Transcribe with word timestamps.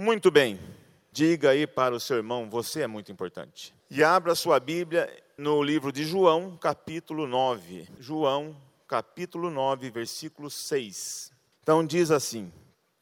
Muito 0.00 0.30
bem. 0.30 0.60
Diga 1.10 1.50
aí 1.50 1.66
para 1.66 1.92
o 1.92 1.98
seu 1.98 2.18
irmão, 2.18 2.48
você 2.48 2.82
é 2.82 2.86
muito 2.86 3.10
importante. 3.10 3.74
E 3.90 4.04
abra 4.04 4.32
sua 4.36 4.60
Bíblia 4.60 5.12
no 5.36 5.60
livro 5.60 5.90
de 5.90 6.04
João, 6.04 6.56
capítulo 6.56 7.26
9. 7.26 7.88
João, 7.98 8.56
capítulo 8.86 9.50
9, 9.50 9.90
versículo 9.90 10.48
6. 10.48 11.32
Então 11.60 11.84
diz 11.84 12.12
assim: 12.12 12.52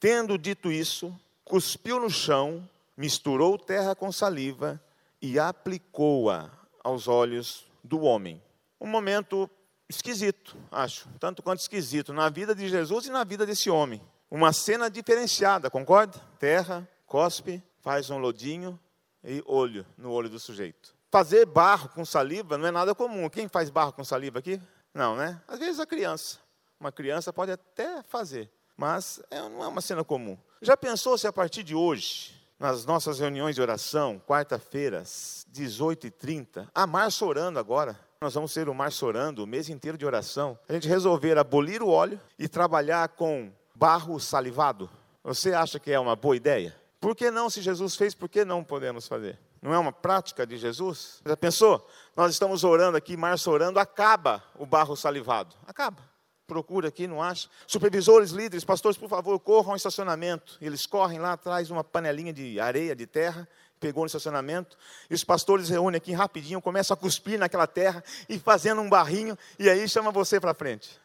Tendo 0.00 0.38
dito 0.38 0.72
isso, 0.72 1.14
cuspiu 1.44 2.00
no 2.00 2.08
chão, 2.08 2.66
misturou 2.96 3.58
terra 3.58 3.94
com 3.94 4.10
saliva 4.10 4.82
e 5.20 5.38
aplicou-a 5.38 6.50
aos 6.82 7.08
olhos 7.08 7.66
do 7.84 8.00
homem. 8.00 8.42
Um 8.80 8.86
momento 8.86 9.50
esquisito, 9.86 10.56
acho, 10.72 11.06
tanto 11.20 11.42
quanto 11.42 11.60
esquisito, 11.60 12.14
na 12.14 12.30
vida 12.30 12.54
de 12.54 12.66
Jesus 12.70 13.04
e 13.04 13.10
na 13.10 13.22
vida 13.22 13.44
desse 13.44 13.68
homem. 13.68 14.00
Uma 14.30 14.52
cena 14.52 14.90
diferenciada, 14.90 15.70
concorda? 15.70 16.18
Terra, 16.38 16.88
cospe, 17.06 17.62
faz 17.80 18.10
um 18.10 18.18
lodinho 18.18 18.78
e 19.22 19.42
olho 19.46 19.86
no 19.96 20.10
olho 20.10 20.28
do 20.28 20.40
sujeito. 20.40 20.94
Fazer 21.10 21.46
barro 21.46 21.88
com 21.90 22.04
saliva 22.04 22.58
não 22.58 22.66
é 22.66 22.70
nada 22.70 22.94
comum. 22.94 23.28
Quem 23.28 23.48
faz 23.48 23.70
barro 23.70 23.92
com 23.92 24.02
saliva 24.02 24.40
aqui? 24.40 24.60
Não, 24.92 25.14
né? 25.14 25.40
Às 25.46 25.60
vezes 25.60 25.78
a 25.78 25.86
criança. 25.86 26.38
Uma 26.80 26.90
criança 26.90 27.32
pode 27.32 27.52
até 27.52 28.02
fazer, 28.02 28.50
mas 28.76 29.22
é, 29.30 29.40
não 29.40 29.62
é 29.62 29.68
uma 29.68 29.80
cena 29.80 30.02
comum. 30.02 30.36
Já 30.60 30.76
pensou 30.76 31.16
se 31.16 31.26
a 31.26 31.32
partir 31.32 31.62
de 31.62 31.74
hoje, 31.74 32.34
nas 32.58 32.84
nossas 32.84 33.20
reuniões 33.20 33.54
de 33.54 33.62
oração, 33.62 34.20
quarta-feiras, 34.26 35.46
18h30, 35.52 36.68
a 36.74 36.86
março 36.86 37.24
orando 37.24 37.58
agora, 37.58 37.98
nós 38.20 38.34
vamos 38.34 38.52
ser 38.52 38.68
o 38.68 38.74
março 38.74 39.06
orando, 39.06 39.44
o 39.44 39.46
mês 39.46 39.68
inteiro 39.68 39.96
de 39.96 40.04
oração, 40.04 40.58
a 40.68 40.72
gente 40.72 40.88
resolver 40.88 41.38
abolir 41.38 41.82
o 41.82 41.88
óleo 41.88 42.20
e 42.38 42.48
trabalhar 42.48 43.08
com 43.10 43.52
barro 43.78 44.18
salivado. 44.18 44.88
Você 45.22 45.52
acha 45.52 45.78
que 45.78 45.90
é 45.90 45.98
uma 45.98 46.16
boa 46.16 46.36
ideia? 46.36 46.74
Por 47.00 47.14
que 47.14 47.30
não, 47.30 47.50
se 47.50 47.60
Jesus 47.60 47.94
fez, 47.94 48.14
por 48.14 48.28
que 48.28 48.44
não 48.44 48.64
podemos 48.64 49.06
fazer? 49.06 49.38
Não 49.60 49.74
é 49.74 49.78
uma 49.78 49.92
prática 49.92 50.46
de 50.46 50.56
Jesus? 50.56 51.20
Já 51.24 51.36
pensou? 51.36 51.86
Nós 52.16 52.32
estamos 52.32 52.64
orando 52.64 52.96
aqui, 52.96 53.16
março 53.16 53.50
orando, 53.50 53.78
acaba 53.78 54.42
o 54.58 54.64
barro 54.64 54.96
salivado. 54.96 55.54
Acaba. 55.66 56.02
Procura 56.46 56.88
aqui, 56.88 57.06
não 57.06 57.22
acha? 57.22 57.48
Supervisores, 57.66 58.30
líderes, 58.30 58.64
pastores, 58.64 58.96
por 58.96 59.08
favor, 59.08 59.38
corram 59.40 59.70
ao 59.70 59.76
estacionamento. 59.76 60.56
Eles 60.60 60.86
correm 60.86 61.18
lá 61.18 61.32
atrás 61.32 61.70
uma 61.70 61.82
panelinha 61.82 62.32
de 62.32 62.60
areia, 62.60 62.94
de 62.94 63.06
terra, 63.06 63.48
pegou 63.80 64.04
no 64.04 64.06
estacionamento, 64.06 64.78
e 65.10 65.14
os 65.14 65.24
pastores 65.24 65.68
reúnem 65.68 65.98
aqui 65.98 66.12
rapidinho, 66.12 66.62
começam 66.62 66.94
a 66.94 66.96
cuspir 66.96 67.38
naquela 67.38 67.66
terra 67.66 68.02
e 68.28 68.38
fazendo 68.38 68.80
um 68.80 68.88
barrinho, 68.88 69.36
e 69.58 69.68
aí 69.68 69.86
chama 69.88 70.10
você 70.10 70.40
para 70.40 70.54
frente. 70.54 70.98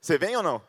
Você 0.00 0.18
vem 0.18 0.34
ou 0.36 0.42
não? 0.42 0.62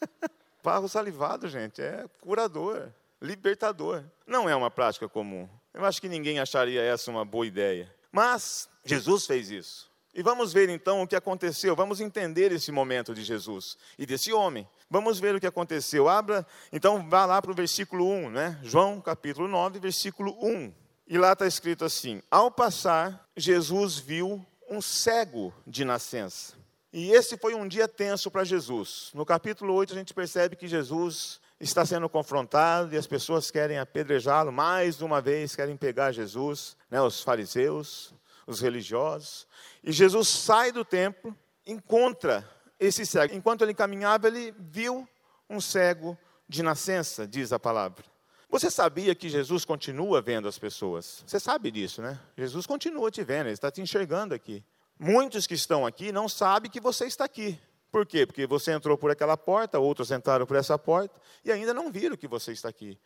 Barro 0.62 0.88
salivado, 0.88 1.48
gente, 1.48 1.80
é 1.80 2.06
curador, 2.20 2.88
libertador. 3.20 4.02
Não 4.26 4.48
é 4.48 4.56
uma 4.56 4.70
prática 4.70 5.08
comum. 5.08 5.48
Eu 5.72 5.84
acho 5.84 6.00
que 6.00 6.08
ninguém 6.08 6.40
acharia 6.40 6.82
essa 6.82 7.10
uma 7.10 7.24
boa 7.24 7.46
ideia. 7.46 7.92
Mas 8.10 8.68
Jesus 8.84 9.26
fez 9.26 9.50
isso. 9.50 9.90
E 10.14 10.22
vamos 10.22 10.50
ver 10.50 10.70
então 10.70 11.02
o 11.02 11.06
que 11.06 11.14
aconteceu. 11.14 11.76
Vamos 11.76 12.00
entender 12.00 12.50
esse 12.50 12.72
momento 12.72 13.14
de 13.14 13.22
Jesus 13.22 13.76
e 13.98 14.06
desse 14.06 14.32
homem. 14.32 14.66
Vamos 14.88 15.20
ver 15.20 15.34
o 15.34 15.40
que 15.40 15.46
aconteceu. 15.46 16.08
Abra, 16.08 16.46
então 16.72 17.06
vá 17.08 17.26
lá 17.26 17.42
para 17.42 17.50
o 17.50 17.54
versículo 17.54 18.08
1, 18.08 18.30
né? 18.30 18.58
João 18.62 18.98
capítulo 18.98 19.46
9, 19.46 19.78
versículo 19.78 20.34
1. 20.42 20.72
E 21.06 21.18
lá 21.18 21.34
está 21.34 21.46
escrito 21.46 21.84
assim: 21.84 22.22
Ao 22.30 22.50
passar, 22.50 23.28
Jesus 23.36 23.98
viu 23.98 24.44
um 24.70 24.80
cego 24.80 25.52
de 25.66 25.84
nascença. 25.84 26.54
E 26.98 27.12
esse 27.12 27.36
foi 27.36 27.54
um 27.54 27.68
dia 27.68 27.86
tenso 27.86 28.30
para 28.30 28.42
Jesus. 28.42 29.10
No 29.12 29.26
capítulo 29.26 29.74
8, 29.74 29.92
a 29.92 29.96
gente 29.96 30.14
percebe 30.14 30.56
que 30.56 30.66
Jesus 30.66 31.42
está 31.60 31.84
sendo 31.84 32.08
confrontado 32.08 32.94
e 32.94 32.96
as 32.96 33.06
pessoas 33.06 33.50
querem 33.50 33.78
apedrejá-lo 33.78 34.50
mais 34.50 35.02
uma 35.02 35.20
vez, 35.20 35.54
querem 35.54 35.76
pegar 35.76 36.10
Jesus, 36.10 36.74
né, 36.90 36.98
os 37.02 37.22
fariseus, 37.22 38.14
os 38.46 38.62
religiosos. 38.62 39.46
E 39.84 39.92
Jesus 39.92 40.26
sai 40.26 40.72
do 40.72 40.86
templo, 40.86 41.36
encontra 41.66 42.48
esse 42.80 43.04
cego. 43.04 43.34
Enquanto 43.34 43.60
ele 43.60 43.74
caminhava, 43.74 44.28
ele 44.28 44.54
viu 44.58 45.06
um 45.50 45.60
cego 45.60 46.16
de 46.48 46.62
nascença, 46.62 47.28
diz 47.28 47.52
a 47.52 47.58
palavra. 47.58 48.06
Você 48.48 48.70
sabia 48.70 49.14
que 49.14 49.28
Jesus 49.28 49.66
continua 49.66 50.22
vendo 50.22 50.48
as 50.48 50.58
pessoas? 50.58 51.22
Você 51.26 51.38
sabe 51.38 51.70
disso, 51.70 52.00
né? 52.00 52.18
Jesus 52.38 52.64
continua 52.64 53.10
te 53.10 53.22
vendo, 53.22 53.48
ele 53.48 53.52
está 53.52 53.70
te 53.70 53.82
enxergando 53.82 54.34
aqui. 54.34 54.64
Muitos 54.98 55.46
que 55.46 55.54
estão 55.54 55.84
aqui 55.84 56.10
não 56.10 56.28
sabem 56.28 56.70
que 56.70 56.80
você 56.80 57.06
está 57.06 57.24
aqui. 57.24 57.58
Por 57.90 58.06
quê? 58.06 58.26
Porque 58.26 58.46
você 58.46 58.72
entrou 58.72 58.96
por 58.96 59.10
aquela 59.10 59.36
porta, 59.36 59.78
outros 59.78 60.10
entraram 60.10 60.46
por 60.46 60.56
essa 60.56 60.78
porta 60.78 61.14
e 61.44 61.52
ainda 61.52 61.72
não 61.72 61.90
viram 61.90 62.16
que 62.16 62.26
você 62.26 62.52
está 62.52 62.68
aqui. 62.68 62.98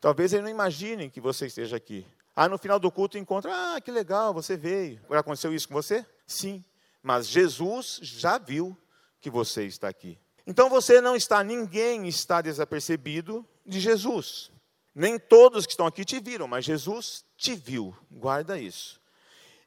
Talvez 0.00 0.32
eles 0.32 0.44
não 0.44 0.50
imaginem 0.50 1.10
que 1.10 1.20
você 1.20 1.46
esteja 1.46 1.76
aqui. 1.76 2.06
Ah, 2.34 2.48
no 2.48 2.58
final 2.58 2.78
do 2.78 2.90
culto 2.90 3.16
encontra, 3.16 3.50
ah, 3.52 3.80
que 3.80 3.90
legal, 3.90 4.32
você 4.34 4.56
veio. 4.56 5.00
Já 5.10 5.20
aconteceu 5.20 5.54
isso 5.54 5.68
com 5.68 5.74
você? 5.74 6.04
Sim. 6.26 6.64
Mas 7.02 7.26
Jesus 7.28 7.98
já 8.02 8.36
viu 8.36 8.76
que 9.20 9.30
você 9.30 9.64
está 9.64 9.88
aqui. 9.88 10.18
Então 10.46 10.68
você 10.68 11.00
não 11.00 11.16
está, 11.16 11.42
ninguém 11.42 12.06
está 12.06 12.40
desapercebido 12.40 13.44
de 13.64 13.80
Jesus. 13.80 14.50
Nem 14.94 15.18
todos 15.18 15.66
que 15.66 15.72
estão 15.72 15.86
aqui 15.86 16.04
te 16.04 16.20
viram, 16.20 16.46
mas 16.46 16.64
Jesus 16.64 17.24
te 17.36 17.54
viu. 17.54 17.96
Guarda 18.10 18.58
isso. 18.58 19.00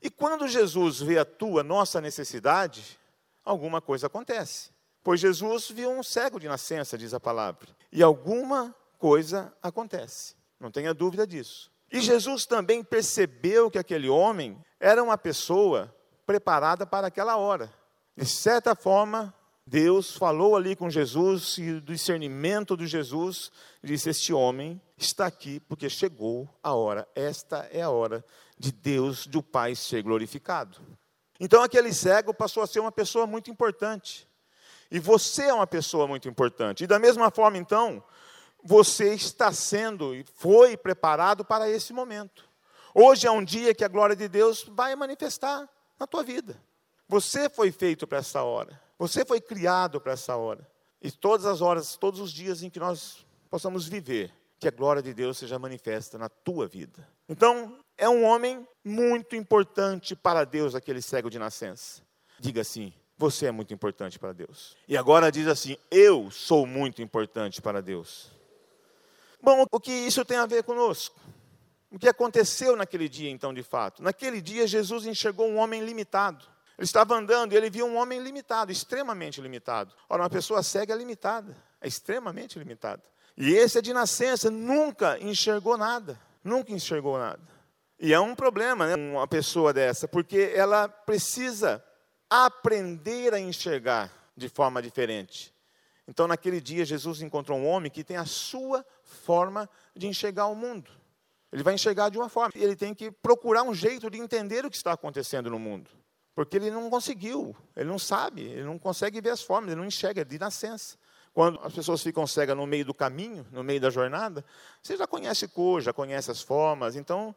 E 0.02 0.10
quando 0.10 0.48
Jesus 0.48 1.02
vê 1.02 1.18
a 1.18 1.26
tua, 1.26 1.64
nossa 1.64 2.00
necessidade, 2.00 3.00
alguma 3.44 3.82
coisa 3.82 4.08
acontece. 4.08 4.72
Pois 5.04 5.20
Jesus 5.20 5.70
viu 5.70 5.92
um 5.92 6.04
cego 6.04 6.40
de 6.40 6.48
nascença, 6.48 6.98
diz 6.98 7.14
a 7.14 7.20
palavra. 7.20 7.68
E 7.92 8.04
alguma 8.04 8.76
coisa 8.98 9.54
acontece. 9.62 10.36
Não 10.60 10.72
tenha 10.72 10.94
dúvida 10.94 11.26
disso. 11.26 11.72
E 11.92 12.02
Jesus 12.02 12.46
também 12.46 12.84
percebeu 12.84 13.72
que 13.72 13.80
aquele 13.80 14.10
homem 14.10 14.64
era 14.80 15.02
uma 15.02 15.18
pessoa 15.18 15.94
preparada 16.26 16.86
para 16.86 17.08
aquela 17.08 17.38
hora. 17.38 17.74
De 18.16 18.26
certa 18.26 18.76
forma, 18.76 19.34
Deus 19.66 20.16
falou 20.16 20.56
ali 20.56 20.76
com 20.76 20.90
Jesus 20.90 21.58
e 21.58 21.74
do 21.74 21.94
discernimento 21.94 22.78
de 22.78 22.86
Jesus 22.86 23.52
disse: 23.84 24.10
Este 24.10 24.34
homem 24.34 24.80
está 25.04 25.26
aqui 25.26 25.60
porque 25.62 25.90
chegou 25.90 26.50
a 26.62 26.74
hora, 26.74 27.08
esta 27.16 27.68
é 27.72 27.82
a 27.82 27.90
hora 27.90 28.24
de 28.58 28.72
Deus, 28.72 29.26
do 29.26 29.42
Pai 29.42 29.76
ser 29.76 30.04
glorificado. 30.04 30.80
Então 31.40 31.64
aquele 31.64 31.94
cego 31.94 32.34
passou 32.34 32.62
a 32.62 32.68
ser 32.68 32.80
uma 32.80 32.92
pessoa 32.92 33.26
muito 33.26 33.50
importante. 33.50 34.28
E 34.92 35.00
você 35.00 35.44
é 35.44 35.54
uma 35.54 35.68
pessoa 35.68 36.08
muito 36.08 36.28
importante. 36.28 36.84
E 36.84 36.88
da 36.88 36.98
mesma 36.98 37.30
forma, 37.30 37.58
então, 37.58 38.04
você 38.64 39.14
está 39.14 39.52
sendo 39.54 40.16
e 40.16 40.24
foi 40.36 40.76
preparado 40.76 41.46
para 41.46 41.70
esse 41.70 41.94
momento. 41.94 42.50
Hoje 42.94 43.28
é 43.28 43.32
um 43.32 43.44
dia 43.44 43.74
que 43.74 43.84
a 43.84 43.88
glória 43.88 44.16
de 44.16 44.28
Deus 44.28 44.66
vai 44.68 44.96
manifestar 44.96 45.70
na 46.00 46.08
tua 46.08 46.24
vida. 46.24 46.60
Você 47.08 47.50
foi 47.50 47.72
feito 47.72 48.08
para 48.08 48.18
essa 48.18 48.42
hora. 48.44 48.82
Você 48.98 49.24
foi 49.24 49.40
criado 49.40 50.02
para 50.02 50.14
essa 50.14 50.36
hora. 50.36 50.68
E 51.02 51.12
todas 51.12 51.46
as 51.46 51.62
horas, 51.62 51.96
todos 51.96 52.20
os 52.20 52.32
dias 52.32 52.64
em 52.64 52.70
que 52.70 52.80
nós 52.80 53.26
possamos 53.50 53.88
viver, 53.88 54.34
que 54.60 54.68
a 54.68 54.72
glória 54.72 55.02
de 55.02 55.14
Deus 55.14 55.38
seja 55.38 55.58
manifesta 55.58 56.18
na 56.18 56.28
tua 56.28 56.68
vida. 56.68 57.08
Então, 57.28 57.78
é 57.98 58.10
um 58.10 58.24
homem 58.24 58.68
muito 58.84 59.36
importante 59.36 60.16
para 60.16 60.44
Deus, 60.44 60.76
aquele 60.76 61.02
cego 61.02 61.30
de 61.30 61.40
nascença. 61.40 62.02
Diga 62.40 62.62
assim: 62.62 62.94
você 63.18 63.48
é 63.48 63.52
muito 63.52 63.74
importante 63.74 64.20
para 64.20 64.34
Deus. 64.34 64.76
E 64.88 64.98
agora 64.98 65.32
diz 65.32 65.48
assim: 65.48 65.78
eu 65.90 66.30
sou 66.30 66.66
muito 66.66 67.02
importante 67.02 67.62
para 67.62 67.82
Deus. 67.82 68.32
Bom, 69.42 69.66
o 69.72 69.80
que 69.80 69.92
isso 69.92 70.26
tem 70.26 70.38
a 70.38 70.46
ver 70.46 70.64
conosco? 70.64 71.20
O 71.92 71.98
que 71.98 72.08
aconteceu 72.08 72.76
naquele 72.76 73.10
dia, 73.10 73.30
então, 73.30 73.54
de 73.54 73.64
fato? 73.64 74.04
Naquele 74.04 74.42
dia, 74.42 74.68
Jesus 74.68 75.06
enxergou 75.06 75.48
um 75.48 75.58
homem 75.58 75.84
limitado. 75.84 76.46
Ele 76.78 76.86
estava 76.86 77.16
andando 77.16 77.54
e 77.54 77.58
ele 77.58 77.70
viu 77.70 77.86
um 77.86 77.98
homem 77.98 78.22
limitado, 78.22 78.72
extremamente 78.72 79.42
limitado. 79.42 79.94
Ora, 80.08 80.24
uma 80.24 80.30
pessoa 80.30 80.64
cega 80.64 80.94
é 80.94 80.98
limitada, 80.98 81.56
é 81.82 81.88
extremamente 81.88 82.60
limitada. 82.60 83.04
E 83.40 83.54
esse 83.54 83.78
é 83.78 83.82
de 83.82 83.94
nascença, 83.94 84.52
nunca 84.52 85.18
enxergou 85.24 85.78
nada, 85.78 86.20
nunca 86.44 86.74
enxergou 86.74 87.18
nada. 87.18 87.42
E 87.98 88.14
é 88.14 88.20
um 88.20 88.36
problema, 88.36 88.86
né, 88.86 88.96
uma 88.96 89.28
pessoa 89.30 89.72
dessa, 89.72 90.10
porque 90.10 90.52
ela 90.54 90.90
precisa 90.90 91.82
aprender 92.30 93.34
a 93.34 93.40
enxergar 93.40 94.12
de 94.36 94.50
forma 94.50 94.82
diferente. 94.82 95.54
Então, 96.06 96.28
naquele 96.28 96.60
dia, 96.60 96.84
Jesus 96.84 97.22
encontrou 97.22 97.58
um 97.58 97.66
homem 97.66 97.90
que 97.90 98.04
tem 98.04 98.18
a 98.18 98.26
sua 98.26 98.86
forma 99.04 99.70
de 99.96 100.08
enxergar 100.08 100.48
o 100.48 100.56
mundo. 100.56 100.92
Ele 101.52 101.64
vai 101.64 101.76
enxergar 101.76 102.10
de 102.10 102.18
uma 102.18 102.28
forma. 102.28 102.52
Ele 102.56 102.76
tem 102.76 102.94
que 102.94 103.10
procurar 103.10 103.64
um 103.64 103.74
jeito 103.74 104.10
de 104.10 104.20
entender 104.20 104.66
o 104.66 104.70
que 104.70 104.76
está 104.76 104.92
acontecendo 104.92 105.50
no 105.50 105.60
mundo. 105.60 105.90
Porque 106.36 106.58
ele 106.58 106.72
não 106.72 106.90
conseguiu, 106.90 107.56
ele 107.76 107.90
não 107.90 108.00
sabe, 108.00 108.44
ele 108.44 108.64
não 108.64 108.78
consegue 108.78 109.22
ver 109.22 109.32
as 109.32 109.42
formas, 109.42 109.72
ele 109.72 109.80
não 109.80 109.88
enxerga 109.88 110.26
de 110.26 110.38
nascença. 110.38 110.98
Quando 111.34 111.60
as 111.64 111.74
pessoas 111.74 112.02
ficam 112.02 112.26
cegas 112.26 112.56
no 112.56 112.66
meio 112.66 112.86
do 112.86 112.94
caminho, 112.94 113.46
no 113.52 113.64
meio 113.64 113.80
da 113.80 113.90
jornada, 113.90 114.44
você 114.82 114.98
já 114.98 115.08
conhece 115.08 115.48
cor, 115.48 115.82
já 115.82 115.94
conhece 115.94 116.32
as 116.32 116.42
formas, 116.42 116.96
então 116.96 117.36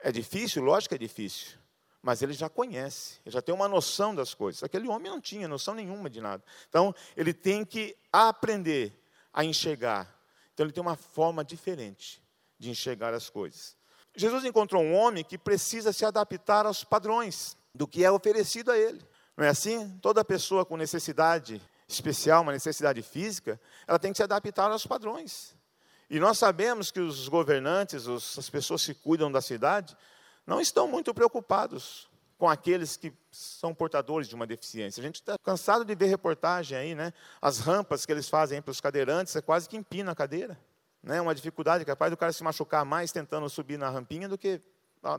é 0.00 0.12
difícil, 0.12 0.62
lógico 0.62 0.90
que 0.90 0.94
é 0.96 1.06
difícil, 1.06 1.58
mas 2.02 2.22
ele 2.22 2.32
já 2.32 2.48
conhece, 2.48 3.20
ele 3.24 3.32
já 3.32 3.42
tem 3.42 3.54
uma 3.54 3.68
noção 3.68 4.14
das 4.14 4.34
coisas. 4.34 4.62
Aquele 4.62 4.88
homem 4.88 5.10
não 5.10 5.20
tinha 5.20 5.48
noção 5.48 5.74
nenhuma 5.74 6.08
de 6.08 6.20
nada. 6.20 6.42
Então, 6.68 6.94
ele 7.16 7.32
tem 7.32 7.64
que 7.64 7.96
aprender 8.12 8.98
a 9.32 9.44
enxergar, 9.44 10.12
Então 10.52 10.66
ele 10.66 10.72
tem 10.72 10.82
uma 10.82 10.96
forma 10.96 11.44
diferente 11.44 12.22
de 12.58 12.70
enxergar 12.70 13.14
as 13.14 13.30
coisas. 13.30 13.76
Jesus 14.16 14.44
encontrou 14.44 14.82
um 14.82 14.94
homem 14.94 15.22
que 15.22 15.38
precisa 15.38 15.92
se 15.92 16.04
adaptar 16.04 16.66
aos 16.66 16.82
padrões 16.82 17.56
do 17.72 17.86
que 17.86 18.04
é 18.04 18.10
oferecido 18.10 18.72
a 18.72 18.78
ele. 18.78 19.00
Não 19.36 19.44
é 19.44 19.48
assim? 19.48 19.96
Toda 20.02 20.24
pessoa 20.24 20.64
com 20.66 20.76
necessidade 20.76 21.62
especial, 21.88 22.42
uma 22.42 22.52
necessidade 22.52 23.00
física, 23.02 23.58
ela 23.86 23.98
tem 23.98 24.12
que 24.12 24.18
se 24.18 24.22
adaptar 24.22 24.70
aos 24.70 24.86
padrões. 24.86 25.56
E 26.10 26.20
nós 26.20 26.38
sabemos 26.38 26.90
que 26.90 27.00
os 27.00 27.28
governantes, 27.28 28.06
os, 28.06 28.38
as 28.38 28.48
pessoas 28.48 28.84
que 28.84 28.94
cuidam 28.94 29.32
da 29.32 29.40
cidade, 29.40 29.96
não 30.46 30.60
estão 30.60 30.86
muito 30.86 31.12
preocupados 31.14 32.08
com 32.38 32.48
aqueles 32.48 32.96
que 32.96 33.12
são 33.30 33.74
portadores 33.74 34.28
de 34.28 34.34
uma 34.34 34.46
deficiência. 34.46 35.00
A 35.00 35.04
gente 35.04 35.16
está 35.16 35.36
cansado 35.42 35.84
de 35.84 35.94
ver 35.94 36.06
reportagem 36.06 36.78
aí, 36.78 36.94
né? 36.94 37.12
As 37.42 37.58
rampas 37.58 38.06
que 38.06 38.12
eles 38.12 38.28
fazem 38.28 38.62
para 38.62 38.70
os 38.70 38.80
cadeirantes, 38.80 39.34
é 39.34 39.42
quase 39.42 39.68
que 39.68 39.76
empina 39.76 40.12
a 40.12 40.14
cadeira. 40.14 40.58
Né? 41.02 41.20
Uma 41.20 41.34
dificuldade, 41.34 41.84
capaz 41.84 42.10
do 42.10 42.16
cara 42.16 42.32
se 42.32 42.44
machucar 42.44 42.84
mais 42.84 43.10
tentando 43.10 43.48
subir 43.48 43.76
na 43.76 43.90
rampinha 43.90 44.28
do 44.28 44.38
que 44.38 44.60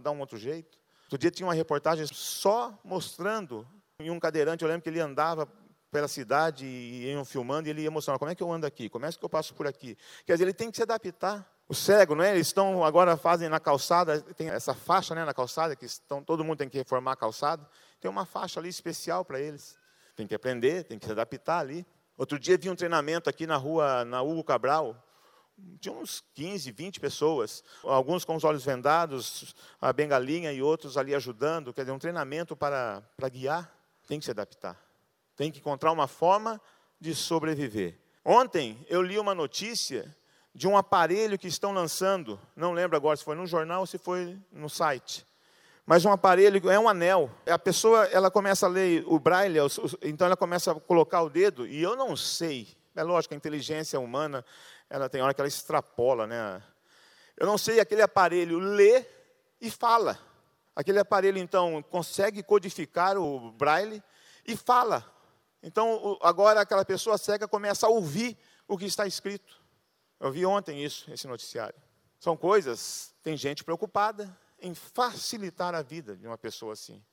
dar 0.01 0.11
um 0.11 0.19
outro 0.19 0.37
jeito. 0.37 0.77
Outro 1.05 1.17
dia 1.17 1.31
tinha 1.31 1.45
uma 1.45 1.53
reportagem 1.53 2.05
só 2.07 2.77
mostrando 2.83 3.67
em 3.99 4.09
um 4.09 4.19
cadeirante, 4.19 4.63
eu 4.63 4.69
lembro 4.69 4.83
que 4.83 4.89
ele 4.89 4.99
andava 5.01 5.45
pela 5.91 6.07
cidade 6.07 6.65
e 6.65 7.11
iam 7.11 7.25
filmando 7.25 7.67
e 7.67 7.71
ele 7.71 7.81
ia 7.81 7.91
mostrando, 7.91 8.19
como 8.19 8.31
é 8.31 8.35
que 8.35 8.43
eu 8.43 8.51
ando 8.51 8.65
aqui, 8.65 8.89
como 8.89 9.05
é 9.05 9.11
que 9.11 9.23
eu 9.23 9.29
passo 9.29 9.53
por 9.53 9.67
aqui. 9.67 9.97
Quer 10.25 10.33
dizer, 10.33 10.45
ele 10.45 10.53
tem 10.53 10.69
que 10.69 10.77
se 10.77 10.83
adaptar. 10.83 11.47
O 11.67 11.75
cego, 11.75 12.15
não 12.15 12.23
é? 12.23 12.31
Eles 12.31 12.47
estão 12.47 12.83
agora 12.83 13.15
fazem 13.15 13.47
na 13.47 13.59
calçada, 13.59 14.21
tem 14.21 14.49
essa 14.49 14.73
faixa 14.73 15.13
né, 15.13 15.23
na 15.23 15.33
calçada, 15.33 15.75
que 15.75 15.85
estão, 15.85 16.23
todo 16.23 16.43
mundo 16.43 16.57
tem 16.57 16.69
que 16.69 16.77
reformar 16.77 17.11
a 17.11 17.15
calçada. 17.15 17.67
Tem 17.99 18.09
uma 18.09 18.25
faixa 18.25 18.59
ali 18.59 18.69
especial 18.69 19.23
para 19.23 19.39
eles. 19.39 19.77
Tem 20.15 20.25
que 20.25 20.33
aprender, 20.33 20.85
tem 20.85 20.97
que 20.97 21.05
se 21.05 21.11
adaptar 21.11 21.59
ali. 21.59 21.85
Outro 22.17 22.39
dia 22.39 22.57
vi 22.57 22.69
um 22.69 22.75
treinamento 22.75 23.29
aqui 23.29 23.45
na 23.45 23.55
rua, 23.55 24.03
na 24.03 24.21
Hugo 24.21 24.43
Cabral, 24.43 24.95
tinha 25.79 25.93
uns 25.93 26.23
15, 26.35 26.71
20 26.71 26.99
pessoas, 26.99 27.63
alguns 27.83 28.25
com 28.25 28.35
os 28.35 28.43
olhos 28.43 28.63
vendados, 28.63 29.55
a 29.79 29.91
bengalinha 29.91 30.51
e 30.51 30.61
outros 30.61 30.97
ali 30.97 31.13
ajudando, 31.13 31.73
quer 31.73 31.81
dizer, 31.81 31.91
um 31.91 31.99
treinamento 31.99 32.55
para, 32.55 33.03
para 33.15 33.29
guiar, 33.29 33.71
tem 34.07 34.19
que 34.19 34.25
se 34.25 34.31
adaptar. 34.31 34.88
Tem 35.39 35.49
que 35.49 35.59
encontrar 35.59 35.93
uma 35.93 36.05
forma 36.05 36.59
de 36.99 37.15
sobreviver. 37.15 37.97
Ontem 38.25 38.85
eu 38.89 39.01
li 39.01 39.17
uma 39.17 39.33
notícia 39.33 40.13
de 40.53 40.67
um 40.67 40.75
aparelho 40.75 41.39
que 41.39 41.47
estão 41.47 41.71
lançando, 41.71 42.37
não 42.57 42.73
lembro 42.73 42.97
agora 42.97 43.15
se 43.15 43.23
foi 43.23 43.37
no 43.37 43.47
jornal 43.47 43.79
ou 43.79 43.87
se 43.87 43.97
foi 43.97 44.37
no 44.51 44.69
site, 44.69 45.25
mas 45.85 46.03
um 46.03 46.11
aparelho, 46.11 46.69
é 46.69 46.77
um 46.77 46.89
anel. 46.89 47.31
A 47.47 47.57
pessoa, 47.57 48.03
ela 48.07 48.29
começa 48.29 48.65
a 48.65 48.69
ler 48.69 49.01
o 49.07 49.17
braille, 49.17 49.59
então 50.03 50.27
ela 50.27 50.35
começa 50.35 50.73
a 50.73 50.75
colocar 50.75 51.21
o 51.21 51.29
dedo, 51.29 51.65
e 51.65 51.81
eu 51.81 51.95
não 51.95 52.17
sei, 52.17 52.67
é 52.93 53.01
lógico, 53.01 53.33
a 53.33 53.37
inteligência 53.37 53.97
humana, 53.97 54.43
ela 54.89 55.07
tem 55.07 55.21
hora 55.21 55.33
que 55.33 55.39
ela 55.39 55.47
extrapola, 55.47 56.27
né? 56.27 56.61
Eu 57.37 57.47
não 57.47 57.57
sei, 57.57 57.79
aquele 57.79 58.01
aparelho 58.01 58.59
lê 58.59 59.05
e 59.61 59.71
fala. 59.71 60.19
Aquele 60.75 60.99
aparelho, 60.99 61.37
então, 61.37 61.81
consegue 61.83 62.43
codificar 62.43 63.17
o 63.17 63.53
braille 63.53 64.03
e 64.45 64.57
fala. 64.57 65.17
Então, 65.61 66.17
agora 66.21 66.61
aquela 66.61 66.85
pessoa 66.85 67.17
cega 67.17 67.47
começa 67.47 67.85
a 67.85 67.89
ouvir 67.89 68.37
o 68.67 68.77
que 68.77 68.85
está 68.85 69.05
escrito. 69.05 69.59
Eu 70.19 70.31
vi 70.31 70.45
ontem 70.45 70.83
isso, 70.83 71.11
esse 71.11 71.27
noticiário. 71.27 71.75
São 72.19 72.35
coisas, 72.35 73.13
tem 73.23 73.37
gente 73.37 73.63
preocupada 73.63 74.35
em 74.61 74.73
facilitar 74.73 75.73
a 75.73 75.81
vida 75.81 76.15
de 76.15 76.27
uma 76.27 76.37
pessoa 76.37 76.73
assim. 76.73 77.03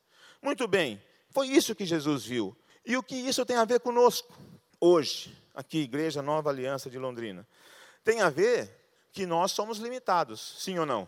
Muito 0.41 0.67
bem, 0.67 1.01
foi 1.29 1.47
isso 1.47 1.75
que 1.75 1.85
Jesus 1.85 2.25
viu. 2.25 2.55
E 2.85 2.95
o 2.95 3.03
que 3.03 3.15
isso 3.15 3.45
tem 3.45 3.57
a 3.57 3.65
ver 3.65 3.79
conosco 3.79 4.33
hoje, 4.79 5.37
aqui, 5.53 5.79
Igreja 5.79 6.21
Nova 6.21 6.49
Aliança 6.49 6.89
de 6.89 6.97
Londrina? 6.97 7.47
Tem 8.03 8.21
a 8.21 8.29
ver 8.29 8.73
que 9.11 9.25
nós 9.25 9.51
somos 9.51 9.77
limitados, 9.77 10.55
sim 10.59 10.77
ou 10.77 10.85
não? 10.85 11.07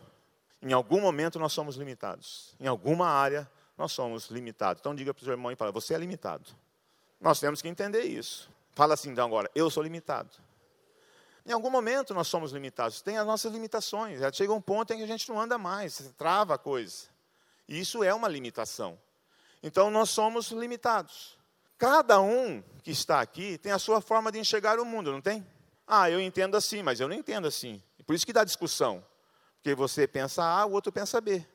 Em 0.62 0.74
algum 0.74 1.00
momento 1.00 1.40
nós 1.40 1.54
somos 1.54 1.76
limitados. 1.76 2.54
Em 2.60 2.68
alguma 2.68 3.08
área 3.08 3.50
nós 3.78 3.92
somos 3.92 4.28
limitados. 4.28 4.82
Então 4.82 4.96
diga 4.96 5.14
para 5.14 5.22
o 5.22 5.24
seu 5.24 5.34
irmão 5.34 5.52
e 5.52 5.56
fala, 5.56 5.72
você 5.72 5.94
é 5.94 5.98
limitado. 5.98 6.50
Nós 7.20 7.40
temos 7.40 7.62
que 7.62 7.68
entender 7.68 8.04
isso. 8.04 8.50
Fala 8.74 8.94
assim 8.94 9.10
então 9.10 9.26
agora, 9.26 9.50
eu 9.54 9.70
sou 9.70 9.84
limitado. 9.84 10.30
Em 11.46 11.52
algum 11.52 11.70
momento 11.70 12.14
nós 12.14 12.28
somos 12.28 12.52
limitados, 12.52 13.02
tem 13.02 13.18
as 13.18 13.26
nossas 13.26 13.52
limitações. 13.52 14.20
Chega 14.34 14.54
um 14.54 14.62
ponto 14.62 14.94
em 14.94 14.98
que 14.98 15.04
a 15.04 15.08
gente 15.08 15.28
não 15.30 15.40
anda 15.40 15.58
mais, 15.58 16.14
trava 16.18 16.56
a 16.56 16.58
coisa. 16.58 17.08
E 17.68 17.80
isso 17.80 18.04
é 18.04 18.14
uma 18.14 18.28
limitação. 18.28 19.00
Então 19.62 19.90
nós 19.90 20.10
somos 20.10 20.52
limitados. 20.52 21.38
Cada 21.78 22.22
um 22.22 22.62
que 22.84 22.92
está 22.92 23.22
aqui 23.22 23.58
tem 23.58 23.72
a 23.72 23.80
sua 23.80 24.02
forma 24.02 24.32
de 24.32 24.40
enxergar 24.40 24.80
o 24.80 24.86
mundo, 24.86 25.12
não 25.12 25.22
tem? 25.22 25.46
Ah, 25.88 26.10
eu 26.10 26.20
entendo 26.22 26.56
assim, 26.56 26.84
mas 26.84 27.00
eu 27.00 27.08
não 27.08 27.16
entendo 27.16 27.48
assim. 27.48 27.82
Por 28.06 28.14
isso 28.14 28.26
que 28.26 28.34
dá 28.34 28.44
discussão. 28.44 29.04
Porque 29.56 29.76
você 29.76 30.08
pensa 30.08 30.44
A, 30.44 30.66
o 30.66 30.72
outro 30.72 30.92
pensa 30.92 31.20
B. 31.20 31.46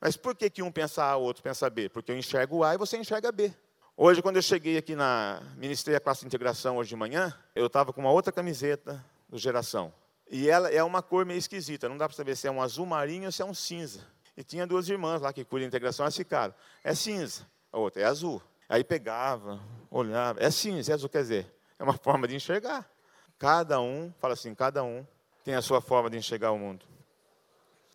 Mas 0.00 0.16
por 0.16 0.34
que, 0.34 0.48
que 0.48 0.62
um 0.62 0.70
pensa 0.70 1.04
A, 1.04 1.16
o 1.16 1.22
outro 1.22 1.42
pensa 1.42 1.68
B? 1.68 1.88
Porque 1.88 2.12
eu 2.12 2.16
enxergo 2.16 2.62
A 2.62 2.74
e 2.74 2.78
você 2.78 2.96
enxerga 2.96 3.32
B. 3.32 3.52
Hoje, 4.00 4.22
quando 4.22 4.36
eu 4.36 4.42
cheguei 4.42 4.78
aqui 4.78 4.94
na 4.94 5.42
Ministério 5.56 5.96
a 5.96 6.00
Classe 6.00 6.20
de 6.20 6.28
Integração 6.28 6.76
hoje 6.76 6.88
de 6.88 6.94
manhã, 6.94 7.36
eu 7.52 7.66
estava 7.66 7.92
com 7.92 8.00
uma 8.00 8.12
outra 8.12 8.30
camiseta 8.30 9.04
do 9.28 9.36
Geração. 9.36 9.92
E 10.30 10.48
ela 10.48 10.70
é 10.70 10.80
uma 10.84 11.02
cor 11.02 11.26
meio 11.26 11.36
esquisita, 11.36 11.88
não 11.88 11.98
dá 11.98 12.06
para 12.06 12.16
saber 12.16 12.36
se 12.36 12.46
é 12.46 12.50
um 12.50 12.62
azul 12.62 12.86
marinho 12.86 13.26
ou 13.26 13.32
se 13.32 13.42
é 13.42 13.44
um 13.44 13.52
cinza. 13.52 14.06
E 14.36 14.44
tinha 14.44 14.68
duas 14.68 14.88
irmãs 14.88 15.20
lá 15.20 15.32
que 15.32 15.44
cuidam 15.44 15.64
de 15.64 15.74
integração, 15.74 16.04
elas 16.04 16.16
ficaram, 16.16 16.54
é 16.84 16.94
cinza, 16.94 17.44
a 17.72 17.78
outra 17.78 18.02
é 18.02 18.04
azul. 18.04 18.40
Aí 18.68 18.84
pegava, 18.84 19.60
olhava, 19.90 20.40
é 20.40 20.48
cinza, 20.48 20.92
é 20.92 20.94
azul, 20.94 21.08
quer 21.08 21.22
dizer, 21.22 21.52
é 21.76 21.82
uma 21.82 21.94
forma 21.98 22.28
de 22.28 22.36
enxergar. 22.36 22.88
Cada 23.36 23.80
um, 23.80 24.14
fala 24.20 24.34
assim, 24.34 24.54
cada 24.54 24.84
um 24.84 25.04
tem 25.42 25.56
a 25.56 25.60
sua 25.60 25.80
forma 25.80 26.08
de 26.08 26.16
enxergar 26.16 26.52
o 26.52 26.58
mundo. 26.58 26.86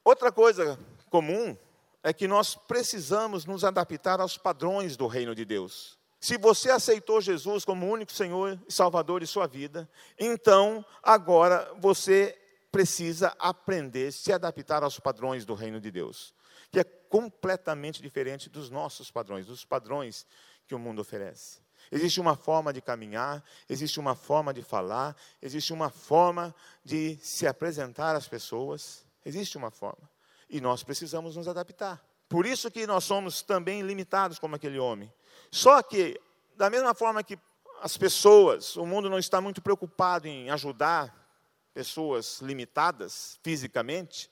Outra 0.04 0.34
coisa 0.34 0.78
comum 1.10 1.56
é 2.04 2.12
que 2.12 2.28
nós 2.28 2.54
precisamos 2.54 3.46
nos 3.46 3.64
adaptar 3.64 4.20
aos 4.20 4.38
padrões 4.38 4.98
do 4.98 5.08
reino 5.08 5.34
de 5.34 5.46
Deus. 5.46 5.98
Se 6.20 6.38
você 6.38 6.70
aceitou 6.70 7.22
Jesus 7.22 7.64
como 7.64 7.90
único 7.90 8.12
Senhor 8.12 8.60
e 8.68 8.72
Salvador 8.72 9.22
de 9.22 9.28
sua 9.28 9.48
vida, 9.48 9.90
então 10.20 10.86
agora 11.02 11.74
você 11.80 12.38
precisa 12.72 13.34
aprender, 13.40 14.12
se 14.12 14.34
adaptar 14.34 14.84
aos 14.84 15.00
padrões 15.00 15.46
do 15.46 15.54
reino 15.54 15.80
de 15.80 15.92
Deus, 15.92 16.34
que 16.72 16.80
é 16.80 16.84
completamente 16.84 18.02
diferente 18.02 18.50
dos 18.50 18.70
nossos 18.70 19.10
padrões, 19.10 19.46
dos 19.46 19.64
padrões 19.64 20.26
que 20.68 20.76
o 20.76 20.80
mundo 20.80 21.02
oferece. 21.02 21.62
Existe 21.92 22.20
uma 22.20 22.36
forma 22.36 22.74
de 22.74 22.82
caminhar, 22.82 23.44
existe 23.70 24.00
uma 24.00 24.16
forma 24.16 24.54
de 24.54 24.62
falar, 24.62 25.16
existe 25.42 25.72
uma 25.72 25.90
forma 25.90 26.56
de 26.84 27.18
se 27.22 27.46
apresentar 27.46 28.16
às 28.16 28.28
pessoas, 28.28 29.06
existe 29.26 29.58
uma 29.58 29.70
forma 29.70 30.12
e 30.54 30.62
nós 30.62 30.83
precisamos 30.83 31.36
nos 31.36 31.48
adaptar. 31.48 32.00
Por 32.30 32.45
isso 32.45 32.69
que 32.69 32.86
nós 32.86 33.04
somos 33.04 33.42
também 33.42 33.81
limitados 33.81 34.38
como 34.38 34.56
aquele 34.56 34.78
homem. 34.78 35.12
Só 35.52 35.81
que, 35.81 36.22
da 36.56 36.69
mesma 36.69 36.94
forma 36.94 37.24
que 37.24 37.40
as 37.81 37.98
pessoas, 37.98 38.78
o 38.78 38.86
mundo 38.86 39.10
não 39.10 39.18
está 39.18 39.42
muito 39.42 39.64
preocupado 39.64 40.28
em 40.28 40.52
ajudar 40.52 41.28
pessoas 41.74 42.40
limitadas 42.40 43.40
fisicamente, 43.42 44.30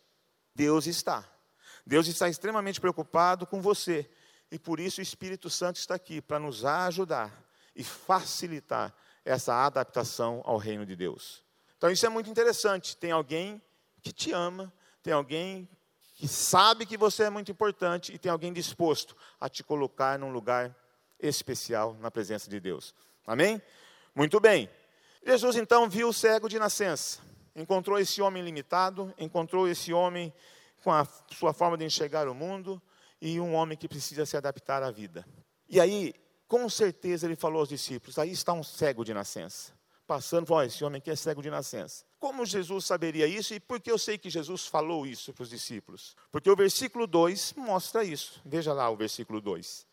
Deus 0.54 0.86
está. 0.86 1.28
Deus 1.86 2.06
está 2.08 2.30
extremamente 2.30 2.80
preocupado 2.80 3.48
com 3.48 3.60
você. 3.60 4.08
E 4.52 4.60
por 4.60 4.80
isso 4.80 5.02
o 5.02 5.04
Espírito 5.04 5.50
Santo 5.50 5.78
está 5.78 5.96
aqui, 5.96 6.22
para 6.22 6.38
nos 6.38 6.64
ajudar 6.64 7.44
e 7.76 7.84
facilitar 7.84 8.94
essa 9.26 9.66
adaptação 9.66 10.44
ao 10.46 10.58
reino 10.58 10.86
de 10.86 10.96
Deus. 10.96 11.44
Então 11.78 11.90
isso 11.90 12.06
é 12.06 12.10
muito 12.10 12.30
interessante. 12.30 12.96
Tem 12.96 13.10
alguém 13.10 13.60
que 14.04 14.12
te 14.12 14.32
ama, 14.32 14.72
tem 15.02 15.14
alguém 15.14 15.68
que 16.22 16.28
sabe 16.28 16.86
que 16.86 16.98
você 16.98 17.24
é 17.24 17.30
muito 17.32 17.52
importante 17.52 18.14
e 18.14 18.18
tem 18.20 18.32
alguém 18.32 18.54
disposto 18.54 19.18
a 19.40 19.50
te 19.50 19.64
colocar 19.64 20.20
num 20.20 20.32
lugar 20.32 20.72
especial 21.20 21.98
na 22.00 22.12
presença 22.12 22.48
de 22.48 22.60
Deus. 22.60 22.94
Amém? 23.26 23.60
Muito 24.14 24.40
bem. 24.40 24.70
Jesus 25.26 25.56
então 25.56 25.90
viu 25.90 26.10
o 26.10 26.14
cego 26.14 26.48
de 26.48 26.60
nascença, 26.60 27.22
encontrou 27.56 27.98
esse 27.98 28.22
homem 28.22 28.44
limitado, 28.44 29.12
encontrou 29.18 29.68
esse 29.68 29.92
homem 29.92 30.32
com 30.84 30.92
a 30.92 31.08
sua 31.36 31.54
forma 31.54 31.76
de 31.76 31.86
enxergar 31.86 32.28
o 32.28 32.36
mundo 32.36 32.80
e 33.20 33.40
um 33.40 33.56
homem 33.56 33.76
que 33.76 33.88
precisa 33.88 34.24
se 34.24 34.38
adaptar 34.38 34.84
à 34.84 34.92
vida. 34.92 35.26
E 35.68 35.80
aí, 35.80 36.14
com 36.48 36.70
certeza, 36.70 37.26
ele 37.26 37.36
falou 37.36 37.62
aos 37.62 37.70
discípulos: 37.70 38.20
aí 38.20 38.30
está 38.30 38.54
um 38.54 38.62
cego 38.62 39.04
de 39.04 39.12
nascença 39.12 39.74
passando, 40.12 40.46
falou, 40.46 40.64
esse 40.64 40.84
homem 40.84 40.98
aqui 40.98 41.10
é 41.10 41.16
cego 41.16 41.42
de 41.42 41.50
nascença. 41.50 42.04
Como 42.20 42.46
Jesus 42.46 42.84
saberia 42.84 43.26
isso 43.26 43.54
e 43.54 43.62
por 43.62 43.80
que 43.80 43.90
eu 43.90 43.98
sei 43.98 44.18
que 44.18 44.30
Jesus 44.30 44.68
falou 44.68 45.08
isso 45.08 45.32
para 45.32 45.44
os 45.44 45.50
discípulos? 45.50 46.18
Porque 46.30 46.52
o 46.52 46.56
versículo 46.56 47.08
2 47.08 47.54
mostra 47.56 48.04
isso. 48.04 48.42
Veja 48.44 48.74
lá 48.74 48.90
o 48.90 48.98
versículo 48.98 49.40
2. 49.40 49.88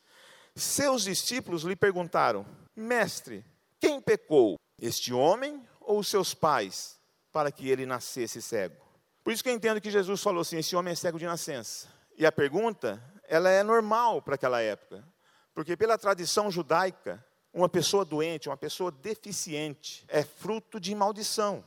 Seus 0.57 1.05
discípulos 1.05 1.63
lhe 1.63 1.77
perguntaram: 1.77 2.45
Mestre, 2.75 3.45
quem 3.79 4.01
pecou, 4.01 4.59
este 4.83 5.15
homem 5.15 5.65
ou 5.81 6.03
seus 6.03 6.35
pais, 6.35 6.99
para 7.31 7.53
que 7.53 7.71
ele 7.71 7.87
nascesse 7.87 8.43
cego? 8.43 8.75
Por 9.23 9.33
isso 9.33 9.45
que 9.45 9.51
eu 9.51 9.55
entendo 9.55 9.81
que 9.81 9.89
Jesus 9.89 10.21
falou 10.21 10.41
assim: 10.41 10.59
esse 10.59 10.75
homem 10.75 10.95
é 10.95 10.97
cego 10.97 11.17
de 11.17 11.27
nascença. 11.27 11.87
E 12.17 12.27
a 12.27 12.33
pergunta, 12.33 13.01
ela 13.23 13.51
é 13.51 13.63
normal 13.63 14.21
para 14.21 14.35
aquela 14.35 14.61
época. 14.61 15.07
Porque 15.55 15.77
pela 15.77 15.97
tradição 15.97 16.51
judaica, 16.51 17.25
uma 17.53 17.69
pessoa 17.69 18.05
doente, 18.05 18.49
uma 18.49 18.57
pessoa 18.57 18.91
deficiente, 18.91 20.05
é 20.09 20.23
fruto 20.23 20.79
de 20.79 20.95
maldição, 20.95 21.65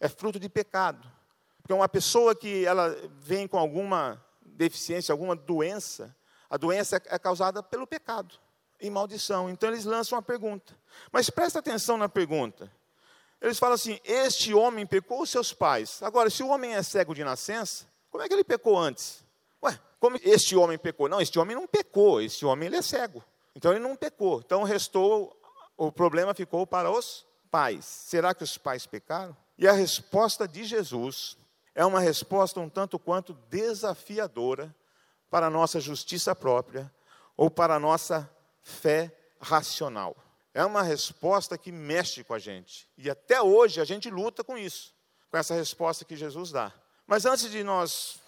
é 0.00 0.08
fruto 0.08 0.38
de 0.38 0.48
pecado. 0.48 1.10
Porque 1.62 1.72
uma 1.72 1.88
pessoa 1.88 2.34
que 2.34 2.64
ela 2.64 2.96
vem 3.20 3.46
com 3.46 3.56
alguma 3.56 4.22
deficiência, 4.42 5.12
alguma 5.12 5.36
doença, 5.36 6.14
a 6.50 6.56
doença 6.56 7.00
é 7.06 7.18
causada 7.18 7.62
pelo 7.62 7.86
pecado 7.86 8.34
e 8.80 8.90
maldição. 8.90 9.48
Então 9.48 9.68
eles 9.68 9.84
lançam 9.84 10.16
uma 10.16 10.22
pergunta. 10.22 10.76
Mas 11.10 11.30
presta 11.30 11.60
atenção 11.60 11.96
na 11.96 12.08
pergunta. 12.08 12.70
Eles 13.40 13.58
falam 13.58 13.74
assim: 13.74 13.98
Este 14.04 14.52
homem 14.52 14.86
pecou 14.86 15.22
os 15.22 15.30
seus 15.30 15.52
pais. 15.52 16.02
Agora, 16.02 16.28
se 16.28 16.42
o 16.42 16.48
homem 16.48 16.74
é 16.74 16.82
cego 16.82 17.14
de 17.14 17.24
nascença, 17.24 17.86
como 18.10 18.22
é 18.22 18.28
que 18.28 18.34
ele 18.34 18.44
pecou 18.44 18.78
antes? 18.78 19.24
Ué, 19.62 19.78
como 19.98 20.18
este 20.22 20.56
homem 20.56 20.76
pecou? 20.76 21.08
Não, 21.08 21.20
este 21.20 21.38
homem 21.38 21.56
não 21.56 21.66
pecou, 21.66 22.20
este 22.20 22.44
homem 22.44 22.66
ele 22.66 22.76
é 22.76 22.82
cego. 22.82 23.24
Então 23.54 23.72
ele 23.72 23.80
não 23.80 23.96
pecou. 23.96 24.40
Então 24.44 24.62
restou, 24.62 25.36
o 25.76 25.90
problema 25.90 26.34
ficou 26.34 26.66
para 26.66 26.90
os 26.90 27.26
pais. 27.50 27.84
Será 27.84 28.34
que 28.34 28.44
os 28.44 28.56
pais 28.56 28.86
pecaram? 28.86 29.36
E 29.58 29.68
a 29.68 29.72
resposta 29.72 30.48
de 30.48 30.64
Jesus 30.64 31.36
é 31.74 31.84
uma 31.84 32.00
resposta 32.00 32.60
um 32.60 32.68
tanto 32.68 32.98
quanto 32.98 33.34
desafiadora 33.48 34.74
para 35.30 35.46
a 35.46 35.50
nossa 35.50 35.80
justiça 35.80 36.34
própria 36.34 36.92
ou 37.36 37.50
para 37.50 37.74
a 37.74 37.80
nossa 37.80 38.28
fé 38.60 39.14
racional. 39.40 40.16
É 40.54 40.64
uma 40.64 40.82
resposta 40.82 41.56
que 41.56 41.72
mexe 41.72 42.22
com 42.22 42.34
a 42.34 42.38
gente. 42.38 42.88
E 42.98 43.08
até 43.08 43.40
hoje 43.40 43.80
a 43.80 43.84
gente 43.84 44.10
luta 44.10 44.44
com 44.44 44.56
isso, 44.56 44.94
com 45.30 45.36
essa 45.36 45.54
resposta 45.54 46.04
que 46.04 46.14
Jesus 46.14 46.50
dá. 46.52 46.72
Mas 47.06 47.24
antes 47.24 47.50
de 47.50 47.64
nós 47.64 48.20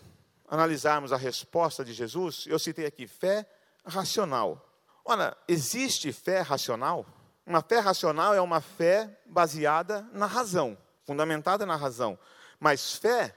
analisarmos 0.49 1.13
a 1.13 1.17
resposta 1.17 1.85
de 1.85 1.93
Jesus, 1.93 2.45
eu 2.47 2.59
citei 2.59 2.87
aqui 2.87 3.07
fé 3.07 3.47
racional. 3.85 4.74
Olha, 5.05 5.37
existe 5.47 6.13
fé 6.13 6.41
racional? 6.41 7.05
Uma 7.47 7.61
fé 7.61 7.79
racional 7.79 8.35
é 8.35 8.41
uma 8.41 8.61
fé 8.61 9.21
baseada 9.27 10.09
na 10.13 10.27
razão, 10.27 10.79
fundamentada 11.05 11.67
na 11.67 11.77
razão. 11.77 12.19
Mas 12.59 12.95
fé 12.95 13.37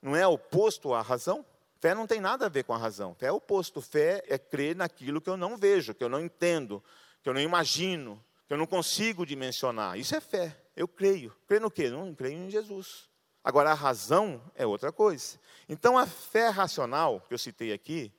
não 0.00 0.16
é 0.16 0.26
oposto 0.26 0.94
à 0.94 1.02
razão? 1.02 1.44
Fé 1.78 1.94
não 1.94 2.06
tem 2.06 2.20
nada 2.20 2.46
a 2.46 2.48
ver 2.48 2.64
com 2.64 2.72
a 2.72 2.78
razão. 2.78 3.14
Fé 3.14 3.26
é 3.26 3.32
oposto. 3.32 3.82
Fé 3.82 4.22
é 4.28 4.38
crer 4.38 4.74
naquilo 4.74 5.20
que 5.20 5.28
eu 5.28 5.36
não 5.36 5.56
vejo, 5.56 5.92
que 5.92 6.02
eu 6.02 6.08
não 6.08 6.20
entendo, 6.20 6.82
que 7.22 7.28
eu 7.28 7.34
não 7.34 7.40
imagino, 7.40 8.24
que 8.46 8.54
eu 8.54 8.56
não 8.56 8.66
consigo 8.66 9.26
dimensionar. 9.26 9.98
Isso 9.98 10.14
é 10.14 10.20
fé. 10.20 10.56
Eu 10.76 10.88
creio. 10.88 11.36
Creio 11.46 11.62
no 11.62 11.70
quê? 11.70 11.90
Não 11.90 12.14
creio 12.14 12.38
em 12.38 12.48
Jesus. 12.48 13.10
Agora, 13.44 13.72
a 13.72 13.74
razão 13.74 14.40
é 14.54 14.64
outra 14.64 14.92
coisa. 14.92 15.38
Então, 15.68 15.98
a 15.98 16.06
fé 16.06 16.48
racional, 16.48 17.20
que 17.20 17.34
eu 17.34 17.38
citei 17.38 17.72
aqui, 17.72 18.12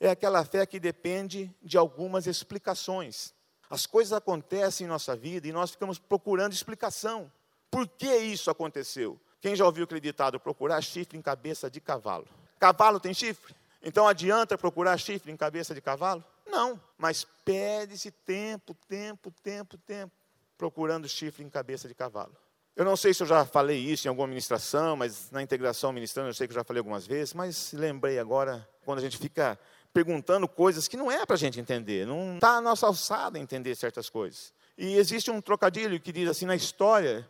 é 0.00 0.10
aquela 0.10 0.44
fé 0.44 0.66
que 0.66 0.80
depende 0.80 1.54
de 1.62 1.76
algumas 1.76 2.26
explicações. 2.26 3.32
As 3.70 3.86
coisas 3.86 4.12
acontecem 4.12 4.84
em 4.84 4.88
nossa 4.88 5.16
vida 5.16 5.48
e 5.48 5.52
nós 5.52 5.70
ficamos 5.70 5.98
procurando 5.98 6.52
explicação. 6.52 7.30
Por 7.70 7.88
que 7.88 8.14
isso 8.16 8.50
aconteceu? 8.50 9.18
Quem 9.40 9.56
já 9.56 9.64
ouviu 9.64 9.84
aquele 9.84 10.00
ditado, 10.00 10.38
procurar 10.38 10.80
chifre 10.80 11.18
em 11.18 11.22
cabeça 11.22 11.70
de 11.70 11.80
cavalo? 11.80 12.26
Cavalo 12.58 13.00
tem 13.00 13.12
chifre? 13.12 13.54
Então 13.82 14.08
adianta 14.08 14.56
procurar 14.56 14.96
chifre 14.96 15.30
em 15.30 15.36
cabeça 15.36 15.74
de 15.74 15.80
cavalo? 15.80 16.24
Não, 16.46 16.80
mas 16.96 17.26
perde-se 17.44 18.10
tempo, 18.10 18.74
tempo, 18.88 19.30
tempo, 19.42 19.76
tempo, 19.78 20.12
procurando 20.56 21.08
chifre 21.08 21.42
em 21.42 21.50
cabeça 21.50 21.88
de 21.88 21.94
cavalo. 21.94 22.34
Eu 22.76 22.84
não 22.84 22.96
sei 22.96 23.14
se 23.14 23.22
eu 23.22 23.26
já 23.26 23.44
falei 23.44 23.78
isso 23.78 24.06
em 24.06 24.10
alguma 24.10 24.26
ministração, 24.26 24.96
mas 24.96 25.30
na 25.30 25.42
integração 25.42 25.92
ministrando 25.92 26.28
eu 26.28 26.34
sei 26.34 26.46
que 26.46 26.52
eu 26.52 26.56
já 26.56 26.64
falei 26.64 26.80
algumas 26.80 27.06
vezes, 27.06 27.32
mas 27.32 27.72
lembrei 27.72 28.18
agora, 28.18 28.68
quando 28.84 28.98
a 28.98 29.02
gente 29.02 29.16
fica 29.16 29.58
perguntando 29.94 30.48
coisas 30.48 30.88
que 30.88 30.96
não 30.96 31.10
é 31.10 31.24
para 31.24 31.36
a 31.36 31.38
gente 31.38 31.60
entender, 31.60 32.04
não 32.04 32.34
está 32.34 32.56
a 32.56 32.60
nossa 32.60 32.84
alçada 32.84 33.38
entender 33.38 33.76
certas 33.76 34.10
coisas. 34.10 34.52
E 34.76 34.96
existe 34.96 35.30
um 35.30 35.40
trocadilho 35.40 36.00
que 36.00 36.10
diz 36.10 36.28
assim 36.28 36.44
na 36.44 36.56
história, 36.56 37.26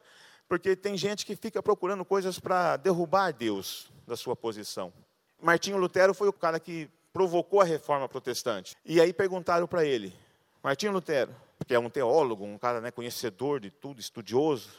porque 0.49 0.75
tem 0.75 0.97
gente 0.97 1.27
que 1.27 1.37
fica 1.37 1.63
procurando 1.63 2.03
coisas 2.07 2.39
para 2.39 2.79
derrubar 2.79 3.33
Deus 3.33 3.93
da 4.07 4.17
sua 4.17 4.35
posição. 4.35 4.91
Martinho 5.41 5.77
Lutero 5.77 6.15
foi 6.15 6.27
o 6.27 6.33
cara 6.33 6.59
que 6.59 6.89
provocou 7.13 7.61
a 7.61 7.65
reforma 7.65 8.09
protestante. 8.09 8.75
E 8.83 8.99
aí 8.99 9.13
perguntaram 9.13 9.67
para 9.67 9.85
ele, 9.85 10.17
Martinho 10.63 10.93
Lutero, 10.93 11.37
que 11.67 11.75
é 11.75 11.79
um 11.79 11.91
teólogo, 11.91 12.45
um 12.45 12.57
cara 12.57 12.81
né, 12.81 12.91
conhecedor 12.91 13.61
de 13.61 13.71
tudo, 13.71 14.01
estudioso, 14.01 14.71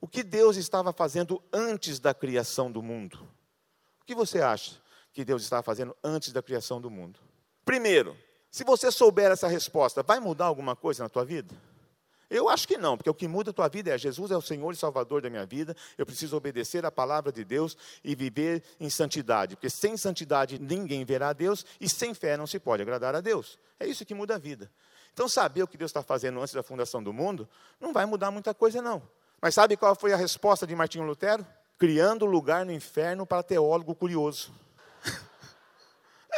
o 0.00 0.08
que 0.08 0.24
Deus 0.24 0.56
estava 0.56 0.92
fazendo 0.92 1.40
antes 1.52 2.00
da 2.00 2.12
criação 2.12 2.72
do 2.72 2.82
mundo? 2.82 3.20
O 4.02 4.04
que 4.04 4.16
você 4.16 4.40
acha 4.40 4.80
que 5.12 5.24
Deus 5.24 5.42
estava 5.42 5.62
fazendo 5.62 5.96
antes 6.02 6.32
da 6.32 6.42
criação 6.42 6.80
do 6.80 6.90
mundo? 6.90 7.18
Primeiro, 7.64 8.16
se 8.50 8.64
você 8.64 8.90
souber 8.90 9.30
essa 9.30 9.48
resposta, 9.48 10.02
vai 10.02 10.18
mudar 10.18 10.46
alguma 10.46 10.74
coisa 10.74 11.02
na 11.02 11.08
tua 11.08 11.24
vida? 11.24 11.54
Eu 12.30 12.48
acho 12.48 12.68
que 12.68 12.78
não, 12.78 12.96
porque 12.96 13.10
o 13.10 13.14
que 13.14 13.26
muda 13.26 13.50
a 13.50 13.52
tua 13.52 13.68
vida 13.68 13.90
é 13.90 13.98
Jesus 13.98 14.30
é 14.30 14.36
o 14.36 14.40
Senhor 14.40 14.72
e 14.72 14.76
Salvador 14.76 15.20
da 15.20 15.28
minha 15.28 15.44
vida. 15.44 15.76
Eu 15.98 16.06
preciso 16.06 16.36
obedecer 16.36 16.86
a 16.86 16.90
palavra 16.90 17.32
de 17.32 17.44
Deus 17.44 17.76
e 18.04 18.14
viver 18.14 18.62
em 18.78 18.88
santidade, 18.88 19.56
porque 19.56 19.68
sem 19.68 19.96
santidade 19.96 20.56
ninguém 20.56 21.04
verá 21.04 21.30
a 21.30 21.32
Deus 21.32 21.66
e 21.80 21.88
sem 21.88 22.14
fé 22.14 22.36
não 22.36 22.46
se 22.46 22.60
pode 22.60 22.82
agradar 22.82 23.16
a 23.16 23.20
Deus. 23.20 23.58
É 23.80 23.86
isso 23.86 24.06
que 24.06 24.14
muda 24.14 24.36
a 24.36 24.38
vida. 24.38 24.70
Então, 25.12 25.28
saber 25.28 25.64
o 25.64 25.66
que 25.66 25.76
Deus 25.76 25.90
está 25.90 26.04
fazendo 26.04 26.40
antes 26.40 26.54
da 26.54 26.62
fundação 26.62 27.02
do 27.02 27.12
mundo 27.12 27.48
não 27.80 27.92
vai 27.92 28.06
mudar 28.06 28.30
muita 28.30 28.54
coisa, 28.54 28.80
não. 28.80 29.02
Mas 29.42 29.54
sabe 29.54 29.76
qual 29.76 29.96
foi 29.96 30.12
a 30.12 30.16
resposta 30.16 30.66
de 30.66 30.74
Martinho 30.76 31.04
Lutero? 31.04 31.44
Criando 31.78 32.26
lugar 32.26 32.64
no 32.64 32.72
inferno 32.72 33.26
para 33.26 33.42
teólogo 33.42 33.92
curioso. 33.94 34.52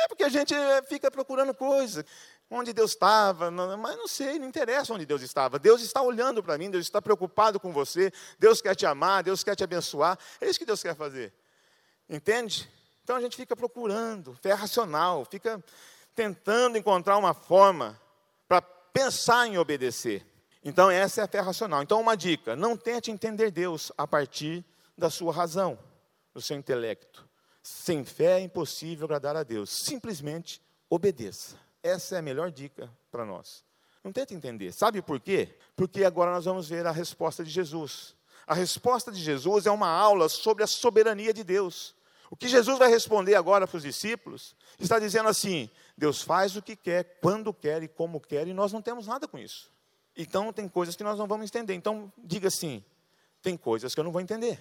É 0.03 0.09
porque 0.09 0.25
a 0.25 0.29
gente 0.29 0.55
fica 0.89 1.11
procurando 1.11 1.55
coisa 1.55 2.05
onde 2.51 2.73
Deus 2.73 2.91
estava, 2.91 3.51
mas 3.51 3.97
não 3.97 4.07
sei, 4.07 4.39
não 4.39 4.47
interessa 4.47 4.93
onde 4.93 5.07
Deus 5.07 5.23
estava. 5.23 5.59
Deus 5.59 5.81
está 5.81 6.03
olhando 6.03 6.43
para 6.43 6.59
mim, 6.59 6.71
Deus 6.71 6.85
está 6.85 7.01
preocupado 7.01 7.59
com 7.59 7.73
você, 7.73 8.13
Deus 8.39 8.61
quer 8.61 8.75
te 8.75 8.85
amar, 8.85 9.23
Deus 9.23 9.43
quer 9.43 9.55
te 9.55 9.65
abençoar. 9.65 10.19
É 10.41 10.49
isso 10.49 10.59
que 10.59 10.67
Deus 10.67 10.83
quer 10.83 10.95
fazer. 10.95 11.33
Entende? 12.09 12.69
Então 13.03 13.17
a 13.17 13.21
gente 13.21 13.37
fica 13.37 13.57
procurando, 13.57 14.35
fé 14.35 14.53
racional, 14.53 15.25
fica 15.25 15.63
tentando 16.15 16.77
encontrar 16.77 17.17
uma 17.17 17.33
forma 17.33 17.99
para 18.47 18.61
pensar 18.61 19.47
em 19.47 19.57
obedecer. 19.57 20.27
Então 20.63 20.91
essa 20.91 21.23
é 21.23 21.25
a 21.25 21.29
fé 21.29 21.41
racional. 21.41 21.83
Então 21.83 22.01
uma 22.01 22.17
dica, 22.17 22.55
não 22.55 22.77
tente 22.77 23.11
entender 23.11 23.51
Deus 23.51 23.91
a 23.97 24.07
partir 24.07 24.65
da 24.97 25.09
sua 25.09 25.33
razão, 25.33 25.79
do 26.35 26.41
seu 26.41 26.57
intelecto. 26.57 27.27
Sem 27.63 28.05
fé 28.05 28.41
é 28.41 28.41
impossível 28.41 29.05
agradar 29.05 29.37
a 29.37 29.43
Deus. 29.43 29.71
Simplesmente 29.71 30.61
obedeça. 30.91 31.57
Essa 31.83 32.17
é 32.17 32.19
a 32.19 32.23
melhor 32.23 32.51
dica 32.51 32.91
para 33.11 33.25
nós. 33.25 33.65
Não 34.03 34.13
tenta 34.13 34.35
entender. 34.35 34.73
Sabe 34.73 35.01
por 35.01 35.21
quê? 35.21 35.57
Porque 35.77 36.05
agora 36.05 36.33
nós 36.33 36.45
vamos 36.45 36.69
ver 36.69 36.87
a 36.87 36.91
resposta 36.91 37.45
de 37.45 37.51
Jesus. 37.51 38.17
A 38.47 38.55
resposta 38.55 39.13
de 39.13 39.23
Jesus 39.23 39.67
é 39.67 39.71
uma 39.71 39.89
aula 39.89 40.29
sobre 40.29 40.65
a 40.65 40.67
soberania 40.67 41.33
de 41.33 41.45
Deus. 41.45 41.95
O 42.29 42.37
que 42.37 42.49
Jesus 42.49 42.79
vai 42.79 42.89
responder 42.89 43.35
agora 43.35 43.67
para 43.67 43.77
os 43.77 43.83
discípulos 43.83 44.57
está 44.79 44.99
dizendo 44.99 45.29
assim: 45.29 45.71
Deus 45.97 46.23
faz 46.23 46.57
o 46.57 46.63
que 46.63 46.75
quer, 46.75 47.19
quando 47.21 47.53
quer 47.53 47.83
e 47.83 47.89
como 47.89 48.19
quer, 48.19 48.49
e 48.49 48.55
nós 48.55 48.73
não 48.73 48.83
temos 48.83 49.07
nada 49.07 49.29
com 49.29 49.39
isso. 49.39 49.71
Então 50.17 50.53
tem 50.53 50.69
coisas 50.69 50.97
que 50.97 51.05
nós 51.05 51.19
não 51.19 51.27
vamos 51.27 51.45
entender. 51.45 51.75
Então 51.75 52.13
diga 52.19 52.49
assim: 52.49 52.83
tem 53.41 53.57
coisas 53.57 53.95
que 53.95 54.01
eu 54.01 54.05
não 54.05 54.11
vou 54.11 54.21
entender. 54.21 54.61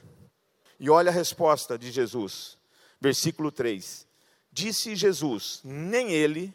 E 0.80 0.90
olha 0.90 1.10
a 1.10 1.14
resposta 1.14 1.78
de 1.78 1.92
Jesus, 1.92 2.58
versículo 3.02 3.52
3. 3.52 4.08
Disse 4.52 4.96
Jesus: 4.96 5.60
nem 5.64 6.12
ele, 6.12 6.54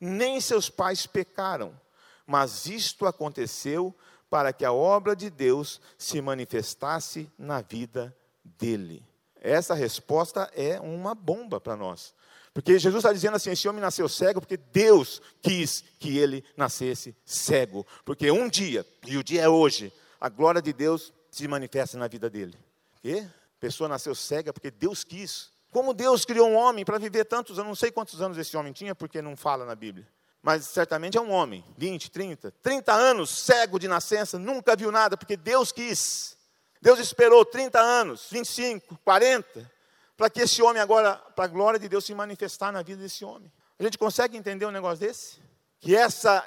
nem 0.00 0.40
seus 0.40 0.68
pais 0.68 1.06
pecaram, 1.06 1.78
mas 2.26 2.66
isto 2.66 3.06
aconteceu 3.06 3.94
para 4.28 4.52
que 4.52 4.64
a 4.64 4.72
obra 4.72 5.14
de 5.14 5.30
Deus 5.30 5.80
se 5.96 6.20
manifestasse 6.20 7.30
na 7.38 7.60
vida 7.60 8.14
dele. 8.58 9.02
Essa 9.40 9.74
resposta 9.74 10.50
é 10.54 10.80
uma 10.80 11.14
bomba 11.14 11.60
para 11.60 11.76
nós. 11.76 12.12
Porque 12.52 12.78
Jesus 12.78 12.96
está 12.96 13.12
dizendo 13.12 13.36
assim: 13.36 13.50
esse 13.50 13.68
homem 13.68 13.80
nasceu 13.80 14.08
cego 14.08 14.40
porque 14.40 14.56
Deus 14.56 15.22
quis 15.40 15.84
que 16.00 16.18
ele 16.18 16.42
nascesse 16.56 17.14
cego. 17.24 17.86
Porque 18.04 18.30
um 18.30 18.48
dia, 18.48 18.84
e 19.06 19.16
o 19.16 19.22
dia 19.22 19.42
é 19.42 19.48
hoje, 19.48 19.92
a 20.20 20.28
glória 20.28 20.60
de 20.60 20.72
Deus 20.72 21.12
se 21.30 21.46
manifesta 21.46 21.96
na 21.98 22.08
vida 22.08 22.28
dele. 22.30 22.58
E 23.04 23.24
pessoa 23.60 23.88
nasceu 23.88 24.14
cega 24.14 24.52
porque 24.52 24.70
Deus 24.70 25.04
quis. 25.04 25.50
Como 25.76 25.92
Deus 25.92 26.24
criou 26.24 26.48
um 26.48 26.54
homem 26.54 26.86
para 26.86 26.96
viver 26.96 27.26
tantos 27.26 27.58
anos, 27.58 27.68
não 27.68 27.74
sei 27.74 27.90
quantos 27.90 28.22
anos 28.22 28.38
esse 28.38 28.56
homem 28.56 28.72
tinha, 28.72 28.94
porque 28.94 29.20
não 29.20 29.36
fala 29.36 29.66
na 29.66 29.74
Bíblia. 29.74 30.08
Mas 30.40 30.64
certamente 30.64 31.18
é 31.18 31.20
um 31.20 31.30
homem, 31.30 31.62
20, 31.76 32.10
30, 32.10 32.50
30 32.62 32.94
anos, 32.94 33.28
cego 33.28 33.78
de 33.78 33.86
nascença, 33.86 34.38
nunca 34.38 34.74
viu 34.74 34.90
nada, 34.90 35.18
porque 35.18 35.36
Deus 35.36 35.72
quis. 35.72 36.34
Deus 36.80 36.98
esperou 36.98 37.44
30 37.44 37.78
anos, 37.78 38.26
25, 38.30 38.98
40, 39.04 39.70
para 40.16 40.30
que 40.30 40.40
esse 40.40 40.62
homem 40.62 40.80
agora, 40.80 41.14
para 41.14 41.44
a 41.44 41.48
glória 41.48 41.78
de 41.78 41.90
Deus 41.90 42.06
se 42.06 42.14
manifestar 42.14 42.72
na 42.72 42.80
vida 42.80 43.02
desse 43.02 43.22
homem. 43.22 43.52
A 43.78 43.82
gente 43.82 43.98
consegue 43.98 44.34
entender 44.34 44.64
um 44.64 44.70
negócio 44.70 45.06
desse? 45.06 45.42
Que 45.78 45.94
essa 45.94 46.42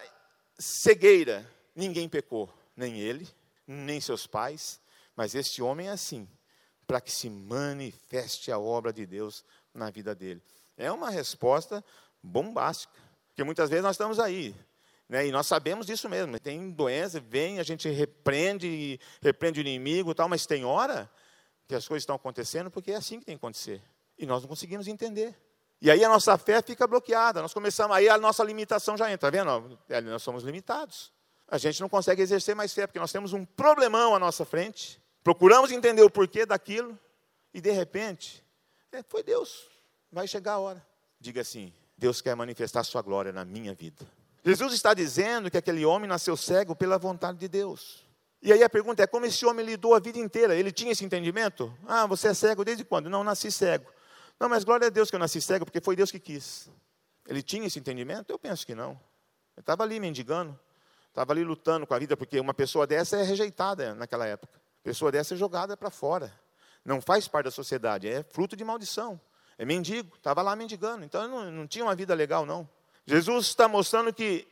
cegueira, 0.58 1.48
ninguém 1.76 2.10
pecou, 2.10 2.52
nem 2.76 3.00
ele, 3.00 3.30
nem 3.68 4.02
seus 4.02 4.26
pais, 4.26 4.82
mas 5.16 5.36
este 5.36 5.62
homem 5.62 5.88
é 5.88 5.92
assim 5.92 6.28
para 6.90 7.00
que 7.00 7.12
se 7.12 7.30
manifeste 7.30 8.52
a 8.52 8.58
obra 8.58 8.92
de 8.92 9.06
Deus 9.06 9.46
na 9.72 9.92
vida 9.92 10.16
dele. 10.16 10.42
É 10.76 10.92
uma 10.92 11.12
resposta 11.12 11.86
bombástica, 12.20 13.00
porque 13.28 13.44
muitas 13.44 13.70
vezes 13.70 13.84
nós 13.84 13.94
estamos 13.94 14.20
aí, 14.20 14.56
né, 15.08 15.28
e 15.28 15.32
nós 15.32 15.46
sabemos 15.46 15.86
disso 15.86 16.10
mesmo. 16.10 16.40
Tem 16.40 16.72
doença, 16.72 17.20
vem, 17.20 17.60
a 17.60 17.64
gente 17.64 17.88
repreende, 17.88 19.00
repreende 19.22 19.60
o 19.60 19.62
inimigo, 19.62 20.16
tal, 20.16 20.28
mas 20.28 20.48
tem 20.48 20.66
hora 20.66 21.08
que 21.68 21.76
as 21.76 21.88
coisas 21.88 22.02
estão 22.02 22.16
acontecendo 22.16 22.72
porque 22.72 22.92
é 22.92 22.96
assim 22.96 23.20
que 23.20 23.26
tem 23.28 23.36
que 23.36 23.40
acontecer. 23.40 23.84
E 24.18 24.26
nós 24.26 24.42
não 24.42 24.50
conseguimos 24.50 24.88
entender. 24.88 25.40
E 25.80 25.92
aí 25.92 26.04
a 26.04 26.10
nossa 26.10 26.40
fé 26.40 26.60
fica 26.60 26.88
bloqueada. 26.88 27.40
Nós 27.40 27.54
começamos, 27.54 27.96
aí 27.96 28.10
a 28.10 28.18
nossa 28.18 28.44
limitação 28.44 28.98
já 28.98 29.12
entra, 29.12 29.30
está 29.30 29.44
vendo? 29.44 29.80
Nós 30.10 30.24
somos 30.24 30.44
limitados. 30.44 31.14
A 31.48 31.60
gente 31.60 31.82
não 31.82 31.88
consegue 31.88 32.24
exercer 32.24 32.56
mais 32.56 32.74
fé, 32.74 32.88
porque 32.88 33.00
nós 33.00 33.12
temos 33.12 33.32
um 33.32 33.46
problemão 33.46 34.16
à 34.16 34.20
nossa 34.20 34.44
frente. 34.44 35.00
Procuramos 35.30 35.72
entender 35.72 36.02
o 36.02 36.10
porquê 36.10 36.44
daquilo, 36.44 36.98
e 37.54 37.62
de 37.62 37.70
repente, 37.70 38.44
é, 38.92 39.04
foi 39.04 39.22
Deus. 39.22 39.70
Vai 40.12 40.28
chegar 40.28 40.54
a 40.54 40.58
hora. 40.58 40.84
Diga 41.20 41.42
assim: 41.42 41.72
Deus 41.96 42.20
quer 42.20 42.36
manifestar 42.36 42.84
sua 42.84 43.04
glória 43.04 43.32
na 43.32 43.46
minha 43.46 43.76
vida. 43.76 44.08
Jesus 44.44 44.74
está 44.74 44.92
dizendo 44.92 45.52
que 45.52 45.58
aquele 45.60 45.86
homem 45.86 46.10
nasceu 46.10 46.36
cego 46.36 46.76
pela 46.76 46.98
vontade 46.98 47.38
de 47.38 47.48
Deus. 47.48 48.04
E 48.42 48.52
aí 48.52 48.64
a 48.64 48.70
pergunta 48.70 49.04
é: 49.04 49.06
como 49.06 49.24
esse 49.24 49.46
homem 49.46 49.64
lidou 49.64 49.94
a 49.94 50.00
vida 50.00 50.18
inteira? 50.18 50.56
Ele 50.56 50.72
tinha 50.72 50.94
esse 50.94 51.06
entendimento? 51.06 51.72
Ah, 51.88 52.08
você 52.08 52.30
é 52.30 52.34
cego 52.34 52.66
desde 52.66 52.84
quando? 52.84 53.08
Não, 53.08 53.24
nasci 53.24 53.52
cego. 53.52 53.86
Não, 54.40 54.50
mas 54.50 54.64
glória 54.64 54.88
a 54.88 54.90
Deus 54.90 55.12
que 55.12 55.16
eu 55.16 55.20
nasci 55.20 55.40
cego, 55.40 55.64
porque 55.64 55.80
foi 55.80 55.96
Deus 55.96 56.10
que 56.10 56.20
quis. 56.20 56.72
Ele 57.28 57.44
tinha 57.44 57.68
esse 57.68 57.78
entendimento? 57.78 58.32
Eu 58.32 58.40
penso 58.40 58.66
que 58.66 58.74
não. 58.74 58.94
Ele 59.56 59.60
estava 59.60 59.84
ali 59.84 60.00
mendigando, 60.00 60.60
estava 61.08 61.34
ali 61.34 61.44
lutando 61.44 61.86
com 61.86 61.94
a 61.94 62.00
vida, 62.00 62.18
porque 62.18 62.40
uma 62.40 62.56
pessoa 62.56 62.88
dessa 62.88 63.16
é 63.16 63.22
rejeitada 63.22 63.94
naquela 63.94 64.26
época. 64.26 64.60
Pessoa 64.90 65.12
dessa 65.12 65.36
é 65.36 65.38
jogada 65.38 65.78
para 65.78 65.92
fora. 65.92 66.34
Não 66.84 67.00
faz 67.00 67.28
parte 67.28 67.46
da 67.46 67.52
sociedade, 67.52 68.10
é 68.10 68.24
fruto 68.24 68.56
de 68.56 68.64
maldição. 68.64 69.22
É 69.56 69.64
mendigo, 69.64 70.16
estava 70.16 70.42
lá 70.42 70.56
mendigando. 70.56 71.06
Então 71.06 71.28
não, 71.28 71.52
não 71.52 71.68
tinha 71.68 71.86
uma 71.86 71.94
vida 71.94 72.16
legal, 72.16 72.44
não. 72.44 72.68
Jesus 73.06 73.46
está 73.46 73.68
mostrando 73.68 74.12
que 74.12 74.48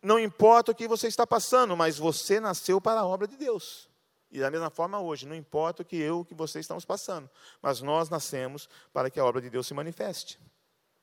não 0.00 0.16
importa 0.16 0.70
o 0.70 0.74
que 0.76 0.86
você 0.86 1.08
está 1.08 1.26
passando, 1.26 1.76
mas 1.76 1.98
você 1.98 2.38
nasceu 2.38 2.80
para 2.80 3.00
a 3.00 3.04
obra 3.04 3.26
de 3.26 3.36
Deus. 3.36 3.90
E 4.30 4.38
da 4.38 4.48
mesma 4.48 4.70
forma 4.70 5.00
hoje, 5.00 5.26
não 5.26 5.34
importa 5.34 5.82
o 5.82 5.84
que 5.84 5.96
eu, 5.96 6.20
o 6.20 6.24
que 6.24 6.34
você 6.34 6.60
estamos 6.60 6.84
passando, 6.84 7.28
mas 7.60 7.82
nós 7.82 8.08
nascemos 8.08 8.68
para 8.92 9.10
que 9.10 9.18
a 9.18 9.24
obra 9.24 9.40
de 9.40 9.50
Deus 9.50 9.66
se 9.66 9.74
manifeste. 9.74 10.38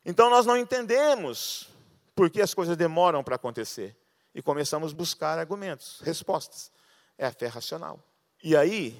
Então 0.05 0.29
nós 0.29 0.45
não 0.45 0.55
entendemos 0.55 1.67
por 2.15 2.29
que 2.29 2.41
as 2.41 2.53
coisas 2.53 2.77
demoram 2.77 3.21
para 3.21 3.35
acontecer 3.35 3.97
e 4.33 4.41
começamos 4.41 4.93
a 4.93 4.95
buscar 4.95 5.37
argumentos, 5.37 5.99
respostas. 6.05 6.71
É 7.17 7.25
a 7.25 7.33
fé 7.33 7.47
racional. 7.47 8.01
E 8.43 8.55
aí, 8.55 8.97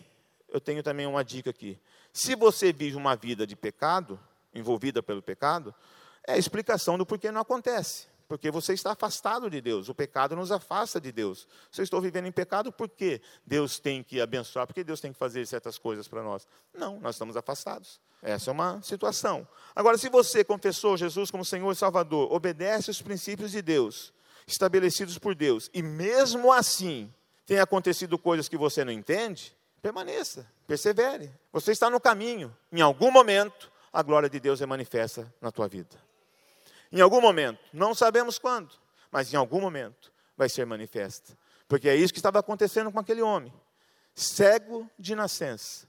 eu 0.50 0.60
tenho 0.60 0.82
também 0.82 1.06
uma 1.06 1.24
dica 1.24 1.50
aqui. 1.50 1.80
Se 2.12 2.36
você 2.36 2.74
vive 2.74 2.96
uma 2.96 3.16
vida 3.16 3.46
de 3.46 3.56
pecado, 3.56 4.20
envolvida 4.54 5.04
pelo 5.04 5.22
pecado, 5.22 5.74
é 6.26 6.34
a 6.34 6.38
explicação 6.38 6.98
do 6.98 7.06
porquê 7.06 7.32
não 7.32 7.42
acontece 7.42 8.08
porque 8.28 8.52
você 8.52 8.74
está 8.74 8.92
afastado 8.92 9.50
de 9.50 9.62
Deus. 9.62 9.88
O 9.88 9.96
pecado 9.96 10.36
nos 10.36 10.52
afasta 10.52 11.00
de 11.00 11.12
Deus. 11.12 11.48
Se 11.72 11.82
eu 11.82 11.84
estou 11.84 12.02
vivendo 12.02 12.28
em 12.28 12.32
pecado, 12.32 12.72
por 12.72 12.90
que 12.90 13.22
Deus 13.46 13.80
tem 13.80 14.04
que 14.04 14.20
abençoar? 14.20 14.68
Por 14.68 14.74
que 14.74 14.84
Deus 14.84 15.00
tem 15.00 15.14
que 15.14 15.18
fazer 15.18 15.46
certas 15.48 15.78
coisas 15.78 16.08
para 16.08 16.22
nós? 16.22 16.46
Não, 16.74 17.00
nós 17.00 17.16
estamos 17.16 17.38
afastados. 17.38 18.02
Essa 18.22 18.52
é 18.52 18.54
uma 18.54 18.82
situação. 18.82 19.48
Agora, 19.76 19.98
se 19.98 20.10
você 20.10 20.44
confessou 20.44 20.98
Jesus 20.98 21.32
como 21.32 21.46
Senhor 21.46 21.72
e 21.72 21.76
Salvador, 21.76 22.32
obedece 22.32 22.92
os 22.92 23.02
princípios 23.02 23.52
de 23.52 23.62
Deus, 23.62 24.14
estabelecidos 24.46 25.18
por 25.18 25.34
Deus, 25.34 25.70
e 25.74 25.82
mesmo 25.82 26.52
assim 26.52 27.14
tem 27.48 27.60
acontecido 27.60 28.20
coisas 28.20 28.50
que 28.50 28.58
você 28.58 28.84
não 28.84 28.92
entende, 28.92 29.56
permaneça, 29.82 30.46
persevere. 30.68 31.32
Você 31.54 31.72
está 31.72 31.90
no 31.90 32.00
caminho. 32.00 32.56
Em 32.72 32.82
algum 32.82 33.10
momento, 33.10 33.72
a 33.92 34.04
glória 34.04 34.30
de 34.30 34.38
Deus 34.38 34.62
é 34.62 34.66
manifesta 34.66 35.34
na 35.40 35.50
tua 35.50 35.66
vida. 35.66 35.96
Em 36.92 37.00
algum 37.00 37.22
momento, 37.22 37.60
não 37.72 37.96
sabemos 37.96 38.38
quando, 38.38 38.76
mas 39.10 39.34
em 39.34 39.38
algum 39.38 39.62
momento 39.62 40.12
vai 40.36 40.50
ser 40.50 40.66
manifesta. 40.66 41.38
Porque 41.70 41.88
é 41.88 41.96
isso 41.96 42.12
que 42.12 42.20
estava 42.20 42.40
acontecendo 42.40 42.92
com 42.92 43.00
aquele 43.00 43.22
homem, 43.22 43.54
cego 44.14 44.90
de 45.00 45.16
nascença. 45.16 45.88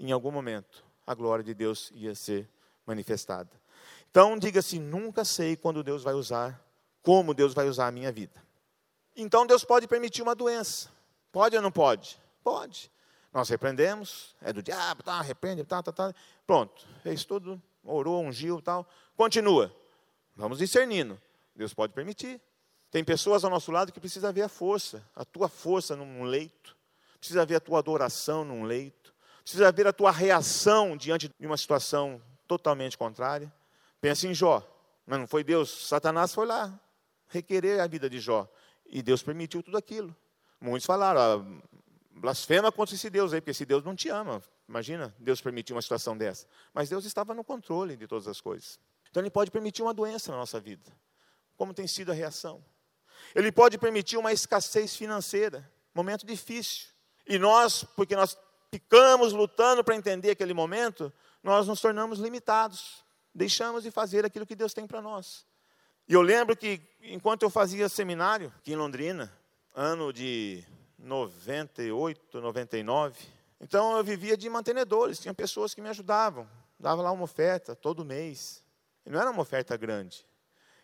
Em 0.00 0.10
algum 0.10 0.30
momento, 0.30 0.82
a 1.06 1.14
glória 1.14 1.44
de 1.44 1.52
Deus 1.52 1.92
ia 1.94 2.14
ser 2.14 2.48
manifestada. 2.86 3.50
Então, 4.10 4.38
diga-se: 4.38 4.78
nunca 4.78 5.22
sei 5.22 5.54
quando 5.54 5.84
Deus 5.84 6.02
vai 6.02 6.14
usar, 6.14 6.62
como 7.02 7.34
Deus 7.34 7.52
vai 7.52 7.68
usar 7.68 7.88
a 7.88 7.92
minha 7.92 8.10
vida. 8.10 8.42
Então, 9.14 9.46
Deus 9.46 9.64
pode 9.64 9.86
permitir 9.86 10.22
uma 10.22 10.34
doença. 10.34 10.93
Pode 11.34 11.56
ou 11.56 11.60
não 11.60 11.72
pode? 11.72 12.16
Pode. 12.44 12.92
Nós 13.32 13.48
repreendemos, 13.48 14.36
é 14.40 14.52
do 14.52 14.62
diabo, 14.62 15.02
tá, 15.02 15.20
repreende, 15.20 15.64
tá, 15.64 15.82
tá, 15.82 15.90
tá. 15.90 16.14
Pronto, 16.46 16.86
fez 17.02 17.24
tudo, 17.24 17.60
orou, 17.82 18.22
ungiu, 18.22 18.62
tal. 18.62 18.88
Continua. 19.16 19.74
Vamos 20.36 20.58
discernindo. 20.58 21.20
Deus 21.52 21.74
pode 21.74 21.92
permitir. 21.92 22.40
Tem 22.88 23.02
pessoas 23.02 23.42
ao 23.42 23.50
nosso 23.50 23.72
lado 23.72 23.90
que 23.90 23.98
precisa 23.98 24.30
ver 24.30 24.42
a 24.42 24.48
força, 24.48 25.04
a 25.12 25.24
tua 25.24 25.48
força 25.48 25.96
num 25.96 26.22
leito, 26.22 26.76
precisa 27.18 27.44
ver 27.44 27.56
a 27.56 27.60
tua 27.60 27.80
adoração 27.80 28.44
num 28.44 28.62
leito, 28.62 29.12
precisa 29.42 29.72
ver 29.72 29.88
a 29.88 29.92
tua 29.92 30.12
reação 30.12 30.96
diante 30.96 31.28
de 31.36 31.46
uma 31.48 31.56
situação 31.56 32.22
totalmente 32.46 32.96
contrária. 32.96 33.52
Pensa 34.00 34.28
em 34.28 34.34
Jó, 34.34 34.62
mas 35.04 35.18
não 35.18 35.26
foi 35.26 35.42
Deus, 35.42 35.88
Satanás 35.88 36.32
foi 36.32 36.46
lá 36.46 36.72
requerer 37.26 37.80
a 37.80 37.88
vida 37.88 38.08
de 38.08 38.20
Jó 38.20 38.48
e 38.86 39.02
Deus 39.02 39.20
permitiu 39.20 39.64
tudo 39.64 39.76
aquilo. 39.76 40.14
Muitos 40.64 40.86
falaram, 40.86 41.20
ah, 41.20 41.68
blasfema 42.10 42.72
contra 42.72 42.94
esse 42.94 43.10
Deus 43.10 43.34
aí, 43.34 43.40
porque 43.42 43.50
esse 43.50 43.66
Deus 43.66 43.84
não 43.84 43.94
te 43.94 44.08
ama. 44.08 44.42
Imagina, 44.66 45.14
Deus 45.18 45.38
permitiu 45.38 45.76
uma 45.76 45.82
situação 45.82 46.16
dessa. 46.16 46.46
Mas 46.72 46.88
Deus 46.88 47.04
estava 47.04 47.34
no 47.34 47.44
controle 47.44 47.98
de 47.98 48.06
todas 48.06 48.26
as 48.26 48.40
coisas. 48.40 48.80
Então, 49.10 49.22
Ele 49.22 49.28
pode 49.28 49.50
permitir 49.50 49.82
uma 49.82 49.92
doença 49.92 50.32
na 50.32 50.38
nossa 50.38 50.58
vida. 50.58 50.90
Como 51.54 51.74
tem 51.74 51.86
sido 51.86 52.12
a 52.12 52.14
reação? 52.14 52.64
Ele 53.34 53.52
pode 53.52 53.76
permitir 53.76 54.16
uma 54.16 54.32
escassez 54.32 54.96
financeira, 54.96 55.70
momento 55.94 56.24
difícil. 56.24 56.86
E 57.26 57.38
nós, 57.38 57.84
porque 57.94 58.16
nós 58.16 58.34
ficamos 58.72 59.34
lutando 59.34 59.84
para 59.84 59.94
entender 59.94 60.30
aquele 60.30 60.54
momento, 60.54 61.12
nós 61.42 61.68
nos 61.68 61.78
tornamos 61.78 62.18
limitados. 62.18 63.04
Deixamos 63.34 63.82
de 63.82 63.90
fazer 63.90 64.24
aquilo 64.24 64.46
que 64.46 64.56
Deus 64.56 64.72
tem 64.72 64.86
para 64.86 65.02
nós. 65.02 65.44
E 66.08 66.14
eu 66.14 66.22
lembro 66.22 66.56
que, 66.56 66.80
enquanto 67.02 67.42
eu 67.42 67.50
fazia 67.50 67.86
seminário 67.86 68.50
aqui 68.56 68.72
em 68.72 68.76
Londrina, 68.76 69.30
ano 69.74 70.12
de 70.12 70.64
98, 70.98 72.40
99, 72.40 73.18
então 73.60 73.96
eu 73.96 74.04
vivia 74.04 74.36
de 74.36 74.48
mantenedores, 74.48 75.18
tinha 75.18 75.34
pessoas 75.34 75.74
que 75.74 75.80
me 75.80 75.88
ajudavam, 75.88 76.48
dava 76.78 77.02
lá 77.02 77.10
uma 77.10 77.24
oferta 77.24 77.74
todo 77.74 78.04
mês. 78.04 78.62
E 79.04 79.10
não 79.10 79.20
era 79.20 79.30
uma 79.30 79.42
oferta 79.42 79.76
grande. 79.76 80.24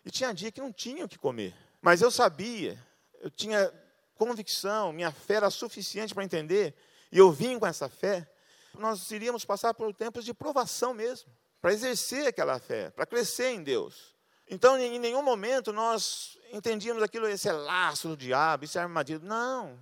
E 0.05 0.11
tinha 0.11 0.33
dia 0.33 0.51
que 0.51 0.61
não 0.61 0.71
tinha 0.71 1.05
o 1.05 1.09
que 1.09 1.17
comer. 1.17 1.55
Mas 1.81 2.01
eu 2.01 2.11
sabia, 2.11 2.77
eu 3.19 3.31
tinha 3.31 3.71
convicção, 4.15 4.91
minha 4.91 5.11
fé 5.11 5.35
era 5.35 5.49
suficiente 5.49 6.13
para 6.13 6.23
entender, 6.23 6.75
e 7.11 7.17
eu 7.17 7.31
vim 7.31 7.57
com 7.57 7.65
essa 7.65 7.89
fé, 7.89 8.29
nós 8.77 9.09
iríamos 9.09 9.45
passar 9.45 9.73
por 9.73 9.93
tempos 9.93 10.23
de 10.23 10.33
provação 10.33 10.93
mesmo, 10.93 11.31
para 11.59 11.73
exercer 11.73 12.27
aquela 12.27 12.59
fé, 12.59 12.89
para 12.91 13.05
crescer 13.05 13.51
em 13.51 13.63
Deus. 13.63 14.15
Então, 14.51 14.77
em 14.77 14.99
nenhum 14.99 15.23
momento 15.23 15.71
nós 15.71 16.37
entendíamos 16.51 17.01
aquilo, 17.01 17.25
esse 17.25 17.47
é 17.47 17.53
laço 17.53 18.09
do 18.09 18.17
diabo, 18.17 18.65
isso 18.65 18.77
é 18.77 18.81
armadilha. 18.81 19.21
Não, 19.23 19.79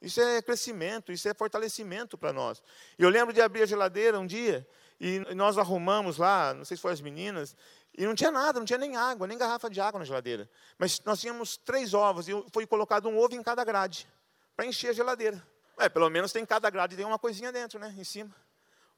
isso 0.00 0.20
é 0.20 0.40
crescimento, 0.40 1.10
isso 1.10 1.28
é 1.28 1.34
fortalecimento 1.34 2.16
para 2.16 2.32
nós. 2.32 2.62
Eu 2.96 3.08
lembro 3.08 3.34
de 3.34 3.42
abrir 3.42 3.64
a 3.64 3.66
geladeira 3.66 4.20
um 4.20 4.24
dia 4.24 4.64
e 5.00 5.18
nós 5.34 5.58
arrumamos 5.58 6.18
lá, 6.18 6.54
não 6.54 6.64
sei 6.64 6.76
se 6.76 6.80
foram 6.80 6.92
as 6.92 7.00
meninas, 7.00 7.56
e 7.98 8.06
não 8.06 8.14
tinha 8.14 8.30
nada, 8.30 8.60
não 8.60 8.64
tinha 8.64 8.78
nem 8.78 8.96
água, 8.96 9.26
nem 9.26 9.36
garrafa 9.36 9.68
de 9.68 9.80
água 9.80 9.98
na 9.98 10.04
geladeira. 10.04 10.48
Mas 10.78 11.00
nós 11.04 11.20
tínhamos 11.20 11.56
três 11.56 11.92
ovos, 11.92 12.28
e 12.28 12.32
foi 12.52 12.64
colocado 12.64 13.08
um 13.08 13.18
ovo 13.18 13.34
em 13.34 13.42
cada 13.42 13.64
grade, 13.64 14.08
para 14.54 14.66
encher 14.66 14.90
a 14.90 14.92
geladeira. 14.92 15.44
É, 15.78 15.88
pelo 15.88 16.08
menos 16.08 16.32
tem 16.32 16.46
cada 16.46 16.70
grade, 16.70 16.96
tem 16.96 17.04
uma 17.04 17.18
coisinha 17.18 17.50
dentro, 17.50 17.78
né, 17.78 17.94
em 17.98 18.04
cima. 18.04 18.34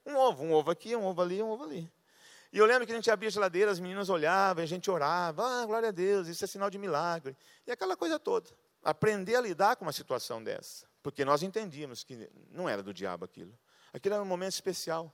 Um 0.04 0.16
ovo, 0.16 0.44
um 0.44 0.52
ovo 0.52 0.70
aqui, 0.70 0.94
um 0.94 1.04
ovo 1.04 1.22
ali, 1.22 1.42
um 1.42 1.48
ovo 1.48 1.64
ali. 1.64 1.90
E 2.52 2.58
eu 2.58 2.64
lembro 2.64 2.86
que 2.86 2.92
a 2.92 2.94
gente 2.94 3.10
abria 3.10 3.28
a 3.28 3.32
geladeira, 3.32 3.70
as 3.70 3.78
meninas 3.78 4.08
olhavam, 4.08 4.62
a 4.62 4.66
gente 4.66 4.90
orava, 4.90 5.44
ah, 5.44 5.66
glória 5.66 5.88
a 5.88 5.92
Deus, 5.92 6.28
isso 6.28 6.44
é 6.44 6.46
sinal 6.46 6.70
de 6.70 6.78
milagre. 6.78 7.36
E 7.66 7.70
aquela 7.70 7.96
coisa 7.96 8.18
toda. 8.18 8.48
Aprender 8.82 9.36
a 9.36 9.40
lidar 9.40 9.76
com 9.76 9.84
uma 9.84 9.92
situação 9.92 10.42
dessa. 10.42 10.86
Porque 11.02 11.24
nós 11.24 11.42
entendíamos 11.42 12.04
que 12.04 12.30
não 12.50 12.68
era 12.68 12.82
do 12.82 12.94
diabo 12.94 13.24
aquilo. 13.24 13.56
Aquilo 13.92 14.14
era 14.14 14.22
um 14.22 14.26
momento 14.26 14.52
especial 14.52 15.12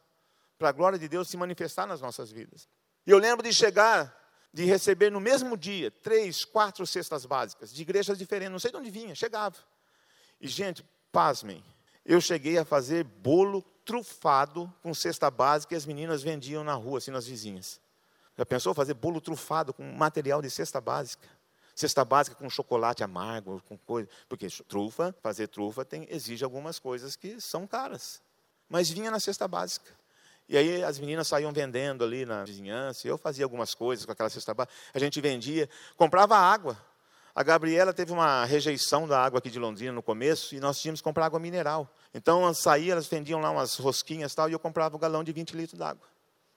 para 0.59 0.69
a 0.69 0.73
glória 0.73 0.99
de 0.99 1.09
Deus 1.09 1.29
se 1.29 1.37
manifestar 1.37 1.87
nas 1.87 2.01
nossas 2.01 2.31
vidas. 2.31 2.69
E 3.07 3.11
eu 3.11 3.19
lembro 3.19 3.43
de 3.43 3.53
chegar, 3.53 4.15
de 4.53 4.65
receber 4.65 5.11
no 5.11 5.21
mesmo 5.21 5.57
dia, 5.57 5.91
três, 5.91 6.45
quatro 6.45 6.87
cestas 6.87 7.27
básicas, 7.27 7.73
de 7.73 7.83
igrejas 7.83 8.17
diferentes, 8.17 8.53
não 8.53 8.59
sei 8.59 8.71
de 8.71 8.77
onde 8.77 8.91
vinha, 8.91 9.15
chegava. 9.15 9.57
E, 10.41 10.47
gente, 10.47 10.85
pasmem, 11.11 11.65
eu 12.05 12.21
cheguei 12.21 12.59
a 12.59 12.65
fazer 12.65 13.05
bolo 13.05 13.65
trufado 13.85 14.73
com 14.83 14.95
cesta 14.95 15.31
básica 15.31 15.75
e 15.75 15.77
as 15.77 15.87
meninas 15.87 16.23
vendiam 16.23 16.65
na 16.65 16.75
rua, 16.75 16.99
assim, 16.99 17.11
nas 17.11 17.27
vizinhas. 17.27 17.81
Já 18.37 18.45
pensou 18.45 18.75
fazer 18.75 18.95
bolo 18.95 19.21
trufado 19.21 19.73
com 19.73 19.83
material 19.93 20.43
de 20.43 20.51
cesta 20.51 20.81
básica? 20.81 21.29
Cesta 21.75 22.05
básica 22.05 22.37
com 22.37 22.49
chocolate 22.49 23.03
amargo, 23.03 23.61
com 23.69 23.77
coisa. 23.77 24.09
Porque 24.29 24.49
trufa, 24.69 25.15
fazer 25.23 25.49
trufa 25.49 25.85
tem, 25.85 26.07
exige 26.11 26.45
algumas 26.45 26.79
coisas 26.79 27.17
que 27.17 27.41
são 27.41 27.67
caras. 27.67 28.23
Mas 28.69 28.89
vinha 28.89 29.11
na 29.11 29.21
cesta 29.21 29.47
básica. 29.47 29.91
E 30.49 30.57
aí 30.57 30.85
as 30.85 30.99
meninas 30.99 31.27
saíam 31.27 31.53
vendendo 31.53 32.05
ali 32.05 32.27
na 32.27 32.45
vizinhança, 32.45 33.09
eu 33.09 33.17
fazia 33.17 33.45
algumas 33.45 33.75
coisas 33.75 34.05
com 34.05 34.13
aquela 34.13 34.31
cesta 34.31 34.53
básica. 34.53 34.75
A 34.93 34.99
gente 34.99 35.21
vendia, 35.21 35.69
comprava 35.97 36.37
água. 36.37 36.77
A 37.35 37.43
Gabriela 37.43 37.93
teve 37.93 38.13
uma 38.13 38.45
rejeição 38.45 39.09
da 39.09 39.21
água 39.21 39.39
aqui 39.39 39.51
de 39.51 39.59
Londrina 39.59 39.93
no 39.93 40.03
começo 40.03 40.55
e 40.55 40.61
nós 40.61 40.81
tínhamos 40.81 41.01
que 41.01 41.05
comprar 41.05 41.27
água 41.27 41.41
mineral. 41.41 41.93
Então, 42.15 42.45
elas 42.45 42.59
saíam, 42.59 42.93
elas 42.93 43.09
vendiam 43.09 43.41
lá 43.41 43.51
umas 43.51 43.77
rosquinhas 43.77 44.33
e 44.33 44.37
tal, 44.37 44.49
e 44.49 44.53
eu 44.53 44.59
comprava 44.59 44.97
um 44.97 45.01
galão 45.01 45.25
de 45.25 45.33
20 45.33 45.57
litros 45.57 45.77
d'água. 45.77 46.07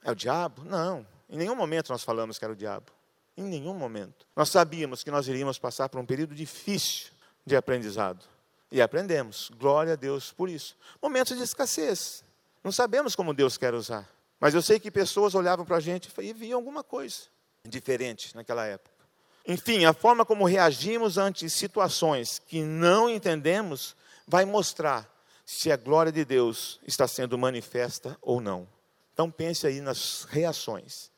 É 0.04 0.12
o 0.12 0.16
diabo? 0.16 0.64
Não. 0.64 1.06
Em 1.28 1.36
nenhum 1.36 1.56
momento 1.56 1.92
nós 1.92 2.04
falamos 2.04 2.38
que 2.38 2.46
era 2.46 2.54
o 2.54 2.56
diabo. 2.56 2.92
Em 3.36 3.44
nenhum 3.44 3.74
momento. 3.74 4.28
Nós 4.36 4.50
sabíamos 4.50 5.04
que 5.04 5.10
nós 5.10 5.28
iríamos 5.28 5.58
passar 5.58 5.90
por 5.90 6.00
um 6.00 6.06
período 6.06 6.36
difícil 6.36 7.12
de 7.44 7.56
aprendizado. 7.56 8.24
E 8.72 8.80
aprendemos. 8.80 9.50
Glória 9.58 9.94
a 9.94 9.96
Deus 9.96 10.32
por 10.32 10.48
isso. 10.48 10.78
Momentos 11.02 11.36
de 11.38 11.44
escassez. 11.44 12.24
Não 12.64 12.72
sabemos 12.72 13.16
como 13.16 13.34
Deus 13.34 13.58
quer 13.58 13.74
usar. 13.74 14.08
Mas 14.40 14.54
eu 14.54 14.62
sei 14.62 14.80
que 14.80 14.92
pessoas 14.92 15.34
olhavam 15.34 15.66
para 15.66 15.78
a 15.78 15.80
gente 15.80 16.10
e 16.22 16.34
viam 16.34 16.60
alguma 16.60 16.84
coisa 16.84 17.24
diferente 17.66 18.36
naquela 18.36 18.66
época. 18.66 18.97
Enfim, 19.48 19.86
a 19.86 19.94
forma 19.94 20.26
como 20.26 20.46
reagimos 20.46 21.18
ante 21.18 21.50
situações 21.50 22.38
que 22.38 22.62
não 22.62 23.10
entendemos 23.10 23.96
vai 24.28 24.44
mostrar 24.44 25.10
se 25.46 25.72
a 25.72 25.78
glória 25.78 26.12
de 26.12 26.26
Deus 26.26 26.82
está 26.86 27.08
sendo 27.08 27.38
manifesta 27.38 28.18
ou 28.22 28.42
não. 28.42 28.68
Então 29.14 29.32
pense 29.32 29.66
aí 29.66 29.80
nas 29.80 30.26
reações, 30.30 31.10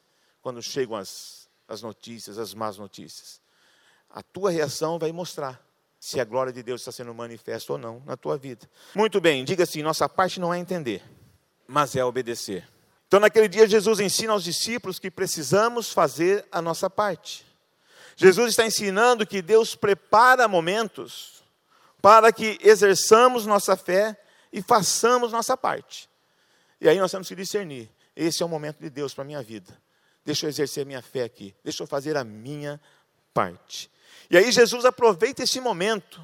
quando 0.44 0.62
chegam 0.62 0.96
as, 0.96 1.50
as 1.68 1.82
notícias, 1.82 2.38
as 2.38 2.54
más 2.54 2.78
notícias. 2.78 3.42
A 4.08 4.22
tua 4.22 4.52
reação 4.52 5.00
vai 5.00 5.12
mostrar 5.12 5.60
se 6.00 6.20
a 6.20 6.24
glória 6.24 6.54
de 6.54 6.62
Deus 6.62 6.82
está 6.82 6.92
sendo 6.92 7.14
manifesta 7.16 7.74
ou 7.74 7.80
não 7.80 8.02
na 8.06 8.16
tua 8.16 8.38
vida. 8.38 8.70
Muito 8.94 9.20
bem, 9.20 9.44
diga 9.44 9.64
assim: 9.64 9.82
nossa 9.82 10.08
parte 10.08 10.40
não 10.40 10.54
é 10.54 10.60
entender, 10.60 11.04
mas 11.68 11.96
é 11.96 12.06
obedecer. 12.06 12.68
Então, 13.08 13.20
naquele 13.20 13.48
dia, 13.48 13.68
Jesus 13.68 14.00
ensina 14.00 14.34
aos 14.34 14.44
discípulos 14.44 15.00
que 15.00 15.10
precisamos 15.10 15.92
fazer 15.92 16.46
a 16.52 16.62
nossa 16.62 16.92
parte. 16.92 17.49
Jesus 18.20 18.50
está 18.50 18.66
ensinando 18.66 19.26
que 19.26 19.42
Deus 19.42 19.76
prepara 19.76 20.48
momentos 20.48 21.42
para 22.02 22.32
que 22.34 22.58
exerçamos 22.62 23.46
nossa 23.46 23.78
fé 23.78 24.20
e 24.52 24.62
façamos 24.62 25.32
nossa 25.32 25.56
parte. 25.56 26.10
E 26.82 26.90
aí 26.90 27.00
nós 27.00 27.12
temos 27.12 27.28
que 27.28 27.36
discernir: 27.36 27.90
esse 28.16 28.44
é 28.44 28.46
o 28.46 28.50
momento 28.50 28.80
de 28.80 28.90
Deus 28.90 29.14
para 29.14 29.24
a 29.24 29.28
minha 29.28 29.42
vida. 29.42 29.78
Deixa 30.26 30.46
eu 30.46 30.50
exercer 30.50 30.84
a 30.84 30.86
minha 30.86 31.02
fé 31.02 31.24
aqui, 31.24 31.56
deixa 31.64 31.82
eu 31.82 31.88
fazer 31.88 32.18
a 32.18 32.24
minha 32.24 32.80
parte. 33.34 33.90
E 34.30 34.38
aí 34.38 34.52
Jesus 34.52 34.84
aproveita 34.84 35.44
esse 35.44 35.62
momento 35.62 36.22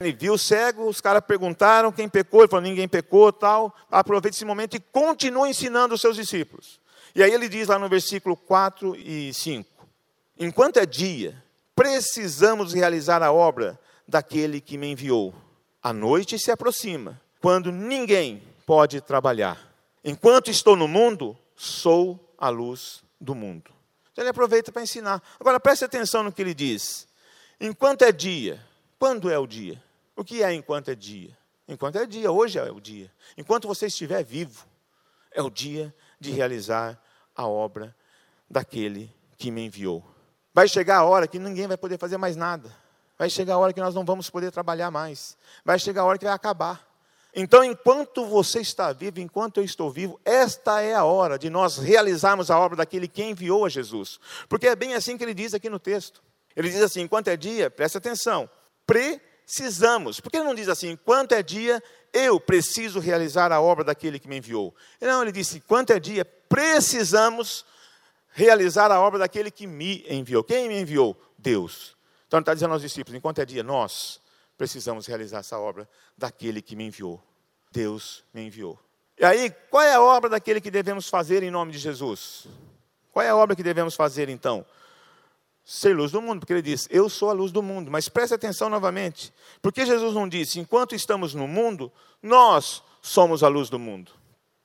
ele 0.00 0.12
viu 0.12 0.34
o 0.34 0.38
cego, 0.38 0.88
os 0.88 1.00
caras 1.00 1.22
perguntaram 1.24 1.92
quem 1.92 2.08
pecou, 2.08 2.40
ele 2.40 2.48
falou, 2.48 2.62
ninguém 2.62 2.88
pecou, 2.88 3.32
tal. 3.32 3.74
Aproveita 3.90 4.36
esse 4.36 4.44
momento 4.44 4.76
e 4.76 4.80
continua 4.80 5.48
ensinando 5.48 5.94
os 5.94 6.00
seus 6.00 6.16
discípulos. 6.16 6.80
E 7.14 7.22
aí 7.22 7.32
ele 7.32 7.48
diz 7.48 7.68
lá 7.68 7.78
no 7.78 7.88
versículo 7.88 8.36
4 8.36 8.96
e 8.96 9.32
5: 9.32 9.70
Enquanto 10.38 10.78
é 10.78 10.86
dia, 10.86 11.42
precisamos 11.74 12.72
realizar 12.72 13.22
a 13.22 13.32
obra 13.32 13.78
daquele 14.06 14.60
que 14.60 14.76
me 14.76 14.90
enviou. 14.90 15.34
A 15.82 15.92
noite 15.92 16.38
se 16.38 16.50
aproxima, 16.50 17.20
quando 17.40 17.70
ninguém 17.70 18.42
pode 18.66 19.00
trabalhar. 19.00 19.72
Enquanto 20.02 20.50
estou 20.50 20.76
no 20.76 20.88
mundo, 20.88 21.36
sou 21.54 22.34
a 22.38 22.48
luz 22.48 23.02
do 23.20 23.34
mundo. 23.34 23.70
Então 24.12 24.22
ele 24.22 24.30
aproveita 24.30 24.72
para 24.72 24.82
ensinar. 24.82 25.22
Agora 25.38 25.60
preste 25.60 25.84
atenção 25.84 26.22
no 26.22 26.32
que 26.32 26.42
ele 26.42 26.54
diz. 26.54 27.06
Enquanto 27.60 28.02
é 28.02 28.12
dia, 28.12 28.64
quando 28.98 29.30
é 29.30 29.38
o 29.38 29.46
dia? 29.46 29.82
O 30.16 30.24
que 30.24 30.42
é 30.42 30.52
enquanto 30.52 30.90
é 30.90 30.94
dia? 30.94 31.36
Enquanto 31.66 31.96
é 31.96 32.06
dia, 32.06 32.30
hoje 32.30 32.58
é 32.58 32.70
o 32.70 32.80
dia. 32.80 33.10
Enquanto 33.36 33.66
você 33.66 33.86
estiver 33.86 34.22
vivo, 34.22 34.66
é 35.32 35.42
o 35.42 35.50
dia 35.50 35.94
de 36.20 36.30
realizar 36.30 37.00
a 37.34 37.46
obra 37.46 37.94
daquele 38.48 39.10
que 39.36 39.50
me 39.50 39.66
enviou. 39.66 40.13
Vai 40.54 40.68
chegar 40.68 40.98
a 40.98 41.04
hora 41.04 41.26
que 41.26 41.38
ninguém 41.38 41.66
vai 41.66 41.76
poder 41.76 41.98
fazer 41.98 42.16
mais 42.16 42.36
nada. 42.36 42.74
Vai 43.18 43.28
chegar 43.28 43.54
a 43.54 43.58
hora 43.58 43.72
que 43.72 43.80
nós 43.80 43.94
não 43.94 44.04
vamos 44.04 44.30
poder 44.30 44.50
trabalhar 44.52 44.90
mais. 44.90 45.36
Vai 45.64 45.78
chegar 45.78 46.02
a 46.02 46.04
hora 46.04 46.16
que 46.16 46.24
vai 46.24 46.32
acabar. 46.32 46.88
Então, 47.34 47.64
enquanto 47.64 48.24
você 48.24 48.60
está 48.60 48.92
vivo, 48.92 49.18
enquanto 49.18 49.58
eu 49.58 49.64
estou 49.64 49.90
vivo, 49.90 50.20
esta 50.24 50.80
é 50.80 50.94
a 50.94 51.04
hora 51.04 51.36
de 51.36 51.50
nós 51.50 51.78
realizarmos 51.78 52.50
a 52.50 52.58
obra 52.58 52.76
daquele 52.76 53.08
que 53.08 53.24
enviou 53.24 53.64
a 53.64 53.68
Jesus. 53.68 54.20
Porque 54.48 54.68
é 54.68 54.76
bem 54.76 54.94
assim 54.94 55.18
que 55.18 55.24
ele 55.24 55.34
diz 55.34 55.52
aqui 55.52 55.68
no 55.68 55.80
texto. 55.80 56.22
Ele 56.54 56.70
diz 56.70 56.80
assim: 56.80 57.00
enquanto 57.00 57.26
é 57.26 57.36
dia, 57.36 57.68
preste 57.68 57.98
atenção, 57.98 58.48
pre 58.86 59.20
precisamos. 59.44 60.20
Por 60.20 60.30
que 60.30 60.38
ele 60.38 60.46
não 60.46 60.54
diz 60.54 60.68
assim, 60.68 60.96
quanto 60.96 61.32
é 61.32 61.42
dia, 61.42 61.82
eu 62.12 62.40
preciso 62.40 62.98
realizar 62.98 63.52
a 63.52 63.60
obra 63.60 63.84
daquele 63.84 64.18
que 64.18 64.28
me 64.28 64.38
enviou? 64.38 64.74
Não, 65.00 65.22
ele 65.22 65.32
disse, 65.32 65.60
quanto 65.60 65.92
é 65.92 66.00
dia, 66.00 66.24
precisamos 66.24 67.64
realizar 68.34 68.90
a 68.90 69.00
obra 69.00 69.20
daquele 69.20 69.50
que 69.50 69.66
me 69.66 70.04
enviou. 70.10 70.42
Quem 70.42 70.68
me 70.68 70.80
enviou? 70.80 71.16
Deus. 71.38 71.96
Então 72.26 72.38
ele 72.38 72.42
está 72.42 72.52
dizendo 72.52 72.72
aos 72.72 72.82
discípulos, 72.82 73.16
enquanto 73.16 73.38
é 73.38 73.46
dia, 73.46 73.62
nós 73.62 74.20
precisamos 74.58 75.06
realizar 75.06 75.38
essa 75.38 75.58
obra 75.58 75.88
daquele 76.18 76.60
que 76.60 76.74
me 76.74 76.84
enviou. 76.84 77.22
Deus 77.70 78.24
me 78.34 78.44
enviou. 78.44 78.78
E 79.16 79.24
aí, 79.24 79.50
qual 79.70 79.82
é 79.84 79.94
a 79.94 80.02
obra 80.02 80.28
daquele 80.28 80.60
que 80.60 80.70
devemos 80.70 81.08
fazer 81.08 81.44
em 81.44 81.50
nome 81.50 81.70
de 81.70 81.78
Jesus? 81.78 82.48
Qual 83.12 83.24
é 83.24 83.28
a 83.28 83.36
obra 83.36 83.54
que 83.54 83.62
devemos 83.62 83.94
fazer 83.94 84.28
então? 84.28 84.66
ser 85.64 85.96
luz 85.96 86.12
do 86.12 86.20
mundo, 86.20 86.40
porque 86.40 86.52
ele 86.52 86.60
diz: 86.60 86.86
Eu 86.90 87.08
sou 87.08 87.30
a 87.30 87.32
luz 87.32 87.50
do 87.50 87.62
mundo. 87.62 87.90
Mas 87.90 88.08
preste 88.08 88.34
atenção 88.34 88.68
novamente, 88.68 89.32
porque 89.62 89.86
Jesus 89.86 90.12
não 90.12 90.28
disse: 90.28 90.60
Enquanto 90.60 90.94
estamos 90.94 91.34
no 91.34 91.48
mundo, 91.48 91.90
nós 92.22 92.82
somos 93.00 93.42
a 93.42 93.48
luz 93.48 93.70
do 93.70 93.78
mundo. 93.78 94.12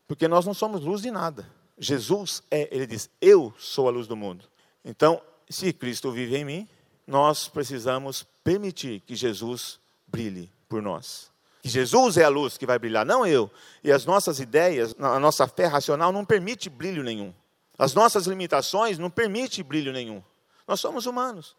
Porque 0.07 0.27
nós 0.27 0.45
não 0.45 0.53
somos 0.53 0.81
luz 0.81 1.01
de 1.01 1.11
nada. 1.11 1.47
Jesus 1.79 2.43
é, 2.51 2.67
ele 2.71 2.85
diz: 2.85 3.09
Eu 3.21 3.53
sou 3.57 3.87
a 3.87 3.91
luz 3.91 4.05
do 4.05 4.15
mundo. 4.15 4.45
Então, 4.83 5.21
se 5.49 5.71
Cristo 5.73 6.11
vive 6.11 6.37
em 6.37 6.45
mim, 6.45 6.67
nós 7.07 7.47
precisamos 7.47 8.25
permitir 8.43 8.99
que 9.01 9.15
Jesus 9.15 9.79
brilhe 10.05 10.51
por 10.67 10.81
nós. 10.81 11.31
Que 11.61 11.69
Jesus 11.69 12.17
é 12.17 12.23
a 12.23 12.29
luz 12.29 12.57
que 12.57 12.65
vai 12.65 12.77
brilhar, 12.77 13.05
não 13.05 13.25
eu. 13.25 13.49
E 13.83 13.91
as 13.91 14.05
nossas 14.05 14.39
ideias, 14.39 14.93
a 14.99 15.19
nossa 15.19 15.47
fé 15.47 15.65
racional 15.65 16.11
não 16.11 16.23
permite 16.23 16.69
brilho 16.69 17.03
nenhum. 17.03 17.33
As 17.77 17.93
nossas 17.93 18.25
limitações 18.27 18.97
não 18.97 19.09
permitem 19.09 19.63
brilho 19.63 19.91
nenhum. 19.91 20.21
Nós 20.67 20.79
somos 20.79 21.05
humanos. 21.05 21.55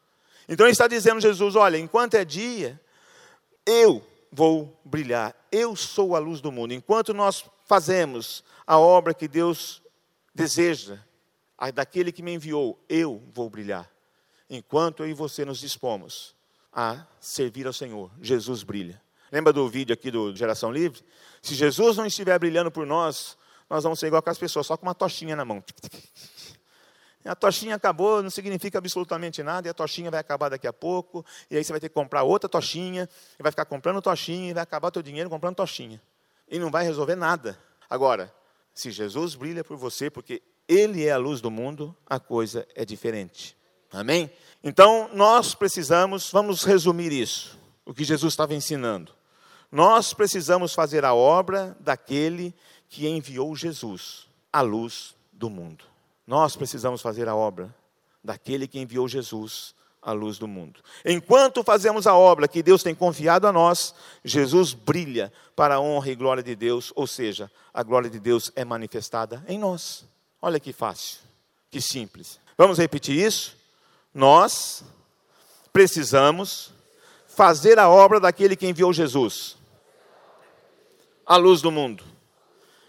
Então 0.48 0.66
ele 0.66 0.72
está 0.72 0.87
dizendo, 0.87 1.20
Jesus, 1.20 1.56
olha, 1.56 1.78
enquanto 1.78 2.14
é 2.14 2.24
dia, 2.24 2.80
eu 3.66 4.04
vou 4.30 4.78
brilhar. 4.85 5.35
Eu 5.50 5.74
sou 5.74 6.14
a 6.14 6.18
luz 6.18 6.40
do 6.40 6.52
mundo. 6.52 6.74
Enquanto 6.74 7.14
nós 7.14 7.44
fazemos 7.66 8.44
a 8.66 8.78
obra 8.78 9.14
que 9.14 9.26
Deus 9.26 9.83
deseja, 10.34 10.98
daquele 11.74 12.12
que 12.12 12.22
me 12.22 12.32
enviou, 12.32 12.82
eu 12.88 13.22
vou 13.32 13.50
brilhar. 13.50 13.90
Enquanto 14.48 15.02
eu 15.02 15.08
e 15.08 15.14
você 15.14 15.44
nos 15.44 15.58
dispomos 15.58 16.34
a 16.72 17.06
servir 17.20 17.66
ao 17.66 17.72
Senhor, 17.72 18.10
Jesus 18.20 18.62
brilha. 18.62 19.00
Lembra 19.30 19.52
do 19.52 19.68
vídeo 19.68 19.92
aqui 19.92 20.10
do 20.10 20.34
Geração 20.34 20.72
Livre? 20.72 21.04
Se 21.40 21.54
Jesus 21.54 21.96
não 21.96 22.06
estiver 22.06 22.38
brilhando 22.38 22.70
por 22.70 22.84
nós, 22.84 23.38
nós 23.68 23.84
vamos 23.84 24.00
ser 24.00 24.08
igual 24.08 24.22
com 24.22 24.30
as 24.30 24.38
pessoas, 24.38 24.66
só 24.66 24.76
com 24.76 24.86
uma 24.86 24.94
tochinha 24.94 25.36
na 25.36 25.44
mão. 25.44 25.62
A 27.24 27.36
tochinha 27.36 27.76
acabou, 27.76 28.22
não 28.22 28.30
significa 28.30 28.78
absolutamente 28.78 29.42
nada, 29.42 29.68
e 29.68 29.70
a 29.70 29.74
tochinha 29.74 30.10
vai 30.10 30.18
acabar 30.18 30.48
daqui 30.48 30.66
a 30.66 30.72
pouco, 30.72 31.24
e 31.50 31.56
aí 31.56 31.62
você 31.62 31.70
vai 31.70 31.78
ter 31.78 31.88
que 31.88 31.94
comprar 31.94 32.22
outra 32.22 32.48
tochinha, 32.48 33.08
e 33.38 33.42
vai 33.42 33.52
ficar 33.52 33.66
comprando 33.66 34.00
tochinha, 34.00 34.50
e 34.50 34.54
vai 34.54 34.62
acabar 34.62 34.90
teu 34.90 35.02
dinheiro 35.02 35.28
comprando 35.28 35.56
tochinha. 35.56 36.00
E 36.48 36.58
não 36.58 36.70
vai 36.70 36.82
resolver 36.82 37.14
nada. 37.14 37.56
Agora, 37.88 38.34
se 38.80 38.90
Jesus 38.90 39.34
brilha 39.34 39.62
por 39.62 39.76
você, 39.76 40.10
porque 40.10 40.42
Ele 40.66 41.04
é 41.04 41.12
a 41.12 41.18
luz 41.18 41.40
do 41.40 41.50
mundo, 41.50 41.94
a 42.06 42.18
coisa 42.18 42.66
é 42.74 42.84
diferente. 42.84 43.56
Amém? 43.92 44.30
Então, 44.62 45.10
nós 45.12 45.54
precisamos, 45.54 46.30
vamos 46.30 46.64
resumir 46.64 47.12
isso, 47.12 47.58
o 47.84 47.92
que 47.92 48.04
Jesus 48.04 48.32
estava 48.32 48.54
ensinando. 48.54 49.12
Nós 49.70 50.12
precisamos 50.12 50.74
fazer 50.74 51.04
a 51.04 51.14
obra 51.14 51.76
daquele 51.80 52.54
que 52.88 53.06
enviou 53.06 53.54
Jesus, 53.54 54.26
a 54.52 54.60
luz 54.60 55.14
do 55.32 55.48
mundo. 55.48 55.84
Nós 56.26 56.56
precisamos 56.56 57.00
fazer 57.00 57.28
a 57.28 57.34
obra 57.34 57.74
daquele 58.22 58.66
que 58.66 58.78
enviou 58.78 59.08
Jesus 59.08 59.74
à 60.02 60.12
luz 60.12 60.38
do 60.38 60.48
mundo. 60.48 60.80
Enquanto 61.04 61.62
fazemos 61.62 62.06
a 62.06 62.14
obra 62.14 62.48
que 62.48 62.62
Deus 62.62 62.82
tem 62.82 62.94
confiado 62.94 63.46
a 63.46 63.52
nós, 63.52 63.94
Jesus 64.24 64.72
brilha 64.72 65.32
para 65.54 65.76
a 65.76 65.80
honra 65.80 66.10
e 66.10 66.14
glória 66.14 66.42
de 66.42 66.56
Deus, 66.56 66.92
ou 66.96 67.06
seja, 67.06 67.50
a 67.72 67.82
glória 67.82 68.08
de 68.08 68.18
Deus 68.18 68.50
é 68.56 68.64
manifestada 68.64 69.44
em 69.46 69.58
nós. 69.58 70.04
Olha 70.40 70.58
que 70.58 70.72
fácil, 70.72 71.18
que 71.70 71.80
simples. 71.80 72.40
Vamos 72.56 72.78
repetir 72.78 73.16
isso? 73.16 73.56
Nós 74.14 74.82
precisamos 75.72 76.72
fazer 77.28 77.78
a 77.78 77.88
obra 77.88 78.18
daquele 78.18 78.56
que 78.56 78.66
enviou 78.66 78.92
Jesus 78.92 79.56
à 81.26 81.36
luz 81.36 81.62
do 81.62 81.70
mundo. 81.70 82.02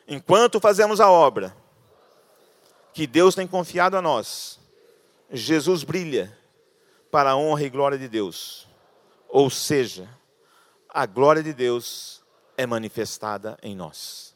Enquanto 0.07 0.59
fazemos 0.59 0.99
a 0.99 1.09
obra, 1.09 1.55
que 2.93 3.05
Deus 3.05 3.35
tem 3.35 3.47
confiado 3.47 3.95
a 3.95 4.01
nós, 4.01 4.59
Jesus 5.31 5.83
brilha 5.83 6.35
para 7.11 7.31
a 7.31 7.37
honra 7.37 7.63
e 7.63 7.69
glória 7.69 7.97
de 7.97 8.07
Deus. 8.07 8.67
Ou 9.27 9.49
seja, 9.49 10.09
a 10.89 11.05
glória 11.05 11.43
de 11.43 11.53
Deus 11.53 12.23
é 12.57 12.65
manifestada 12.65 13.57
em 13.61 13.75
nós. 13.75 14.35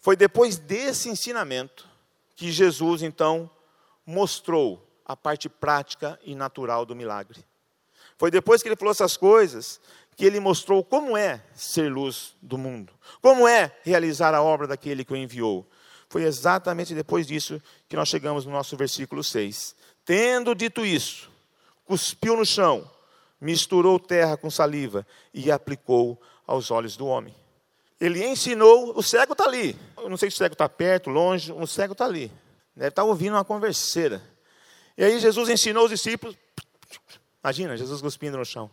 Foi 0.00 0.16
depois 0.16 0.58
desse 0.58 1.08
ensinamento 1.08 1.88
que 2.34 2.50
Jesus 2.50 3.02
então 3.02 3.50
mostrou 4.04 4.86
a 5.04 5.16
parte 5.16 5.48
prática 5.48 6.18
e 6.24 6.34
natural 6.34 6.84
do 6.84 6.96
milagre. 6.96 7.44
Foi 8.18 8.30
depois 8.30 8.62
que 8.62 8.68
ele 8.68 8.76
falou 8.76 8.92
essas 8.92 9.16
coisas 9.16 9.80
que 10.16 10.24
ele 10.24 10.38
mostrou 10.38 10.84
como 10.84 11.16
é 11.16 11.42
ser 11.54 11.90
luz 11.90 12.36
do 12.40 12.56
mundo, 12.56 12.92
como 13.20 13.48
é 13.48 13.76
realizar 13.82 14.34
a 14.34 14.42
obra 14.42 14.66
daquele 14.66 15.04
que 15.04 15.12
o 15.12 15.16
enviou. 15.16 15.68
Foi 16.08 16.22
exatamente 16.22 16.94
depois 16.94 17.26
disso 17.26 17.60
que 17.88 17.96
nós 17.96 18.08
chegamos 18.08 18.46
no 18.46 18.52
nosso 18.52 18.76
versículo 18.76 19.24
6. 19.24 19.74
Tendo 20.04 20.54
dito 20.54 20.86
isso, 20.86 21.30
cuspiu 21.84 22.36
no 22.36 22.44
chão, 22.44 22.90
misturou 23.40 23.98
terra 23.98 24.36
com 24.36 24.50
saliva 24.50 25.06
e 25.32 25.50
aplicou 25.50 26.20
aos 26.46 26.70
olhos 26.70 26.96
do 26.96 27.06
homem. 27.06 27.34
Ele 28.00 28.24
ensinou, 28.26 28.96
o 28.96 29.02
cego 29.02 29.32
está 29.32 29.44
ali. 29.44 29.76
Eu 29.96 30.08
não 30.08 30.16
sei 30.16 30.30
se 30.30 30.36
o 30.36 30.38
cego 30.38 30.54
está 30.54 30.68
perto, 30.68 31.10
longe, 31.10 31.52
o 31.52 31.66
cego 31.66 31.92
está 31.92 32.04
ali. 32.04 32.30
Deve 32.74 32.88
estar 32.88 33.02
tá 33.02 33.04
ouvindo 33.04 33.34
uma 33.34 33.44
converseira. 33.44 34.22
E 34.96 35.04
aí 35.04 35.18
Jesus 35.18 35.48
ensinou 35.48 35.84
os 35.84 35.90
discípulos. 35.90 36.36
Imagina, 37.42 37.76
Jesus 37.76 38.00
cuspindo 38.00 38.36
no 38.36 38.44
chão. 38.44 38.70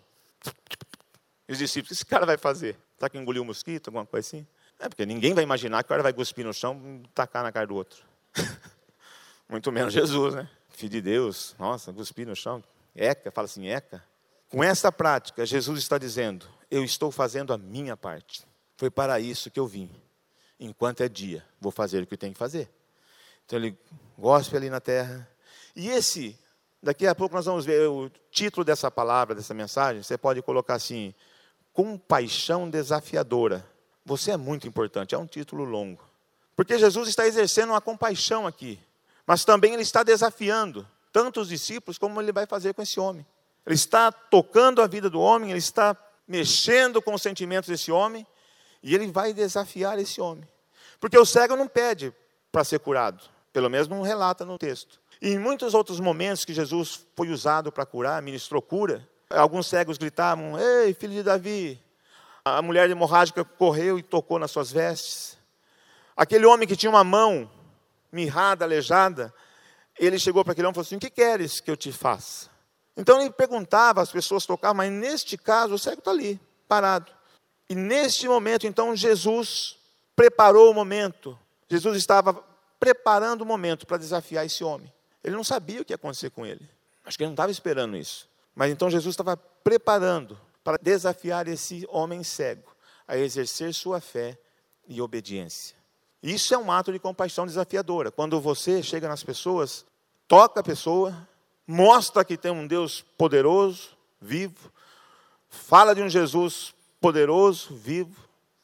E 1.48 1.52
os 1.52 1.58
discípulos, 1.58 1.86
o 1.86 1.90
que 1.90 1.94
esse 1.94 2.06
cara 2.06 2.26
vai 2.26 2.38
fazer? 2.38 2.78
Está 2.94 3.10
que 3.10 3.18
engoliu 3.18 3.42
um 3.42 3.46
mosquito, 3.46 3.88
alguma 3.88 4.06
coisa 4.06 4.28
assim? 4.28 4.48
É, 4.80 4.90
porque 4.90 5.06
ninguém 5.06 5.34
vai 5.34 5.44
imaginar 5.44 5.84
que 5.84 5.88
o 5.88 5.90
cara 5.90 6.02
vai 6.02 6.14
cuspir 6.14 6.46
no 6.46 6.54
chão 6.54 7.02
e 7.04 7.08
tacar 7.10 7.44
na 7.44 7.52
cara 7.52 7.68
do 7.68 7.76
outro. 7.76 8.04
Muito 9.48 9.72
menos 9.72 9.94
Jesus, 9.94 10.34
né? 10.34 10.50
Filho 10.70 10.92
de 10.92 11.02
Deus, 11.02 11.56
nossa, 11.60 11.92
cuspir 11.94 12.26
no 12.26 12.36
chão. 12.36 12.64
Eca, 12.96 13.32
fala 13.32 13.46
assim, 13.46 13.68
eca. 13.68 14.04
Com 14.50 14.64
essa 14.64 14.92
prática, 14.92 15.46
Jesus 15.46 15.80
está 15.80 15.98
dizendo: 15.98 16.48
Eu 16.70 16.84
estou 16.84 17.12
fazendo 17.12 17.54
a 17.54 17.58
minha 17.58 17.96
parte. 17.96 18.46
Foi 18.78 18.90
para 18.90 19.20
isso 19.20 19.50
que 19.50 19.60
eu 19.60 19.68
vim. 19.68 19.90
Enquanto 20.60 21.02
é 21.02 21.10
dia, 21.10 21.46
vou 21.60 21.72
fazer 21.72 22.04
o 22.04 22.08
que 22.08 22.14
eu 22.14 22.18
tenho 22.18 22.34
que 22.34 22.40
fazer. 22.40 22.70
Então 23.46 23.58
ele 23.58 23.78
gospe 24.18 24.56
ali 24.56 24.70
na 24.70 24.80
terra. 24.80 25.28
E 25.76 25.90
esse, 25.90 26.38
daqui 26.84 27.08
a 27.08 27.16
pouco 27.16 27.36
nós 27.36 27.46
vamos 27.46 27.66
ver 27.66 27.88
o 27.88 28.12
título 28.30 28.64
dessa 28.64 28.92
palavra, 28.92 29.34
dessa 29.34 29.54
mensagem. 29.54 30.04
Você 30.04 30.18
pode 30.18 30.42
colocar 30.42 30.76
assim: 30.76 31.14
Compaixão 31.74 32.70
desafiadora. 32.70 33.66
Você 34.06 34.32
é 34.32 34.38
muito 34.38 34.68
importante, 34.68 35.16
é 35.16 35.18
um 35.18 35.28
título 35.28 35.64
longo. 35.64 36.04
Porque 36.56 36.78
Jesus 36.78 37.08
está 37.08 37.26
exercendo 37.26 37.70
uma 37.70 37.82
compaixão 37.82 38.46
aqui, 38.46 38.80
mas 39.26 39.46
também 39.46 39.74
ele 39.74 39.84
está 39.84 40.04
desafiando 40.04 40.88
tanto 41.12 41.42
os 41.42 41.50
discípulos 41.50 41.98
como 41.98 42.22
ele 42.22 42.32
vai 42.32 42.46
fazer 42.46 42.74
com 42.74 42.82
esse 42.82 43.00
homem. 43.00 43.26
Ele 43.66 43.76
está 43.76 44.12
tocando 44.12 44.82
a 44.82 44.88
vida 44.88 45.10
do 45.10 45.20
homem, 45.20 45.50
ele 45.50 45.60
está 45.60 45.96
mexendo 46.28 47.02
com 47.02 47.14
os 47.14 47.22
sentimentos 47.22 47.70
desse 47.70 47.92
homem, 47.92 48.26
e 48.82 48.96
ele 48.96 49.08
vai 49.08 49.34
desafiar 49.34 50.00
esse 50.00 50.20
homem. 50.20 50.48
Porque 51.00 51.18
o 51.18 51.26
cego 51.26 51.56
não 51.56 51.68
pede 51.68 52.14
para 52.52 52.64
ser 52.64 52.80
curado, 52.80 53.24
pelo 53.54 53.70
menos 53.70 53.88
não 53.88 54.02
relata 54.02 54.46
no 54.46 54.58
texto. 54.58 55.00
E 55.22 55.30
em 55.30 55.40
muitos 55.40 55.74
outros 55.74 56.00
momentos 56.00 56.44
que 56.44 56.54
Jesus 56.54 57.06
foi 57.16 57.30
usado 57.30 57.72
para 57.72 57.86
curar, 57.86 58.22
ministrou 58.22 58.62
cura, 58.62 59.08
alguns 59.30 59.68
cegos 59.68 59.98
gritavam: 59.98 60.60
Ei, 60.60 60.94
filho 60.94 61.14
de 61.14 61.24
Davi, 61.24 61.82
a 62.44 62.62
mulher 62.62 62.90
hemorrágica 62.90 63.44
correu 63.44 64.00
e 64.00 64.04
tocou 64.04 64.40
nas 64.40 64.52
suas 64.52 64.72
vestes. 64.72 65.38
Aquele 66.18 66.46
homem 66.46 66.68
que 66.68 66.76
tinha 66.76 66.90
uma 66.90 67.04
mão 67.04 67.50
mirrada, 68.12 68.66
aleijada, 68.66 69.34
ele 70.00 70.18
chegou 70.18 70.44
para 70.44 70.54
aquele 70.54 70.68
homem 70.68 70.74
e 70.74 70.76
falou 70.76 70.86
assim: 70.86 70.96
O 70.96 71.00
que 71.00 71.10
queres 71.10 71.60
que 71.60 71.70
eu 71.70 71.78
te 71.78 71.92
faça? 71.92 72.50
Então 72.96 73.20
ele 73.20 73.32
perguntava, 73.32 74.02
as 74.02 74.12
pessoas 74.12 74.46
tocavam, 74.46 74.78
mas 74.78 74.92
neste 74.92 75.38
caso 75.38 75.74
o 75.74 75.80
cego 75.80 76.00
está 76.00 76.12
ali, 76.12 76.40
parado. 76.68 77.12
E 77.70 77.76
neste 77.76 78.28
momento, 78.28 78.68
então, 78.68 78.96
Jesus 78.96 79.78
preparou 80.16 80.70
o 80.70 80.74
momento. 80.74 81.40
Jesus 81.70 81.98
estava 81.98 82.34
preparando 82.80 83.42
o 83.42 83.46
momento 83.46 83.88
para 83.88 83.98
desafiar 83.98 84.46
esse 84.46 84.64
homem. 84.64 84.92
Ele 85.24 85.36
não 85.36 85.44
sabia 85.44 85.82
o 85.82 85.86
que 85.86 85.94
ia 85.94 85.96
acontecer 85.96 86.32
com 86.32 86.46
ele. 86.46 86.70
Acho 87.06 87.18
que 87.18 87.24
ele 87.24 87.30
não 87.30 87.34
estava 87.34 87.52
esperando 87.52 87.96
isso. 87.96 88.28
Mas 88.54 88.72
então 88.72 88.90
Jesus 88.90 89.14
estava 89.14 89.38
preparando 89.38 90.38
para 90.64 90.78
desafiar 90.82 91.48
esse 91.48 91.88
homem 91.90 92.24
cego 92.24 92.76
a 93.08 93.18
exercer 93.18 93.74
sua 93.74 94.02
fé 94.02 94.38
e 94.88 95.02
obediência. 95.02 95.76
Isso 96.22 96.54
é 96.54 96.58
um 96.58 96.72
ato 96.72 96.92
de 96.92 97.00
compaixão 97.00 97.48
desafiadora. 97.48 98.12
Quando 98.12 98.40
você 98.40 98.84
chega 98.84 99.08
nas 99.08 99.24
pessoas, 99.24 99.86
toca 100.28 100.60
a 100.60 100.64
pessoa, 100.64 101.28
mostra 101.66 102.24
que 102.24 102.38
tem 102.38 102.52
um 102.52 102.68
Deus 102.68 103.04
poderoso, 103.18 103.90
vivo, 104.20 104.72
fala 105.50 105.96
de 105.96 106.02
um 106.02 106.10
Jesus 106.10 106.76
poderoso, 107.00 107.76
vivo, 107.76 108.16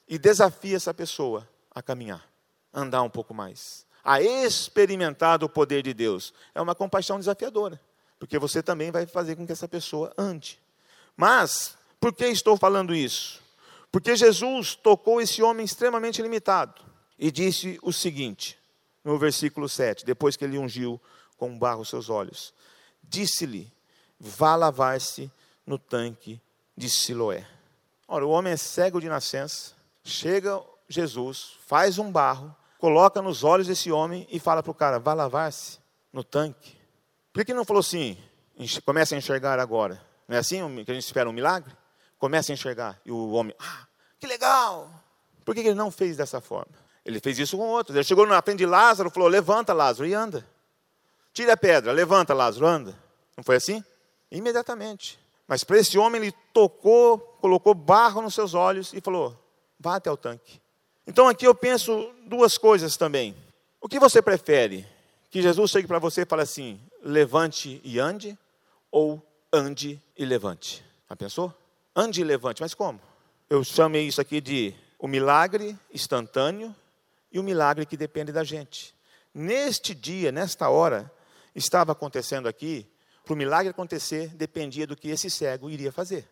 e 0.07 0.19
desafia 0.19 0.75
essa 0.75 0.93
pessoa 0.93 1.47
a 1.73 1.81
caminhar, 1.81 2.23
andar 2.71 3.01
um 3.01 3.09
pouco 3.09 3.33
mais, 3.33 3.85
a 4.03 4.21
experimentar 4.21 5.43
o 5.43 5.49
poder 5.49 5.81
de 5.81 5.93
Deus. 5.95 6.33
É 6.53 6.61
uma 6.61 6.75
compaixão 6.75 7.17
desafiadora, 7.17 7.81
porque 8.19 8.37
você 8.37 8.61
também 8.61 8.91
vai 8.91 9.07
fazer 9.07 9.35
com 9.35 9.47
que 9.47 9.51
essa 9.51 9.67
pessoa 9.67 10.13
ande. 10.15 10.59
Mas 11.15 11.75
por 11.99 12.13
que 12.13 12.27
estou 12.27 12.55
falando 12.55 12.93
isso? 12.93 13.41
Porque 13.91 14.15
Jesus 14.15 14.75
tocou 14.75 15.19
esse 15.19 15.41
homem 15.41 15.65
extremamente 15.65 16.21
limitado 16.21 16.87
e 17.17 17.31
disse 17.31 17.79
o 17.81 17.91
seguinte, 17.91 18.57
no 19.03 19.17
versículo 19.17 19.67
7, 19.67 20.05
depois 20.05 20.35
que 20.35 20.43
ele 20.43 20.57
ungiu 20.57 20.99
com 21.37 21.57
barro 21.57 21.85
seus 21.85 22.09
olhos: 22.09 22.53
Disse-lhe, 23.01 23.71
vá 24.19 24.55
lavar-se 24.55 25.31
no 25.65 25.77
tanque 25.77 26.41
de 26.75 26.89
Siloé. 26.89 27.47
Ora, 28.07 28.25
o 28.25 28.29
homem 28.29 28.53
é 28.53 28.57
cego 28.57 29.01
de 29.01 29.09
nascença, 29.09 29.73
chega 30.03 30.61
Jesus, 30.87 31.57
faz 31.65 31.97
um 31.97 32.11
barro, 32.11 32.55
coloca 32.77 33.21
nos 33.21 33.43
olhos 33.43 33.67
desse 33.67 33.91
homem 33.91 34.27
e 34.29 34.39
fala 34.39 34.61
para 34.61 34.71
o 34.71 34.75
cara: 34.75 34.99
vá 34.99 35.13
lavar-se 35.13 35.79
no 36.11 36.23
tanque. 36.23 36.77
Por 37.33 37.45
que 37.45 37.53
não 37.53 37.65
falou 37.65 37.81
assim? 37.81 38.17
Começa 38.85 39.13
a 39.13 39.17
enxergar 39.17 39.59
agora. 39.59 40.01
Não 40.27 40.35
é 40.35 40.39
assim 40.39 40.83
que 40.83 40.91
a 40.91 40.93
gente 40.93 41.05
espera 41.05 41.29
um 41.29 41.33
milagre? 41.33 41.71
Começa 42.17 42.51
a 42.51 42.55
enxergar. 42.55 42.99
E 43.05 43.11
o 43.11 43.31
homem, 43.31 43.55
ah, 43.59 43.87
que 44.19 44.25
legal! 44.25 44.89
Por 45.45 45.53
que 45.53 45.61
ele 45.61 45.75
não 45.75 45.91
fez 45.91 46.17
dessa 46.17 46.41
forma? 46.41 46.86
Ele 47.07 47.21
fez 47.21 47.39
isso 47.39 47.55
com 47.55 47.63
outros. 47.63 47.95
Ele 47.95 48.03
chegou 48.03 48.27
na 48.27 48.41
frente 48.41 48.57
de 48.57 48.65
Lázaro 48.65 49.07
e 49.07 49.11
falou: 49.13 49.29
Levanta, 49.29 49.71
Lázaro, 49.71 50.05
e 50.05 50.13
anda. 50.13 50.45
Tira 51.31 51.53
a 51.53 51.57
pedra, 51.57 51.93
levanta, 51.93 52.33
Lázaro, 52.33 52.67
anda. 52.67 52.93
Não 53.37 53.45
foi 53.45 53.55
assim? 53.55 53.81
Imediatamente. 54.29 55.17
Mas 55.47 55.63
para 55.63 55.77
esse 55.77 55.97
homem, 55.97 56.21
ele 56.21 56.33
tocou, 56.53 57.17
colocou 57.39 57.73
barro 57.73 58.21
nos 58.21 58.33
seus 58.33 58.53
olhos 58.53 58.91
e 58.93 58.99
falou: 58.99 59.41
Vá 59.79 59.95
até 59.95 60.11
o 60.11 60.17
tanque. 60.17 60.59
Então 61.07 61.29
aqui 61.29 61.47
eu 61.47 61.55
penso 61.55 62.11
duas 62.25 62.57
coisas 62.57 62.97
também. 62.97 63.33
O 63.79 63.87
que 63.87 63.99
você 63.99 64.21
prefere? 64.21 64.85
Que 65.29 65.41
Jesus 65.41 65.71
chegue 65.71 65.87
para 65.87 65.99
você 65.99 66.23
e 66.23 66.25
fale 66.25 66.41
assim: 66.41 66.77
levante 67.01 67.79
e 67.85 67.99
ande, 67.99 68.37
ou 68.91 69.25
ande 69.53 70.01
e 70.17 70.25
levante? 70.25 70.83
Já 71.09 71.15
pensou? 71.15 71.53
Ande 71.95 72.19
e 72.19 72.25
levante, 72.25 72.61
mas 72.61 72.73
como? 72.73 72.99
Eu 73.49 73.63
chamei 73.63 74.05
isso 74.05 74.19
aqui 74.19 74.41
de 74.41 74.75
o 74.99 75.07
milagre 75.07 75.77
instantâneo 75.93 76.75
e 77.31 77.39
o 77.39 77.43
milagre 77.43 77.85
que 77.85 77.97
depende 77.97 78.31
da 78.31 78.43
gente. 78.43 78.95
Neste 79.33 79.93
dia, 79.93 80.31
nesta 80.31 80.69
hora, 80.69 81.11
estava 81.55 81.91
acontecendo 81.91 82.47
aqui, 82.47 82.89
para 83.23 83.33
o 83.33 83.37
milagre 83.37 83.69
acontecer, 83.69 84.33
dependia 84.35 84.87
do 84.87 84.95
que 84.95 85.09
esse 85.09 85.29
cego 85.29 85.69
iria 85.69 85.91
fazer. 85.91 86.27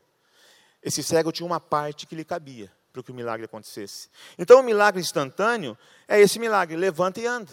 Esse 0.82 1.04
cego 1.04 1.32
tinha 1.32 1.46
uma 1.46 1.60
parte 1.60 2.06
que 2.06 2.16
lhe 2.16 2.24
cabia 2.24 2.72
para 2.94 3.04
que 3.04 3.12
o 3.12 3.16
milagre 3.16 3.46
acontecesse. 3.46 4.10
Então, 4.38 4.62
o 4.62 4.64
milagre 4.64 5.02
instantâneo 5.02 5.78
é 6.08 6.20
esse 6.22 6.40
milagre: 6.40 6.78
levanta 6.78 7.20
e 7.20 7.26
anda. 7.26 7.52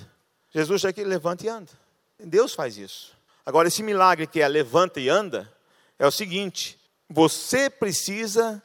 Jesus 0.50 0.81
chega 0.81 0.90
aqui, 0.90 1.02
levanta 1.02 1.44
e 1.44 1.48
anda. 1.48 1.72
Deus 2.18 2.55
faz 2.55 2.76
isso. 2.76 3.16
Agora, 3.44 3.66
esse 3.66 3.83
milagre 3.83 4.26
que 4.26 4.40
é 4.40 4.46
levanta 4.46 5.00
e 5.00 5.09
anda, 5.09 5.52
é 5.98 6.07
o 6.07 6.11
seguinte: 6.11 6.78
você 7.09 7.68
precisa 7.68 8.62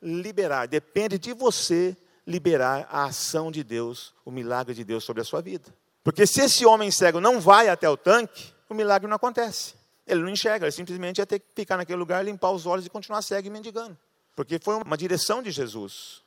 liberar, 0.00 0.68
depende 0.68 1.18
de 1.18 1.32
você 1.32 1.96
liberar 2.26 2.86
a 2.90 3.04
ação 3.04 3.50
de 3.50 3.64
Deus, 3.64 4.14
o 4.24 4.30
milagre 4.30 4.74
de 4.74 4.84
Deus 4.84 5.04
sobre 5.04 5.22
a 5.22 5.24
sua 5.24 5.40
vida. 5.40 5.74
Porque 6.02 6.26
se 6.26 6.40
esse 6.40 6.64
homem 6.64 6.90
cego 6.90 7.20
não 7.20 7.40
vai 7.40 7.68
até 7.68 7.88
o 7.88 7.96
tanque, 7.96 8.52
o 8.68 8.74
milagre 8.74 9.08
não 9.08 9.16
acontece. 9.16 9.74
Ele 10.06 10.22
não 10.22 10.30
enxerga, 10.30 10.66
ele 10.66 10.72
simplesmente 10.72 11.18
ia 11.18 11.26
ter 11.26 11.38
que 11.38 11.46
ficar 11.54 11.76
naquele 11.76 11.98
lugar, 11.98 12.24
limpar 12.24 12.50
os 12.50 12.66
olhos 12.66 12.86
e 12.86 12.90
continuar 12.90 13.22
cego 13.22 13.46
e 13.46 13.50
mendigando. 13.50 13.96
Porque 14.34 14.58
foi 14.58 14.76
uma 14.76 14.96
direção 14.96 15.42
de 15.42 15.50
Jesus. 15.50 16.22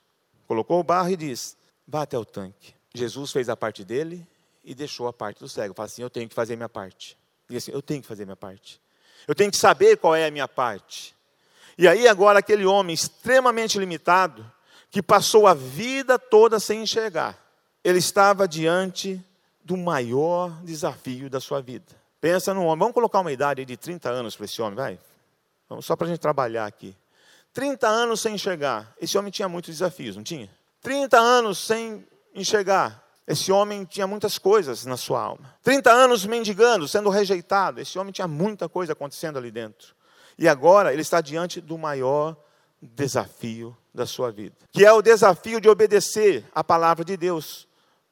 Colocou 0.48 0.80
o 0.80 0.84
barro 0.84 1.10
e 1.10 1.18
diz: 1.18 1.58
vá 1.88 2.04
até 2.04 2.18
o 2.18 2.24
tanque. 2.24 2.76
Jesus 2.94 3.32
fez 3.32 3.50
a 3.50 3.58
parte 3.58 3.84
dele 3.84 4.26
e 4.64 4.76
deixou 4.76 5.08
a 5.08 5.14
parte 5.14 5.40
do 5.40 5.50
cego. 5.50 5.74
Fala 5.74 5.88
assim: 5.88 6.02
eu 6.02 6.10
tenho 6.10 6.30
que 6.30 6.36
fazer 6.36 6.56
minha 6.56 6.70
parte. 6.70 7.18
Diz 7.50 7.64
assim: 7.64 7.72
eu 7.72 7.82
tenho 7.82 8.02
que 8.02 8.08
fazer 8.08 8.26
minha 8.26 8.36
parte. 8.36 8.80
Eu 9.28 9.34
tenho 9.34 9.50
que 9.50 9.58
saber 9.58 9.98
qual 9.98 10.16
é 10.16 10.28
a 10.28 10.32
minha 10.32 10.48
parte. 10.48 11.16
E 11.78 11.88
aí 11.88 12.08
agora 12.08 12.40
aquele 12.40 12.66
homem 12.66 12.94
extremamente 12.94 13.80
limitado, 13.80 14.50
que 14.94 15.02
passou 15.02 15.48
a 15.48 15.56
vida 15.56 16.20
toda 16.20 16.60
sem 16.60 16.84
enxergar, 16.84 17.36
ele 17.84 17.98
estava 17.98 18.48
diante 18.48 19.20
do 19.66 19.76
maior 19.76 20.52
desafio 20.62 21.32
da 21.32 21.40
sua 21.40 21.64
vida. 21.64 21.96
Pensa 22.22 22.54
no 22.54 22.62
homem, 22.66 22.78
vamos 22.78 22.94
colocar 22.94 23.22
uma 23.22 23.32
idade 23.32 23.66
de 23.66 23.76
30 23.76 24.08
anos 24.12 24.36
para 24.36 24.46
esse 24.46 24.62
homem, 24.62 24.76
vai? 24.76 25.00
Vamos 25.68 25.84
só 25.84 25.96
para 25.96 26.06
a 26.06 26.10
gente 26.12 26.20
trabalhar 26.20 26.68
aqui. 26.68 26.96
30 27.54 27.88
anos 27.88 28.22
sem 28.22 28.36
enxergar, 28.36 28.94
esse 29.02 29.18
homem 29.18 29.32
tinha 29.32 29.50
muitos 29.50 29.72
desafios, 29.72 30.16
não 30.16 30.24
tinha? 30.24 30.48
30 30.80 31.18
anos 31.18 31.58
sem 31.58 32.06
enxergar, 32.36 33.04
esse 33.26 33.52
homem 33.52 33.86
tinha 33.86 34.06
muitas 34.06 34.38
coisas 34.38 34.86
na 34.86 34.96
sua 34.96 35.24
alma. 35.24 35.56
30 35.64 35.92
anos 35.92 36.24
mendigando, 36.24 36.88
sendo 36.88 37.10
rejeitado, 37.10 37.82
esse 37.82 37.98
homem 37.98 38.14
tinha 38.14 38.28
muita 38.28 38.70
coisa 38.70 38.94
acontecendo 38.94 39.40
ali 39.40 39.50
dentro. 39.50 39.96
E 40.38 40.48
agora 40.48 40.94
ele 40.94 41.02
está 41.02 41.20
diante 41.20 41.60
do 41.60 41.80
maior 41.80 42.38
desafio 42.80 43.76
da 43.94 44.06
sua 44.06 44.32
vida, 44.32 44.56
que 44.72 44.86
é 44.86 44.92
o 44.92 45.02
desafio 45.02 45.62
de 45.62 45.70
obedecer 45.70 46.46
a 46.54 46.64
palavra 46.64 47.06
de 47.06 47.16
Deus. 47.16 47.68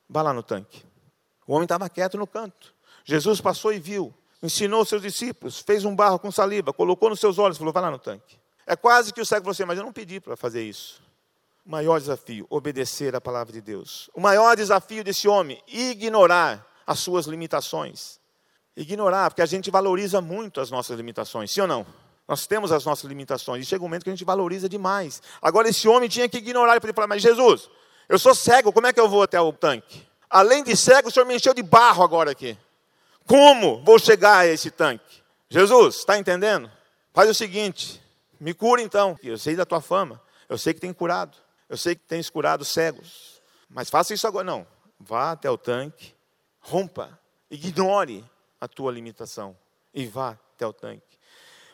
Vá 0.08 0.22
lá 0.22 0.34
no 0.34 0.44
tanque. 0.44 0.84
O 1.48 1.54
homem 1.54 1.64
estava 1.64 1.90
quieto 1.90 2.18
no 2.18 2.28
canto. 2.28 2.74
Jesus 3.04 3.42
passou 3.42 3.74
e 3.74 3.80
viu, 3.80 4.14
ensinou 4.44 4.86
seus 4.86 5.02
discípulos, 5.02 5.60
fez 5.60 5.84
um 5.84 5.96
barro 5.96 6.20
com 6.20 6.32
saliva, 6.32 6.72
colocou 6.72 7.10
nos 7.10 7.20
seus 7.20 7.40
olhos 7.40 7.58
falou: 7.58 7.74
Vá 7.74 7.82
lá 7.82 7.90
no 7.90 8.00
tanque. 8.00 8.40
É 8.68 8.76
quase 8.76 9.12
que 9.12 9.20
o 9.20 9.26
cego 9.26 9.42
falou 9.42 9.52
assim: 9.52 9.66
Mas 9.66 9.78
eu 9.78 9.84
não 9.84 9.92
pedi 9.92 10.20
para 10.20 10.38
fazer 10.38 10.64
isso. 10.64 11.02
O 11.66 11.70
maior 11.70 12.00
desafio, 12.00 12.46
obedecer 12.50 13.16
a 13.16 13.22
palavra 13.22 13.54
de 13.54 13.62
Deus. 13.62 14.10
O 14.14 14.22
maior 14.22 14.56
desafio 14.56 15.04
desse 15.04 15.28
homem, 15.28 15.62
ignorar 15.68 16.66
as 16.86 17.00
suas 17.00 17.26
limitações. 17.26 18.20
Ignorar, 18.76 19.30
porque 19.30 19.42
a 19.42 19.46
gente 19.46 19.70
valoriza 19.70 20.22
muito 20.22 20.62
as 20.62 20.72
nossas 20.72 20.98
limitações, 20.98 21.52
sim 21.52 21.62
ou 21.62 21.68
não? 21.68 21.86
Nós 22.32 22.48
temos 22.48 22.72
as 22.72 22.86
nossas 22.86 23.10
limitações, 23.10 23.62
e 23.62 23.66
chega 23.66 23.84
um 23.84 23.88
momento 23.88 24.06
que 24.06 24.10
a 24.10 24.14
gente 24.14 24.24
valoriza 24.24 24.70
demais. 24.70 25.22
Agora, 25.42 25.68
esse 25.68 25.86
homem 25.86 26.08
tinha 26.08 26.30
que 26.30 26.38
ignorar, 26.38 26.80
podia 26.80 26.94
falar, 26.94 27.06
mas 27.08 27.22
Jesus, 27.22 27.70
eu 28.08 28.18
sou 28.18 28.34
cego, 28.34 28.72
como 28.72 28.88
é 28.88 28.94
que 28.94 29.02
eu 29.02 29.10
vou 29.10 29.22
até 29.22 29.42
o 29.42 29.52
tanque? 29.52 30.08
Além 30.30 30.64
de 30.64 30.78
cego, 30.78 31.10
o 31.10 31.12
Senhor 31.12 31.26
me 31.26 31.36
encheu 31.36 31.54
de 31.54 31.62
barro 31.62 32.02
agora 32.02 32.32
aqui. 32.32 32.58
Como 33.28 33.84
vou 33.84 34.00
chegar 34.00 34.38
a 34.38 34.48
esse 34.48 34.72
tanque? 34.72 35.22
Jesus, 35.50 35.98
está 35.98 36.18
entendendo? 36.18 36.72
Faz 37.14 37.30
o 37.30 37.34
seguinte, 37.34 38.02
me 38.40 38.54
cura 38.54 38.82
então, 38.82 39.20
eu 39.22 39.38
sei 39.38 39.58
da 39.58 39.66
tua 39.66 39.82
fama, 39.82 40.22
eu 40.48 40.58
sei 40.58 40.74
que 40.74 40.80
tem 40.80 40.94
curado, 40.94 41.36
eu 41.68 41.76
sei 41.76 41.96
que 41.96 42.04
tens 42.08 42.30
curado 42.30 42.64
cegos, 42.64 43.42
mas 43.70 43.90
faça 43.90 44.14
isso 44.14 44.26
agora, 44.26 44.46
não. 44.46 44.66
Vá 44.98 45.34
até 45.34 45.52
o 45.52 45.58
tanque, 45.58 46.16
rompa, 46.62 47.20
ignore 47.50 48.24
a 48.62 48.70
tua 48.70 48.90
limitação 48.90 49.54
e 49.94 50.08
vá 50.08 50.40
até 50.56 50.66
o 50.66 50.72
tanque. 50.72 51.11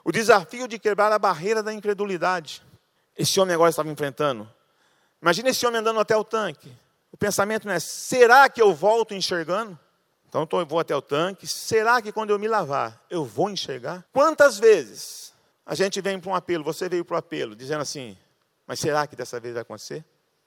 O 0.07 0.11
desafio 0.13 0.69
de 0.69 0.79
quebrar 0.79 1.11
a 1.11 1.19
barreira 1.19 1.61
da 1.61 1.73
incredulidade. 1.73 2.63
Esse 3.17 3.41
homem 3.41 3.53
agora 3.53 3.69
estava 3.69 3.89
enfrentando. 3.89 4.49
Imagina 5.21 5.49
esse 5.49 5.67
homem 5.67 5.81
andando 5.81 5.99
até 5.99 6.15
o 6.15 6.23
tanque. 6.23 6.71
O 7.11 7.17
pensamento 7.17 7.67
não 7.67 7.73
é: 7.73 7.79
será 7.81 8.47
que 8.47 8.61
eu 8.61 8.73
volto 8.73 9.13
enxergando? 9.13 9.77
Então 10.29 10.47
eu 10.49 10.65
vou 10.65 10.79
até 10.79 10.95
o 10.95 11.01
tanque. 11.01 11.45
Será 11.45 12.01
que 12.01 12.13
quando 12.13 12.29
eu 12.29 12.39
me 12.39 12.47
lavar 12.47 13.03
eu 13.09 13.25
vou 13.25 13.49
enxergar? 13.49 14.05
Quantas 14.13 14.57
vezes 14.57 15.33
a 15.65 15.75
gente 15.75 15.99
vem 15.99 16.17
para 16.17 16.31
um 16.31 16.35
apelo? 16.35 16.63
Você 16.63 16.87
veio 16.87 17.03
para 17.03 17.15
o 17.15 17.17
apelo 17.17 17.53
dizendo 17.53 17.81
assim: 17.81 18.17
mas 18.65 18.79
será 18.79 19.05
que 19.07 19.15
dessa 19.15 19.41
vez 19.41 19.55
vai 19.55 19.63
acontecer? 19.63 20.05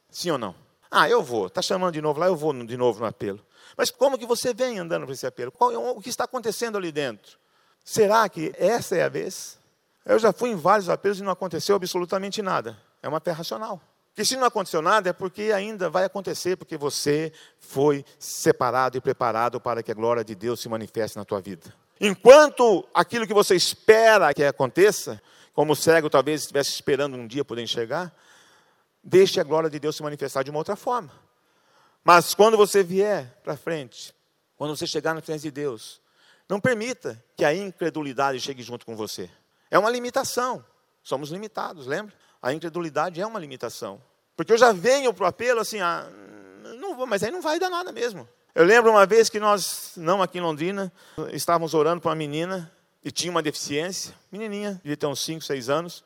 Sim 0.09 0.31
ou 0.31 0.39
não? 0.39 0.55
Ah, 0.91 1.07
eu 1.07 1.23
vou. 1.23 1.49
Está 1.49 1.61
chamando 1.61 1.93
de 1.93 2.01
novo 2.01 2.19
lá, 2.19 2.29
eu 2.29 2.35
vou 2.35 2.55
de 2.65 2.79
novo 2.79 3.01
no 3.01 3.05
apelo. 3.05 3.45
Mas 3.77 3.91
como 3.91 4.17
que 4.17 4.25
você 4.25 4.55
vem 4.55 4.79
andando 4.79 5.05
para 5.05 5.13
esse 5.13 5.27
apelo? 5.27 5.53
Qual, 5.53 5.71
o 5.95 6.01
que 6.01 6.09
está 6.09 6.25
acontecendo 6.25 6.79
ali 6.79 6.91
dentro? 6.91 7.39
Será 7.91 8.29
que 8.29 8.53
essa 8.57 8.95
é 8.95 9.03
a 9.03 9.09
vez? 9.09 9.59
Eu 10.07 10.17
já 10.17 10.33
fui 10.33 10.51
em 10.51 10.55
vários 10.55 10.89
apelos 10.89 11.19
e 11.19 11.25
não 11.25 11.33
aconteceu 11.33 11.75
absolutamente 11.75 12.41
nada. 12.41 12.79
É 13.03 13.09
uma 13.09 13.19
fé 13.19 13.33
racional. 13.33 13.83
Porque 14.11 14.25
se 14.25 14.37
não 14.37 14.45
aconteceu 14.45 14.81
nada, 14.81 15.11
é 15.11 15.13
porque 15.13 15.51
ainda 15.51 15.91
vai 15.91 16.05
acontecer, 16.05 16.57
porque 16.57 16.77
você 16.77 17.33
foi 17.59 18.05
separado 18.17 18.97
e 18.97 19.01
preparado 19.01 19.61
para 19.61 19.83
que 19.83 19.91
a 19.91 19.95
glória 19.95 20.23
de 20.23 20.37
Deus 20.37 20.61
se 20.61 20.69
manifeste 20.69 21.17
na 21.19 21.25
tua 21.25 21.41
vida. 21.41 21.75
Enquanto 22.01 22.87
aquilo 22.95 23.27
que 23.27 23.35
você 23.35 23.57
espera 23.57 24.33
que 24.33 24.45
aconteça, 24.45 25.21
como 25.53 25.73
o 25.73 25.77
cego 25.77 26.09
talvez 26.09 26.43
estivesse 26.43 26.71
esperando 26.71 27.17
um 27.17 27.27
dia 27.27 27.45
poder 27.45 27.63
enxergar, 27.63 28.15
deixe 29.03 29.41
a 29.41 29.43
glória 29.43 29.69
de 29.69 29.81
Deus 29.81 29.97
se 29.97 30.03
manifestar 30.05 30.45
de 30.45 30.51
uma 30.51 30.61
outra 30.61 30.77
forma. 30.77 31.11
Mas 32.05 32.37
quando 32.37 32.57
você 32.57 32.85
vier 32.85 33.41
para 33.43 33.57
frente, 33.57 34.15
quando 34.57 34.77
você 34.77 34.87
chegar 34.87 35.13
na 35.13 35.21
frente 35.21 35.43
de 35.43 35.51
Deus, 35.51 36.00
não 36.51 36.61
permita 36.61 37.23
que 37.37 37.45
a 37.45 37.55
incredulidade 37.55 38.41
chegue 38.41 38.61
junto 38.61 38.85
com 38.85 38.97
você. 38.97 39.31
É 39.71 39.79
uma 39.79 39.89
limitação. 39.89 40.65
Somos 41.01 41.31
limitados, 41.31 41.87
lembra? 41.87 42.13
A 42.43 42.53
incredulidade 42.53 43.21
é 43.21 43.27
uma 43.27 43.39
limitação. 43.39 44.03
Porque 44.37 44.53
eu 44.53 44.59
já 44.59 44.73
venho 44.73 45.15
para 45.15 45.25
o 45.25 45.27
apelo 45.29 45.61
assim, 45.61 45.81
ah, 45.81 46.09
não 46.79 46.97
vou, 46.97 47.07
mas 47.07 47.23
aí 47.23 47.31
não 47.31 47.41
vai 47.41 47.61
dar 47.61 47.71
nada 47.71 47.93
mesmo. 47.93 48.29
Eu 48.53 48.65
lembro 48.65 48.91
uma 48.91 49.07
vez 49.07 49.31
que 49.31 49.39
nós, 49.39 49.93
não 49.97 50.21
aqui 50.21 50.39
em 50.39 50.41
Londrina, 50.41 50.93
estávamos 51.33 51.73
orando 51.73 52.01
para 52.01 52.09
uma 52.09 52.17
menina 52.17 52.71
e 53.05 53.13
tinha 53.13 53.31
uma 53.31 53.43
deficiência, 53.43 54.13
menininha, 54.31 54.81
devia 54.83 54.97
ter 54.97 55.07
uns 55.07 55.21
5, 55.25 55.45
6 55.45 55.69
anos, 55.69 56.05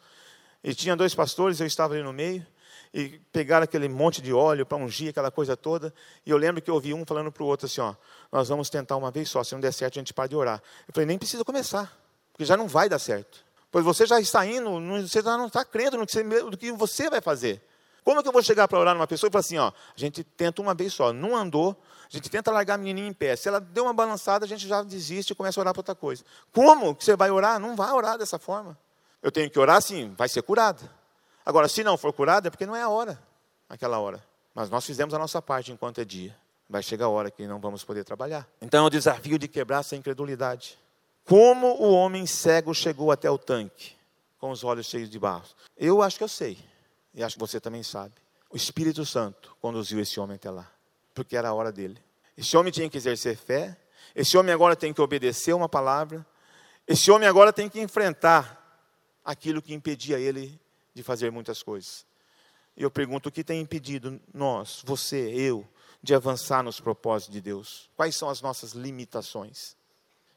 e 0.62 0.74
tinha 0.74 0.94
dois 0.94 1.14
pastores, 1.14 1.58
eu 1.58 1.66
estava 1.66 1.94
ali 1.94 2.02
no 2.02 2.12
meio, 2.12 2.46
e 2.94 3.20
pegaram 3.32 3.64
aquele 3.64 3.88
monte 3.88 4.22
de 4.22 4.32
óleo 4.32 4.64
para 4.64 4.78
ungir 4.78 5.10
aquela 5.10 5.28
coisa 5.28 5.56
toda. 5.56 5.92
E 6.24 6.30
eu 6.30 6.36
lembro 6.36 6.62
que 6.62 6.70
eu 6.70 6.74
ouvi 6.74 6.94
um 6.94 7.04
falando 7.04 7.32
para 7.32 7.42
o 7.42 7.46
outro 7.46 7.66
assim: 7.66 7.80
ó, 7.80 7.92
nós 8.30 8.48
vamos 8.48 8.70
tentar 8.70 8.96
uma 8.96 9.10
vez 9.10 9.28
só, 9.28 9.42
se 9.42 9.52
não 9.52 9.60
der 9.60 9.72
certo, 9.72 9.98
a 9.98 10.00
gente 10.00 10.14
para 10.14 10.28
de 10.28 10.36
orar. 10.36 10.62
Eu 10.86 10.94
falei: 10.94 11.04
nem 11.04 11.18
precisa 11.18 11.44
começar, 11.44 11.92
porque 12.32 12.44
já 12.44 12.56
não 12.56 12.68
vai 12.68 12.88
dar 12.88 13.00
certo. 13.00 13.44
Pois 13.72 13.84
você 13.84 14.06
já 14.06 14.20
está 14.20 14.46
indo, 14.46 14.70
você 15.02 15.20
já 15.20 15.36
não 15.36 15.48
está 15.48 15.64
crendo 15.64 15.98
no 15.98 16.06
que, 16.06 16.12
você, 16.12 16.22
no 16.22 16.56
que 16.56 16.70
você 16.70 17.10
vai 17.10 17.20
fazer. 17.20 17.60
Como 18.04 18.22
que 18.22 18.28
eu 18.28 18.32
vou 18.32 18.42
chegar 18.42 18.68
para 18.68 18.78
orar 18.78 18.94
numa 18.94 19.08
pessoa 19.08 19.28
e 19.28 19.32
falar 19.32 19.40
assim: 19.40 19.58
ó, 19.58 19.68
a 19.68 20.00
gente 20.00 20.22
tenta 20.22 20.62
uma 20.62 20.72
vez 20.72 20.92
só, 20.92 21.12
não 21.12 21.34
andou, 21.34 21.76
a 22.08 22.16
gente 22.16 22.30
tenta 22.30 22.52
largar 22.52 22.74
a 22.74 22.78
menininha 22.78 23.08
em 23.08 23.12
pé. 23.12 23.34
Se 23.34 23.48
ela 23.48 23.60
deu 23.60 23.82
uma 23.82 23.92
balançada, 23.92 24.44
a 24.44 24.48
gente 24.48 24.68
já 24.68 24.84
desiste 24.84 25.32
e 25.32 25.34
começa 25.34 25.58
a 25.58 25.62
orar 25.62 25.74
para 25.74 25.80
outra 25.80 25.94
coisa. 25.96 26.22
Como 26.52 26.94
que 26.94 27.04
você 27.04 27.16
vai 27.16 27.32
orar? 27.32 27.58
Não 27.58 27.74
vai 27.74 27.90
orar 27.90 28.16
dessa 28.16 28.38
forma. 28.38 28.78
Eu 29.20 29.32
tenho 29.32 29.50
que 29.50 29.58
orar 29.58 29.82
sim, 29.82 30.14
vai 30.16 30.28
ser 30.28 30.42
curada. 30.42 31.03
Agora, 31.44 31.68
se 31.68 31.84
não 31.84 31.96
for 31.96 32.12
curado, 32.12 32.46
é 32.46 32.50
porque 32.50 32.66
não 32.66 32.74
é 32.74 32.82
a 32.82 32.88
hora, 32.88 33.20
aquela 33.68 33.98
hora. 33.98 34.24
Mas 34.54 34.70
nós 34.70 34.86
fizemos 34.86 35.12
a 35.12 35.18
nossa 35.18 35.42
parte 35.42 35.72
enquanto 35.72 36.00
é 36.00 36.04
dia. 36.04 36.34
Vai 36.68 36.82
chegar 36.82 37.06
a 37.06 37.08
hora 37.08 37.30
que 37.30 37.46
não 37.46 37.60
vamos 37.60 37.84
poder 37.84 38.04
trabalhar. 38.04 38.48
Então 38.62 38.84
é 38.84 38.86
o 38.86 38.90
desafio 38.90 39.38
de 39.38 39.46
quebrar 39.46 39.80
essa 39.80 39.94
incredulidade. 39.94 40.78
Como 41.24 41.66
o 41.82 41.92
homem 41.92 42.26
cego 42.26 42.74
chegou 42.74 43.10
até 43.10 43.30
o 43.30 43.36
tanque, 43.36 43.94
com 44.38 44.50
os 44.50 44.62
olhos 44.64 44.86
cheios 44.86 45.10
de 45.10 45.18
barro? 45.18 45.44
Eu 45.76 46.02
acho 46.02 46.18
que 46.18 46.24
eu 46.24 46.28
sei, 46.28 46.58
e 47.14 47.22
acho 47.22 47.36
que 47.36 47.40
você 47.40 47.60
também 47.60 47.82
sabe. 47.82 48.14
O 48.50 48.56
Espírito 48.56 49.04
Santo 49.04 49.56
conduziu 49.60 50.00
esse 50.00 50.20
homem 50.20 50.36
até 50.36 50.50
lá, 50.50 50.70
porque 51.14 51.36
era 51.36 51.48
a 51.48 51.54
hora 51.54 51.72
dele. 51.72 51.98
Esse 52.36 52.56
homem 52.56 52.72
tinha 52.72 52.88
que 52.88 52.96
exercer 52.96 53.36
fé, 53.36 53.76
esse 54.14 54.36
homem 54.36 54.52
agora 54.52 54.76
tem 54.76 54.92
que 54.92 55.00
obedecer 55.00 55.54
uma 55.54 55.68
palavra, 55.68 56.24
esse 56.86 57.10
homem 57.10 57.28
agora 57.28 57.52
tem 57.52 57.68
que 57.68 57.80
enfrentar 57.80 58.60
aquilo 59.24 59.62
que 59.62 59.72
impedia 59.72 60.18
ele 60.18 60.60
de 60.94 61.02
fazer 61.02 61.30
muitas 61.30 61.62
coisas. 61.62 62.06
E 62.76 62.82
eu 62.82 62.90
pergunto: 62.90 63.28
o 63.28 63.32
que 63.32 63.44
tem 63.44 63.60
impedido 63.60 64.20
nós, 64.32 64.82
você, 64.84 65.30
eu, 65.32 65.66
de 66.02 66.14
avançar 66.14 66.62
nos 66.62 66.80
propósitos 66.80 67.34
de 67.34 67.40
Deus? 67.40 67.90
Quais 67.96 68.16
são 68.16 68.28
as 68.28 68.40
nossas 68.40 68.72
limitações? 68.72 69.76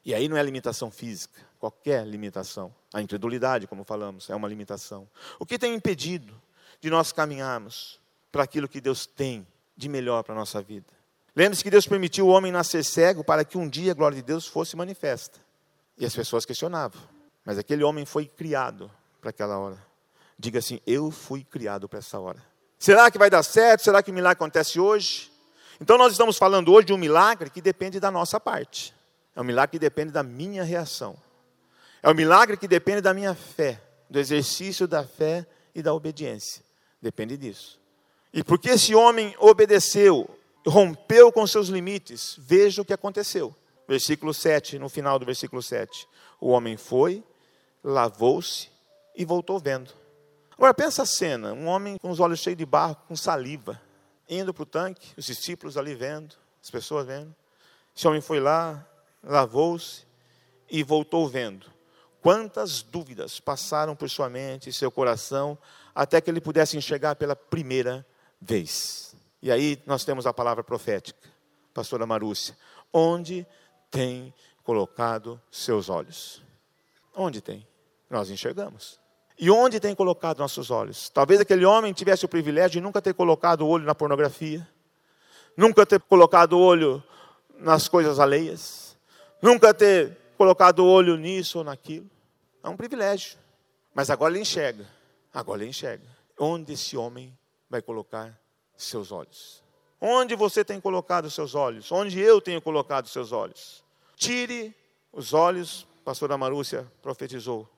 E 0.04 0.14
aí 0.14 0.28
não 0.28 0.36
é 0.36 0.42
limitação 0.42 0.90
física, 0.90 1.40
qualquer 1.58 2.06
limitação. 2.06 2.74
A 2.94 3.02
incredulidade, 3.02 3.66
como 3.66 3.84
falamos, 3.84 4.30
é 4.30 4.34
uma 4.34 4.48
limitação. 4.48 5.08
O 5.38 5.44
que 5.44 5.58
tem 5.58 5.74
impedido 5.74 6.34
de 6.80 6.88
nós 6.88 7.12
caminharmos 7.12 8.00
para 8.32 8.42
aquilo 8.42 8.68
que 8.68 8.80
Deus 8.80 9.04
tem 9.04 9.46
de 9.76 9.88
melhor 9.88 10.22
para 10.22 10.34
a 10.34 10.38
nossa 10.38 10.62
vida? 10.62 10.86
Lembre-se 11.36 11.62
que 11.62 11.70
Deus 11.70 11.86
permitiu 11.86 12.26
o 12.26 12.30
homem 12.30 12.50
nascer 12.50 12.84
cego 12.84 13.22
para 13.22 13.44
que 13.44 13.58
um 13.58 13.68
dia 13.68 13.92
a 13.92 13.94
glória 13.94 14.16
de 14.16 14.22
Deus 14.22 14.46
fosse 14.46 14.76
manifesta. 14.76 15.38
E 15.98 16.06
as 16.06 16.14
pessoas 16.14 16.44
questionavam. 16.44 17.00
Mas 17.44 17.58
aquele 17.58 17.84
homem 17.84 18.06
foi 18.06 18.26
criado 18.26 18.90
para 19.20 19.30
aquela 19.30 19.58
hora. 19.58 19.87
Diga 20.38 20.58
assim: 20.60 20.80
Eu 20.86 21.10
fui 21.10 21.42
criado 21.42 21.88
para 21.88 21.98
essa 21.98 22.18
hora. 22.20 22.42
Será 22.78 23.10
que 23.10 23.18
vai 23.18 23.28
dar 23.28 23.42
certo? 23.42 23.82
Será 23.82 24.02
que 24.02 24.10
o 24.10 24.14
milagre 24.14 24.36
acontece 24.36 24.78
hoje? 24.78 25.32
Então, 25.80 25.98
nós 25.98 26.12
estamos 26.12 26.36
falando 26.36 26.72
hoje 26.72 26.86
de 26.86 26.92
um 26.92 26.98
milagre 26.98 27.50
que 27.50 27.60
depende 27.60 27.98
da 27.98 28.10
nossa 28.10 28.38
parte. 28.38 28.94
É 29.34 29.40
um 29.40 29.44
milagre 29.44 29.72
que 29.72 29.78
depende 29.78 30.12
da 30.12 30.22
minha 30.22 30.62
reação. 30.62 31.16
É 32.02 32.08
um 32.08 32.14
milagre 32.14 32.56
que 32.56 32.68
depende 32.68 33.00
da 33.00 33.14
minha 33.14 33.34
fé, 33.34 33.80
do 34.08 34.18
exercício 34.18 34.86
da 34.86 35.04
fé 35.04 35.46
e 35.74 35.82
da 35.82 35.92
obediência. 35.92 36.62
Depende 37.00 37.36
disso. 37.36 37.80
E 38.32 38.42
porque 38.44 38.70
esse 38.70 38.94
homem 38.94 39.34
obedeceu, 39.38 40.28
rompeu 40.66 41.32
com 41.32 41.46
seus 41.46 41.68
limites, 41.68 42.36
veja 42.38 42.82
o 42.82 42.84
que 42.84 42.92
aconteceu. 42.92 43.54
Versículo 43.86 44.34
7, 44.34 44.78
no 44.78 44.88
final 44.88 45.18
do 45.18 45.24
versículo 45.24 45.62
7. 45.62 46.06
O 46.40 46.48
homem 46.48 46.76
foi, 46.76 47.22
lavou-se 47.82 48.68
e 49.16 49.24
voltou 49.24 49.58
vendo. 49.58 49.92
Agora 50.58 50.74
pensa 50.74 51.04
a 51.04 51.06
cena, 51.06 51.52
um 51.52 51.68
homem 51.68 51.96
com 51.98 52.10
os 52.10 52.18
olhos 52.18 52.40
cheios 52.40 52.58
de 52.58 52.66
barro, 52.66 52.96
com 53.06 53.14
saliva, 53.14 53.80
indo 54.28 54.52
para 54.52 54.64
o 54.64 54.66
tanque, 54.66 55.12
os 55.16 55.24
discípulos 55.24 55.76
ali 55.76 55.94
vendo, 55.94 56.34
as 56.60 56.68
pessoas 56.68 57.06
vendo. 57.06 57.32
Esse 57.96 58.08
homem 58.08 58.20
foi 58.20 58.40
lá, 58.40 58.84
lavou-se 59.22 60.04
e 60.68 60.82
voltou 60.82 61.28
vendo. 61.28 61.70
Quantas 62.20 62.82
dúvidas 62.82 63.38
passaram 63.38 63.94
por 63.94 64.10
sua 64.10 64.28
mente 64.28 64.68
e 64.68 64.72
seu 64.72 64.90
coração 64.90 65.56
até 65.94 66.20
que 66.20 66.28
ele 66.28 66.40
pudesse 66.40 66.76
enxergar 66.76 67.14
pela 67.14 67.36
primeira 67.36 68.04
vez. 68.40 69.14
E 69.40 69.52
aí 69.52 69.80
nós 69.86 70.04
temos 70.04 70.26
a 70.26 70.34
palavra 70.34 70.64
profética, 70.64 71.30
pastora 71.72 72.04
Marúcia. 72.04 72.58
Onde 72.92 73.46
tem 73.92 74.34
colocado 74.64 75.40
seus 75.52 75.88
olhos? 75.88 76.42
Onde 77.14 77.40
tem? 77.40 77.64
Nós 78.10 78.28
enxergamos. 78.28 78.98
E 79.38 79.50
onde 79.50 79.78
tem 79.78 79.94
colocado 79.94 80.38
nossos 80.38 80.70
olhos? 80.70 81.08
Talvez 81.08 81.40
aquele 81.40 81.64
homem 81.64 81.92
tivesse 81.92 82.24
o 82.24 82.28
privilégio 82.28 82.72
de 82.72 82.80
nunca 82.80 83.00
ter 83.00 83.14
colocado 83.14 83.60
o 83.62 83.68
olho 83.68 83.84
na 83.84 83.94
pornografia, 83.94 84.66
nunca 85.56 85.86
ter 85.86 86.00
colocado 86.00 86.54
o 86.54 86.60
olho 86.60 87.02
nas 87.56 87.86
coisas 87.86 88.18
alheias, 88.18 88.96
nunca 89.40 89.72
ter 89.72 90.16
colocado 90.36 90.80
o 90.80 90.88
olho 90.88 91.16
nisso 91.16 91.58
ou 91.58 91.64
naquilo. 91.64 92.10
É 92.64 92.68
um 92.68 92.76
privilégio. 92.76 93.38
Mas 93.94 94.10
agora 94.10 94.32
ele 94.32 94.40
enxerga. 94.40 94.86
Agora 95.32 95.62
ele 95.62 95.70
enxerga. 95.70 96.04
Onde 96.38 96.72
esse 96.72 96.96
homem 96.96 97.36
vai 97.70 97.80
colocar 97.80 98.36
seus 98.76 99.12
olhos? 99.12 99.62
Onde 100.00 100.34
você 100.34 100.64
tem 100.64 100.80
colocado 100.80 101.30
seus 101.30 101.54
olhos? 101.54 101.90
Onde 101.92 102.20
eu 102.20 102.40
tenho 102.40 102.60
colocado 102.60 103.08
seus 103.08 103.30
olhos? 103.30 103.84
Tire 104.16 104.74
os 105.12 105.32
olhos, 105.32 105.86
pastora 106.04 106.36
Marúcia 106.36 106.86
profetizou, 107.02 107.68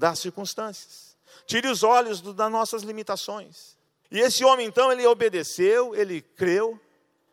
das 0.00 0.18
circunstâncias. 0.18 1.16
Tire 1.46 1.68
os 1.68 1.82
olhos 1.82 2.20
do, 2.20 2.32
das 2.32 2.50
nossas 2.50 2.82
limitações. 2.82 3.76
E 4.10 4.18
esse 4.18 4.44
homem, 4.44 4.66
então, 4.66 4.90
ele 4.90 5.06
obedeceu, 5.06 5.94
ele 5.94 6.22
creu, 6.22 6.80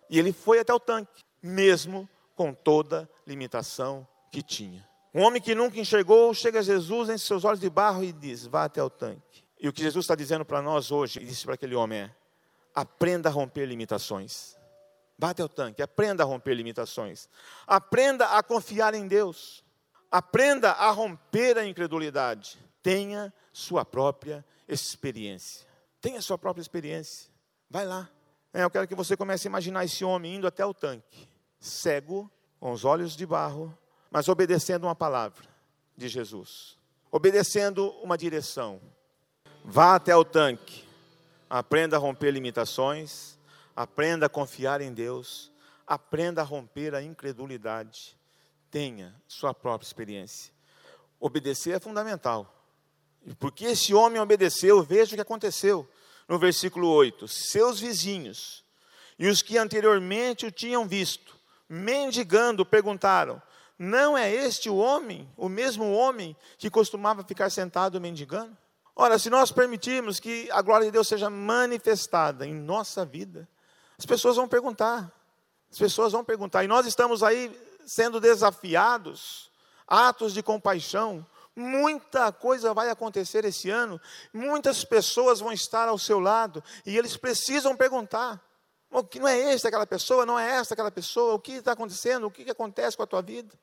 e 0.10 0.20
ele 0.20 0.34
foi 0.34 0.60
até 0.60 0.74
o 0.74 0.80
tanque, 0.80 1.24
mesmo 1.42 2.08
com 2.36 2.54
toda 2.54 3.10
limitação 3.26 4.06
que 4.32 4.44
tinha. 4.44 4.88
Um 5.14 5.24
homem 5.24 5.42
que 5.42 5.56
nunca 5.56 5.80
enxergou, 5.80 6.34
chega 6.34 6.60
a 6.60 6.62
Jesus, 6.62 7.10
em 7.10 7.18
seus 7.18 7.46
olhos 7.46 7.60
de 7.60 7.70
barro 7.70 8.04
e 8.04 8.12
diz: 8.12 8.46
Vá 8.46 8.66
até 8.66 8.84
o 8.84 8.90
tanque. 8.90 9.44
E 9.60 9.68
o 9.68 9.74
que 9.74 9.82
Jesus 9.82 10.04
está 10.04 10.14
dizendo 10.14 10.46
para 10.46 10.62
nós 10.62 10.92
hoje, 10.92 11.20
e 11.20 11.26
disse 11.26 11.46
para 11.46 11.56
aquele 11.56 11.74
homem 11.74 12.00
é: 12.00 12.16
aprenda 12.76 13.30
a 13.30 13.32
romper 13.32 13.66
limitações. 13.66 14.56
Vá 15.18 15.32
até 15.32 15.44
o 15.44 15.50
tanque, 15.50 15.82
aprenda 15.82 16.22
a 16.22 16.26
romper 16.26 16.54
limitações. 16.54 17.28
Aprenda 17.66 18.28
a 18.38 18.44
confiar 18.44 18.94
em 18.94 19.08
Deus. 19.08 19.64
Aprenda 20.12 20.72
a 20.72 20.90
romper 20.92 21.58
a 21.58 21.66
incredulidade. 21.66 22.58
Tenha 22.82 23.34
sua 23.52 23.84
própria 23.84 24.46
experiência. 24.68 25.68
Tenha 26.00 26.22
sua 26.22 26.38
própria 26.38 26.62
experiência. 26.62 27.30
Vai 27.70 27.86
lá. 27.86 28.10
É, 28.54 28.64
eu 28.64 28.70
quero 28.70 28.88
que 28.88 28.96
você 28.96 29.18
comece 29.18 29.48
a 29.48 29.50
imaginar 29.50 29.84
esse 29.84 30.04
homem 30.06 30.36
indo 30.36 30.48
até 30.48 30.66
o 30.66 30.74
tanque, 30.74 31.28
cego, 31.60 32.32
com 32.60 32.72
os 32.72 32.86
olhos 32.86 33.16
de 33.16 33.26
barro, 33.26 33.78
mas 34.10 34.28
obedecendo 34.28 34.86
uma 34.86 34.96
palavra 34.96 35.48
de 35.96 36.08
Jesus, 36.08 36.78
obedecendo 37.12 37.90
uma 38.02 38.18
direção. 38.18 38.82
Vá 39.64 39.96
até 39.96 40.16
o 40.16 40.24
tanque, 40.24 40.88
aprenda 41.50 41.98
a 41.98 42.00
romper 42.00 42.32
limitações, 42.32 43.38
aprenda 43.76 44.28
a 44.28 44.30
confiar 44.30 44.82
em 44.82 44.94
Deus, 44.94 45.52
aprenda 45.86 46.42
a 46.42 46.46
romper 46.46 46.96
a 46.96 47.02
incredulidade, 47.02 48.18
tenha 48.70 49.16
sua 49.28 49.54
própria 49.54 49.88
experiência. 49.88 50.54
Obedecer 51.20 51.76
é 51.76 51.80
fundamental. 51.80 52.54
Porque 53.40 53.66
esse 53.66 53.94
homem 53.94 54.22
obedeceu, 54.22 54.84
veja 54.84 55.12
o 55.12 55.16
que 55.16 55.22
aconteceu. 55.22 55.88
No 56.28 56.38
versículo 56.38 56.88
8: 56.90 57.28
Seus 57.28 57.80
vizinhos 57.80 58.64
e 59.18 59.28
os 59.28 59.42
que 59.42 59.58
anteriormente 59.58 60.46
o 60.46 60.52
tinham 60.52 60.88
visto, 60.88 61.36
mendigando, 61.68 62.66
perguntaram: 62.66 63.42
não 63.78 64.18
é 64.18 64.34
este 64.34 64.70
o 64.70 64.78
homem, 64.78 65.30
o 65.38 65.48
mesmo 65.48 65.92
homem 65.92 66.36
que 66.58 66.70
costumava 66.70 67.24
ficar 67.24 67.50
sentado 67.50 68.02
mendigando? 68.02 68.58
Ora, 68.96 69.20
se 69.20 69.30
nós 69.30 69.52
permitirmos 69.52 70.20
que 70.20 70.50
a 70.52 70.62
glória 70.62 70.88
de 70.88 70.92
Deus 70.92 71.08
seja 71.08 71.30
manifestada 71.30 72.48
em 72.48 72.54
nossa 72.54 73.06
vida, 73.06 73.48
as 73.98 74.06
pessoas 74.06 74.36
vão 74.36 74.48
perguntar. 74.48 75.12
As 75.72 75.78
pessoas 75.78 76.14
vão 76.14 76.24
perguntar. 76.24 76.64
E 76.64 76.68
nós 76.68 76.88
estamos 76.88 77.22
aí 77.22 77.56
sendo 77.88 78.20
desafiados, 78.20 79.50
atos 79.88 80.34
de 80.34 80.44
compaixão. 80.44 81.26
Muita 81.56 82.32
coisa 82.32 82.74
vai 82.74 82.90
acontecer 82.90 83.44
esse 83.46 83.72
ano, 83.72 84.00
muitas 84.32 84.84
pessoas 84.84 85.40
vão 85.40 85.52
estar 85.52 85.88
ao 85.88 85.98
seu 85.98 86.20
lado 86.20 86.64
e 86.86 86.96
eles 86.96 87.18
precisam 87.18 87.76
perguntar: 87.76 88.40
não 89.16 89.28
é 89.28 89.54
esta 89.54 89.70
aquela 89.70 89.88
pessoa, 89.88 90.24
não 90.24 90.38
é 90.38 90.52
esta 90.52 90.76
aquela 90.76 90.92
pessoa, 90.92 91.34
o 91.34 91.40
que 91.40 91.54
está 91.54 91.72
acontecendo, 91.72 92.28
o 92.28 92.32
que 92.32 92.48
acontece 92.52 92.96
com 92.96 93.02
a 93.02 93.08
tua 93.08 93.24
vida? 93.24 93.58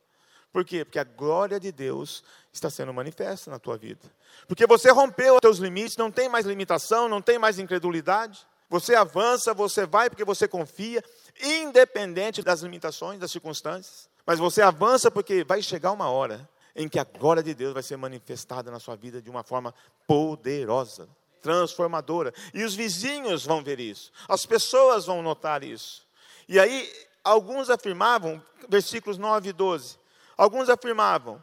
Por 0.52 0.64
quê? 0.64 0.84
Porque 0.84 0.98
a 0.98 1.04
glória 1.04 1.58
de 1.60 1.70
Deus 1.70 2.22
está 2.52 2.70
sendo 2.70 2.94
manifesta 2.94 3.50
na 3.50 3.58
tua 3.58 3.76
vida. 3.76 4.02
Porque 4.46 4.66
você 4.66 4.90
rompeu 4.90 5.34
os 5.34 5.40
teus 5.40 5.58
limites, 5.58 5.96
não 5.96 6.10
tem 6.10 6.28
mais 6.28 6.46
limitação, 6.46 7.08
não 7.08 7.20
tem 7.20 7.38
mais 7.38 7.58
incredulidade. 7.58 8.46
Você 8.68 8.94
avança, 8.94 9.52
você 9.52 9.84
vai 9.84 10.08
porque 10.08 10.24
você 10.24 10.48
confia, 10.48 11.02
independente 11.42 12.42
das 12.42 12.60
limitações, 12.60 13.18
das 13.18 13.32
circunstâncias. 13.32 14.08
Mas 14.26 14.38
você 14.38 14.62
avança 14.62 15.10
porque 15.10 15.44
vai 15.44 15.62
chegar 15.62 15.92
uma 15.92 16.08
hora 16.08 16.48
em 16.74 16.88
que 16.88 16.98
a 16.98 17.04
glória 17.04 17.42
de 17.42 17.54
Deus 17.54 17.72
vai 17.72 17.82
ser 17.82 17.96
manifestada 17.96 18.70
na 18.70 18.80
sua 18.80 18.96
vida 18.96 19.22
de 19.22 19.30
uma 19.30 19.42
forma 19.44 19.74
poderosa, 20.06 21.08
transformadora. 21.40 22.32
E 22.52 22.64
os 22.64 22.74
vizinhos 22.74 23.44
vão 23.44 23.62
ver 23.62 23.78
isso, 23.78 24.10
as 24.28 24.44
pessoas 24.44 25.06
vão 25.06 25.22
notar 25.22 25.62
isso. 25.62 26.06
E 26.48 26.58
aí, 26.58 26.92
alguns 27.22 27.70
afirmavam, 27.70 28.42
versículos 28.68 29.18
9 29.18 29.50
e 29.50 29.52
12, 29.52 29.98
Alguns 30.36 30.68
afirmavam 30.68 31.42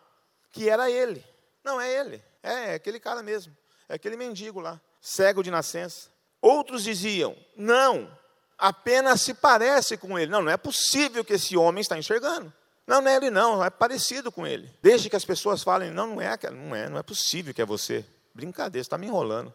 que 0.51 0.69
era 0.69 0.89
ele. 0.89 1.23
Não 1.63 1.79
é 1.79 1.91
ele, 1.91 2.23
é, 2.41 2.71
é 2.71 2.73
aquele 2.73 2.99
cara 2.99 3.21
mesmo, 3.21 3.55
é 3.87 3.95
aquele 3.95 4.17
mendigo 4.17 4.59
lá, 4.59 4.81
cego 4.99 5.43
de 5.43 5.51
nascença. 5.51 6.09
Outros 6.41 6.83
diziam: 6.83 7.37
não, 7.55 8.11
apenas 8.57 9.21
se 9.21 9.33
parece 9.33 9.95
com 9.95 10.17
ele. 10.17 10.31
Não, 10.31 10.41
não 10.41 10.51
é 10.51 10.57
possível 10.57 11.23
que 11.23 11.33
esse 11.33 11.55
homem 11.55 11.81
está 11.81 11.97
enxergando. 11.97 12.51
Não, 12.85 13.01
não 13.01 13.11
é 13.11 13.15
ele 13.15 13.29
não, 13.29 13.63
é 13.63 13.69
parecido 13.69 14.31
com 14.31 14.45
ele. 14.45 14.69
Desde 14.81 15.09
que 15.09 15.15
as 15.15 15.25
pessoas 15.25 15.63
falem, 15.63 15.91
não, 15.91 16.15
não 16.15 16.21
é, 16.21 16.37
não 16.51 16.75
é, 16.75 16.89
não 16.89 16.97
é 16.97 17.03
possível 17.03 17.53
que 17.53 17.61
é 17.61 17.65
você. 17.65 18.05
Brincadeira, 18.33 18.83
você 18.83 18.87
está 18.87 18.97
me 18.97 19.07
enrolando. 19.07 19.53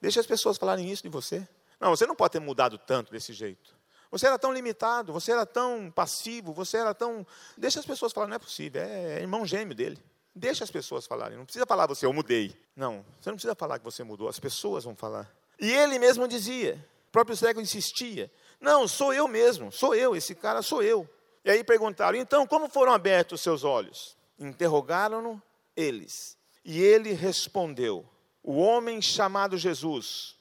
Deixa 0.00 0.20
as 0.20 0.26
pessoas 0.26 0.56
falarem 0.56 0.90
isso 0.90 1.02
de 1.02 1.08
você. 1.08 1.46
Não, 1.80 1.90
você 1.90 2.06
não 2.06 2.14
pode 2.14 2.32
ter 2.32 2.40
mudado 2.40 2.78
tanto 2.78 3.12
desse 3.12 3.32
jeito. 3.32 3.76
Você 4.10 4.26
era 4.26 4.38
tão 4.38 4.52
limitado, 4.52 5.12
você 5.12 5.32
era 5.32 5.44
tão 5.44 5.90
passivo, 5.90 6.52
você 6.52 6.78
era 6.78 6.94
tão. 6.94 7.26
Deixa 7.56 7.78
as 7.78 7.86
pessoas 7.86 8.12
falarem, 8.12 8.30
não 8.30 8.36
é 8.36 8.38
possível, 8.38 8.82
é, 8.82 9.18
é 9.18 9.20
irmão 9.20 9.44
gêmeo 9.44 9.74
dele. 9.74 10.02
Deixa 10.34 10.64
as 10.64 10.70
pessoas 10.70 11.06
falarem, 11.06 11.36
não 11.36 11.44
precisa 11.44 11.66
falar 11.66 11.86
você, 11.86 12.06
eu 12.06 12.12
mudei. 12.12 12.56
Não, 12.74 13.04
você 13.20 13.28
não 13.28 13.36
precisa 13.36 13.54
falar 13.54 13.78
que 13.78 13.84
você 13.84 14.04
mudou, 14.04 14.28
as 14.28 14.38
pessoas 14.38 14.84
vão 14.84 14.94
falar. 14.94 15.30
E 15.60 15.70
ele 15.70 15.98
mesmo 15.98 16.26
dizia, 16.28 16.82
o 17.08 17.10
próprio 17.10 17.36
cego 17.36 17.60
insistia: 17.60 18.30
Não, 18.60 18.88
sou 18.88 19.12
eu 19.12 19.28
mesmo, 19.28 19.70
sou 19.70 19.94
eu, 19.94 20.16
esse 20.16 20.34
cara 20.34 20.62
sou 20.62 20.82
eu. 20.82 21.08
E 21.48 21.50
aí 21.50 21.64
perguntaram: 21.64 22.16
Então, 22.16 22.46
como 22.46 22.68
foram 22.68 22.92
abertos 22.92 23.40
os 23.40 23.42
seus 23.42 23.64
olhos? 23.64 24.16
Interrogaram-no 24.38 25.42
eles. 25.76 26.38
E 26.64 26.80
ele 26.80 27.12
respondeu: 27.12 28.08
O 28.42 28.58
homem 28.58 29.02
chamado 29.02 29.58
Jesus 29.58 30.36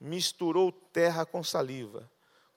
misturou 0.00 0.72
terra 0.72 1.26
com 1.26 1.44
saliva 1.44 2.10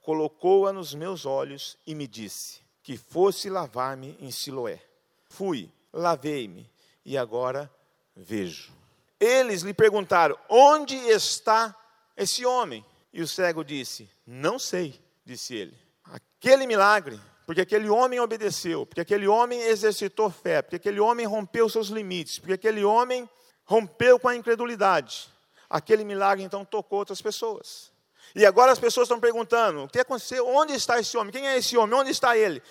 colocou-a 0.07 0.71
nos 0.71 0.95
meus 0.95 1.25
olhos 1.25 1.77
e 1.85 1.93
me 1.93 2.07
disse 2.07 2.61
que 2.81 2.95
fosse 2.95 3.49
lavar-me 3.49 4.17
em 4.21 4.31
Siloé. 4.31 4.81
Fui, 5.25 5.69
lavei-me 5.91 6.71
e 7.03 7.17
agora 7.17 7.69
vejo. 8.15 8.71
Eles 9.19 9.63
lhe 9.63 9.73
perguntaram: 9.73 10.37
Onde 10.47 10.95
está 10.95 11.75
esse 12.15 12.45
homem? 12.45 12.85
E 13.11 13.21
o 13.21 13.27
cego 13.27 13.65
disse: 13.65 14.09
Não 14.25 14.57
sei, 14.57 14.97
disse 15.25 15.53
ele. 15.55 15.77
Aquele 16.05 16.65
milagre, 16.65 17.19
porque 17.47 17.61
aquele 17.61 17.89
homem 17.89 18.19
obedeceu, 18.19 18.85
porque 18.85 18.99
aquele 18.99 19.25
homem 19.25 19.61
exercitou 19.61 20.29
fé, 20.29 20.61
porque 20.61 20.75
aquele 20.75 20.99
homem 20.99 21.25
rompeu 21.25 21.69
seus 21.69 21.87
limites, 21.87 22.39
porque 22.39 22.51
aquele 22.51 22.83
homem 22.83 23.27
rompeu 23.63 24.19
com 24.19 24.27
a 24.27 24.35
incredulidade. 24.35 25.29
Aquele 25.69 26.03
milagre 26.03 26.43
então 26.43 26.65
tocou 26.65 26.99
outras 26.99 27.21
pessoas. 27.21 27.89
E 28.35 28.45
agora 28.45 28.73
as 28.73 28.79
pessoas 28.79 29.05
estão 29.05 29.17
perguntando: 29.17 29.85
o 29.85 29.87
que 29.87 29.97
aconteceu? 29.97 30.45
Onde 30.45 30.73
está 30.73 30.99
esse 30.99 31.15
homem? 31.15 31.31
Quem 31.31 31.47
é 31.47 31.57
esse 31.57 31.77
homem? 31.77 31.97
Onde 31.97 32.11
está 32.11 32.37
ele? 32.37 32.61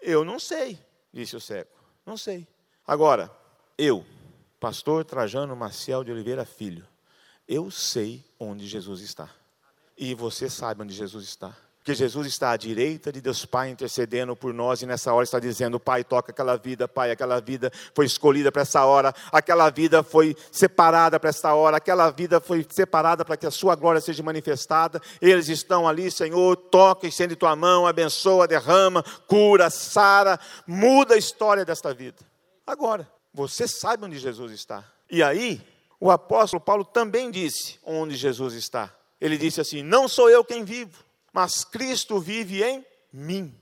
Eu 0.00 0.24
não 0.24 0.38
sei, 0.38 0.78
disse 1.12 1.36
o 1.36 1.40
cego. 1.40 1.68
Não 2.06 2.16
sei. 2.16 2.48
Agora, 2.86 3.30
eu, 3.76 4.02
pastor 4.58 5.04
Trajano 5.04 5.54
Maciel 5.54 6.02
de 6.02 6.10
Oliveira 6.10 6.46
Filho, 6.46 6.88
eu 7.46 7.70
sei 7.70 8.24
onde 8.40 8.66
Jesus 8.66 9.02
está. 9.02 9.28
E 9.94 10.14
você 10.14 10.48
sabe 10.48 10.82
onde 10.82 10.94
Jesus 10.94 11.22
está. 11.22 11.54
Porque 11.82 11.96
Jesus 11.96 12.28
está 12.28 12.52
à 12.52 12.56
direita 12.56 13.10
de 13.10 13.20
Deus 13.20 13.44
Pai 13.44 13.68
intercedendo 13.68 14.36
por 14.36 14.54
nós 14.54 14.80
e 14.82 14.86
nessa 14.86 15.12
hora 15.12 15.24
está 15.24 15.40
dizendo: 15.40 15.80
Pai, 15.80 16.04
toca 16.04 16.30
aquela 16.30 16.54
vida, 16.54 16.86
Pai, 16.86 17.10
aquela 17.10 17.40
vida 17.40 17.72
foi 17.92 18.06
escolhida 18.06 18.52
para 18.52 18.62
essa 18.62 18.84
hora, 18.84 19.12
aquela 19.32 19.68
vida 19.68 20.00
foi 20.04 20.36
separada 20.52 21.18
para 21.18 21.30
essa 21.30 21.52
hora, 21.54 21.78
aquela 21.78 22.08
vida 22.10 22.40
foi 22.40 22.64
separada 22.70 23.24
para 23.24 23.36
que 23.36 23.46
a 23.46 23.50
Sua 23.50 23.74
glória 23.74 24.00
seja 24.00 24.22
manifestada. 24.22 25.02
Eles 25.20 25.48
estão 25.48 25.88
ali, 25.88 26.08
Senhor, 26.08 26.54
toca, 26.54 27.08
estende 27.08 27.34
tua 27.34 27.56
mão, 27.56 27.84
abençoa, 27.84 28.46
derrama, 28.46 29.04
cura, 29.26 29.68
sara, 29.68 30.38
muda 30.64 31.16
a 31.16 31.18
história 31.18 31.64
desta 31.64 31.92
vida. 31.92 32.18
Agora, 32.64 33.10
você 33.34 33.66
sabe 33.66 34.04
onde 34.04 34.20
Jesus 34.20 34.52
está. 34.52 34.84
E 35.10 35.20
aí, 35.20 35.60
o 35.98 36.12
apóstolo 36.12 36.60
Paulo 36.60 36.84
também 36.84 37.28
disse 37.28 37.80
onde 37.84 38.14
Jesus 38.14 38.54
está. 38.54 38.94
Ele 39.20 39.36
disse 39.36 39.60
assim: 39.60 39.82
Não 39.82 40.06
sou 40.06 40.30
eu 40.30 40.44
quem 40.44 40.62
vivo 40.62 41.10
mas 41.32 41.64
Cristo 41.64 42.20
vive 42.20 42.62
em 42.62 42.84
mim. 43.12 43.54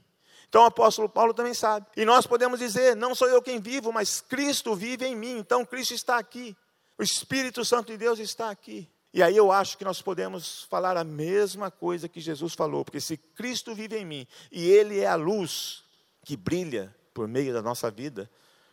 Então 0.49 0.63
o 0.63 0.65
apóstolo 0.65 1.07
Paulo 1.07 1.33
também 1.33 1.53
sabe. 1.53 1.85
E 1.95 2.03
nós 2.03 2.27
podemos 2.27 2.59
dizer: 2.59 2.95
não 2.95 3.15
sou 3.15 3.29
eu 3.29 3.41
quem 3.41 3.59
vivo, 3.59 3.91
mas 3.93 4.19
Cristo 4.19 4.75
vive 4.75 5.05
em 5.05 5.15
mim. 5.15 5.37
Então 5.37 5.65
Cristo 5.65 5.93
está 5.93 6.17
aqui. 6.17 6.55
O 6.97 7.03
Espírito 7.03 7.63
Santo 7.63 7.87
de 7.87 7.97
Deus 7.97 8.19
está 8.19 8.49
aqui. 8.49 8.87
E 9.13 9.23
aí 9.23 9.35
eu 9.35 9.51
acho 9.51 9.77
que 9.77 9.83
nós 9.83 10.01
podemos 10.01 10.63
falar 10.63 10.95
a 10.95 11.03
mesma 11.03 11.69
coisa 11.69 12.07
que 12.07 12.21
Jesus 12.21 12.53
falou, 12.53 12.85
porque 12.85 13.01
se 13.01 13.17
Cristo 13.17 13.75
vive 13.75 13.97
em 13.97 14.05
mim 14.05 14.27
e 14.51 14.69
Ele 14.69 14.99
é 14.99 15.07
a 15.07 15.15
luz 15.15 15.83
que 16.23 16.37
brilha 16.37 16.95
por 17.13 17.27
meio 17.27 17.53
da 17.53 17.61
nossa 17.61 17.91
vida, 17.91 18.29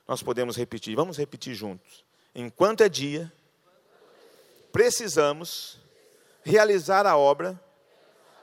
nós 0.07 0.23
podemos 0.23 0.57
repetir. 0.57 0.95
Vamos 0.95 1.17
repetir 1.17 1.55
juntos. 1.55 2.05
Enquanto 2.35 2.83
é 2.83 2.89
dia, 2.89 3.33
precisamos 4.73 5.79
realizar 6.45 7.07
a 7.07 7.17
obra 7.17 7.61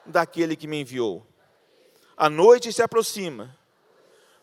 daquele 0.05 0.55
que 0.55 0.67
me 0.67 0.81
enviou. 0.81 1.25
A 2.17 2.29
noite 2.29 2.71
se 2.71 2.81
aproxima, 2.81 3.55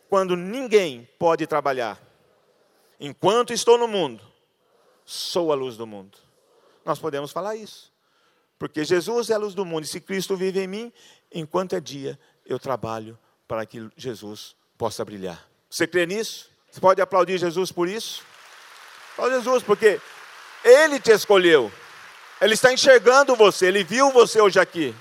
quando 0.08 0.36
ninguém 0.36 1.08
pode 1.18 1.46
trabalhar. 1.46 1.98
Enquanto 3.00 3.52
estou 3.52 3.78
no 3.78 3.88
mundo, 3.88 4.22
sou 5.04 5.50
a 5.50 5.54
luz 5.54 5.76
do 5.76 5.86
mundo. 5.86 6.18
Nós 6.84 6.98
podemos 6.98 7.32
falar 7.32 7.56
isso. 7.56 7.90
Porque 8.58 8.84
Jesus 8.84 9.30
é 9.30 9.34
a 9.34 9.38
luz 9.38 9.54
do 9.54 9.64
mundo, 9.64 9.84
e 9.84 9.88
se 9.88 10.00
Cristo 10.00 10.36
vive 10.36 10.60
em 10.60 10.66
mim, 10.66 10.92
enquanto 11.32 11.74
é 11.74 11.80
dia, 11.80 12.18
eu 12.44 12.58
trabalho 12.58 13.18
para 13.48 13.64
que 13.66 13.88
Jesus 13.96 14.54
possa 14.76 15.04
brilhar. 15.04 15.48
Você 15.68 15.86
crê 15.86 16.06
nisso? 16.06 16.50
Você 16.70 16.80
pode 16.80 17.00
aplaudir 17.00 17.38
Jesus 17.38 17.72
por 17.72 17.88
isso? 17.88 18.22
Aplaudir 19.12 19.36
Jesus, 19.36 19.62
porque 19.62 20.00
Ele 20.64 21.00
te 21.00 21.10
escolheu. 21.10 21.72
Ele 22.40 22.54
está 22.54 22.72
enxergando 22.72 23.34
você, 23.34 23.66
Ele 23.66 23.82
viu 23.82 24.10
você 24.10 24.40
hoje 24.40 24.60
aqui. 24.60 24.94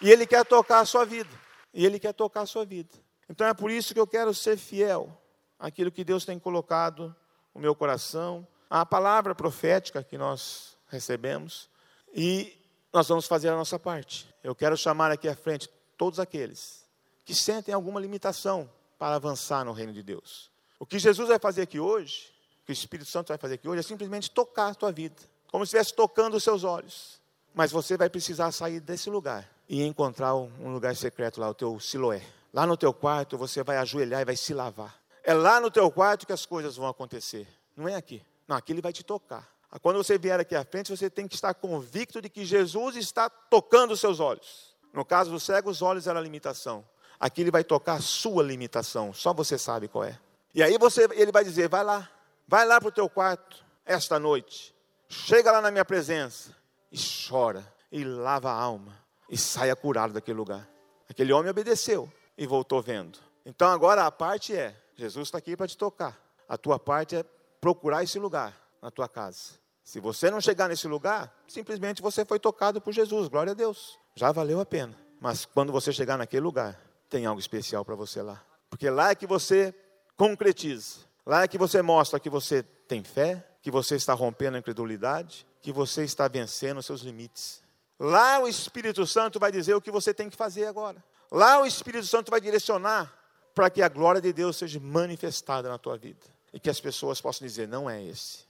E 0.00 0.10
Ele 0.10 0.26
quer 0.26 0.44
tocar 0.44 0.80
a 0.80 0.84
sua 0.84 1.04
vida. 1.04 1.30
E 1.72 1.84
Ele 1.84 1.98
quer 1.98 2.12
tocar 2.12 2.42
a 2.42 2.46
sua 2.46 2.64
vida. 2.64 2.90
Então 3.28 3.46
é 3.46 3.54
por 3.54 3.70
isso 3.70 3.92
que 3.92 4.00
eu 4.00 4.06
quero 4.06 4.32
ser 4.32 4.56
fiel 4.56 5.10
àquilo 5.58 5.90
que 5.90 6.04
Deus 6.04 6.24
tem 6.24 6.38
colocado 6.38 7.14
no 7.54 7.60
meu 7.60 7.74
coração, 7.74 8.46
à 8.70 8.86
palavra 8.86 9.34
profética 9.34 10.02
que 10.02 10.16
nós 10.16 10.76
recebemos. 10.88 11.68
E 12.14 12.56
nós 12.92 13.08
vamos 13.08 13.26
fazer 13.26 13.48
a 13.48 13.56
nossa 13.56 13.78
parte. 13.78 14.32
Eu 14.42 14.54
quero 14.54 14.76
chamar 14.76 15.10
aqui 15.10 15.28
à 15.28 15.36
frente 15.36 15.68
todos 15.96 16.18
aqueles 16.18 16.86
que 17.24 17.34
sentem 17.34 17.74
alguma 17.74 18.00
limitação 18.00 18.70
para 18.98 19.16
avançar 19.16 19.64
no 19.64 19.72
reino 19.72 19.92
de 19.92 20.02
Deus. 20.02 20.50
O 20.78 20.86
que 20.86 20.98
Jesus 20.98 21.28
vai 21.28 21.38
fazer 21.38 21.62
aqui 21.62 21.78
hoje, 21.78 22.32
o 22.62 22.66
que 22.66 22.72
o 22.72 22.72
Espírito 22.72 23.10
Santo 23.10 23.28
vai 23.28 23.36
fazer 23.36 23.54
aqui 23.54 23.68
hoje, 23.68 23.80
é 23.80 23.82
simplesmente 23.82 24.30
tocar 24.30 24.68
a 24.68 24.74
tua 24.74 24.90
vida, 24.90 25.16
como 25.50 25.66
se 25.66 25.76
estivesse 25.76 25.94
tocando 25.94 26.38
os 26.38 26.44
seus 26.44 26.64
olhos. 26.64 27.20
Mas 27.54 27.70
você 27.70 27.96
vai 27.96 28.08
precisar 28.08 28.50
sair 28.52 28.80
desse 28.80 29.10
lugar 29.10 29.57
e 29.68 29.84
encontrar 29.84 30.34
um 30.34 30.72
lugar 30.72 30.96
secreto 30.96 31.40
lá, 31.40 31.50
o 31.50 31.54
teu 31.54 31.78
siloé. 31.78 32.22
Lá 32.52 32.66
no 32.66 32.76
teu 32.76 32.92
quarto 32.92 33.36
você 33.36 33.62
vai 33.62 33.76
ajoelhar 33.76 34.22
e 34.22 34.24
vai 34.24 34.36
se 34.36 34.54
lavar. 34.54 34.96
É 35.22 35.34
lá 35.34 35.60
no 35.60 35.70
teu 35.70 35.90
quarto 35.90 36.26
que 36.26 36.32
as 36.32 36.46
coisas 36.46 36.76
vão 36.76 36.88
acontecer. 36.88 37.46
Não 37.76 37.86
é 37.86 37.94
aqui. 37.94 38.22
Não, 38.46 38.56
aqui 38.56 38.72
ele 38.72 38.80
vai 38.80 38.92
te 38.92 39.04
tocar. 39.04 39.46
Quando 39.82 39.96
você 39.96 40.16
vier 40.16 40.40
aqui 40.40 40.56
à 40.56 40.64
frente, 40.64 40.90
você 40.90 41.10
tem 41.10 41.28
que 41.28 41.34
estar 41.34 41.52
convicto 41.52 42.22
de 42.22 42.30
que 42.30 42.44
Jesus 42.44 42.96
está 42.96 43.28
tocando 43.28 43.92
os 43.92 44.00
seus 44.00 44.18
olhos. 44.18 44.74
No 44.94 45.04
caso 45.04 45.30
do 45.30 45.38
cego, 45.38 45.68
os 45.68 45.82
olhos 45.82 46.06
eram 46.06 46.18
a 46.18 46.22
limitação. 46.22 46.82
Aqui 47.20 47.42
ele 47.42 47.50
vai 47.50 47.62
tocar 47.62 47.94
a 47.94 48.00
sua 48.00 48.42
limitação, 48.42 49.12
só 49.12 49.34
você 49.34 49.58
sabe 49.58 49.88
qual 49.88 50.04
é. 50.04 50.18
E 50.54 50.62
aí 50.62 50.78
você, 50.78 51.06
ele 51.12 51.32
vai 51.32 51.44
dizer: 51.44 51.68
vai 51.68 51.84
lá, 51.84 52.08
vai 52.46 52.64
lá 52.64 52.80
para 52.80 52.88
o 52.88 52.92
teu 52.92 53.08
quarto 53.08 53.64
esta 53.84 54.18
noite, 54.18 54.74
chega 55.08 55.52
lá 55.52 55.60
na 55.60 55.70
minha 55.70 55.84
presença 55.84 56.54
e 56.90 56.98
chora, 57.28 57.66
e 57.90 58.04
lava 58.04 58.50
a 58.50 58.54
alma, 58.54 58.96
e 59.28 59.36
saia 59.36 59.74
curado 59.76 60.12
daquele 60.12 60.38
lugar. 60.38 60.68
Aquele 61.08 61.32
homem 61.32 61.50
obedeceu 61.50 62.10
e 62.36 62.46
voltou 62.46 62.82
vendo. 62.82 63.18
Então 63.44 63.68
agora 63.68 64.06
a 64.06 64.10
parte 64.10 64.54
é: 64.54 64.76
Jesus 64.94 65.28
está 65.28 65.38
aqui 65.38 65.56
para 65.56 65.66
te 65.66 65.76
tocar. 65.76 66.18
A 66.48 66.56
tua 66.56 66.78
parte 66.78 67.16
é 67.16 67.24
procurar 67.60 68.02
esse 68.02 68.18
lugar 68.18 68.54
na 68.80 68.90
tua 68.90 69.08
casa. 69.08 69.54
Se 69.82 70.00
você 70.00 70.30
não 70.30 70.40
chegar 70.40 70.68
nesse 70.68 70.86
lugar, 70.86 71.34
simplesmente 71.46 72.02
você 72.02 72.24
foi 72.24 72.38
tocado 72.38 72.80
por 72.80 72.92
Jesus, 72.92 73.28
glória 73.28 73.52
a 73.52 73.54
Deus. 73.54 73.98
Já 74.14 74.30
valeu 74.32 74.60
a 74.60 74.66
pena. 74.66 74.94
Mas 75.20 75.44
quando 75.46 75.72
você 75.72 75.92
chegar 75.92 76.18
naquele 76.18 76.42
lugar, 76.42 76.78
tem 77.08 77.26
algo 77.26 77.40
especial 77.40 77.84
para 77.84 77.94
você 77.94 78.20
lá. 78.20 78.42
Porque 78.68 78.88
lá 78.90 79.10
é 79.10 79.14
que 79.14 79.26
você 79.26 79.74
concretiza. 80.16 81.00
Lá 81.24 81.42
é 81.42 81.48
que 81.48 81.58
você 81.58 81.80
mostra 81.80 82.20
que 82.20 82.30
você 82.30 82.62
tem 82.62 83.02
fé, 83.02 83.46
que 83.62 83.70
você 83.70 83.96
está 83.96 84.12
rompendo 84.12 84.56
a 84.56 84.60
incredulidade, 84.60 85.46
que 85.60 85.72
você 85.72 86.04
está 86.04 86.28
vencendo 86.28 86.78
os 86.78 86.86
seus 86.86 87.00
limites. 87.00 87.62
Lá 87.98 88.38
o 88.40 88.48
Espírito 88.48 89.06
Santo 89.06 89.38
vai 89.38 89.50
dizer 89.50 89.74
o 89.74 89.80
que 89.80 89.90
você 89.90 90.14
tem 90.14 90.30
que 90.30 90.36
fazer 90.36 90.66
agora. 90.66 91.02
Lá 91.30 91.60
o 91.60 91.66
Espírito 91.66 92.06
Santo 92.06 92.30
vai 92.30 92.40
direcionar 92.40 93.12
para 93.54 93.68
que 93.68 93.82
a 93.82 93.88
glória 93.88 94.20
de 94.20 94.32
Deus 94.32 94.56
seja 94.56 94.78
manifestada 94.78 95.68
na 95.68 95.78
tua 95.78 95.98
vida. 95.98 96.26
E 96.52 96.60
que 96.60 96.70
as 96.70 96.80
pessoas 96.80 97.20
possam 97.20 97.46
dizer: 97.46 97.66
não 97.66 97.90
é 97.90 98.02
esse. 98.02 98.46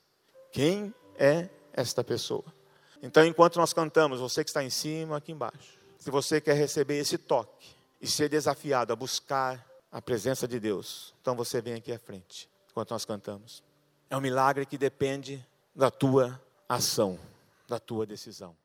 Quem 0.52 0.94
é 1.16 1.48
esta 1.72 2.04
pessoa? 2.04 2.44
Então, 3.02 3.24
enquanto 3.24 3.56
nós 3.56 3.72
cantamos, 3.72 4.20
você 4.20 4.44
que 4.44 4.50
está 4.50 4.62
em 4.62 4.70
cima, 4.70 5.16
aqui 5.16 5.32
embaixo, 5.32 5.78
se 5.98 6.10
você 6.10 6.40
quer 6.40 6.54
receber 6.54 6.98
esse 6.98 7.16
toque, 7.16 7.78
e 8.00 8.06
ser 8.06 8.28
desafiado 8.28 8.92
a 8.92 8.96
buscar 8.96 9.64
a 9.90 10.00
presença 10.00 10.46
de 10.46 10.60
Deus, 10.60 11.14
então 11.20 11.34
você 11.34 11.60
vem 11.60 11.74
aqui 11.74 11.92
à 11.92 11.98
frente, 11.98 12.48
enquanto 12.70 12.90
nós 12.90 13.04
cantamos. 13.04 13.62
É 14.10 14.16
um 14.16 14.20
milagre 14.20 14.64
que 14.64 14.78
depende 14.78 15.44
da 15.74 15.90
tua 15.90 16.40
ação, 16.68 17.18
da 17.66 17.78
tua 17.78 18.06
decisão. 18.06 18.56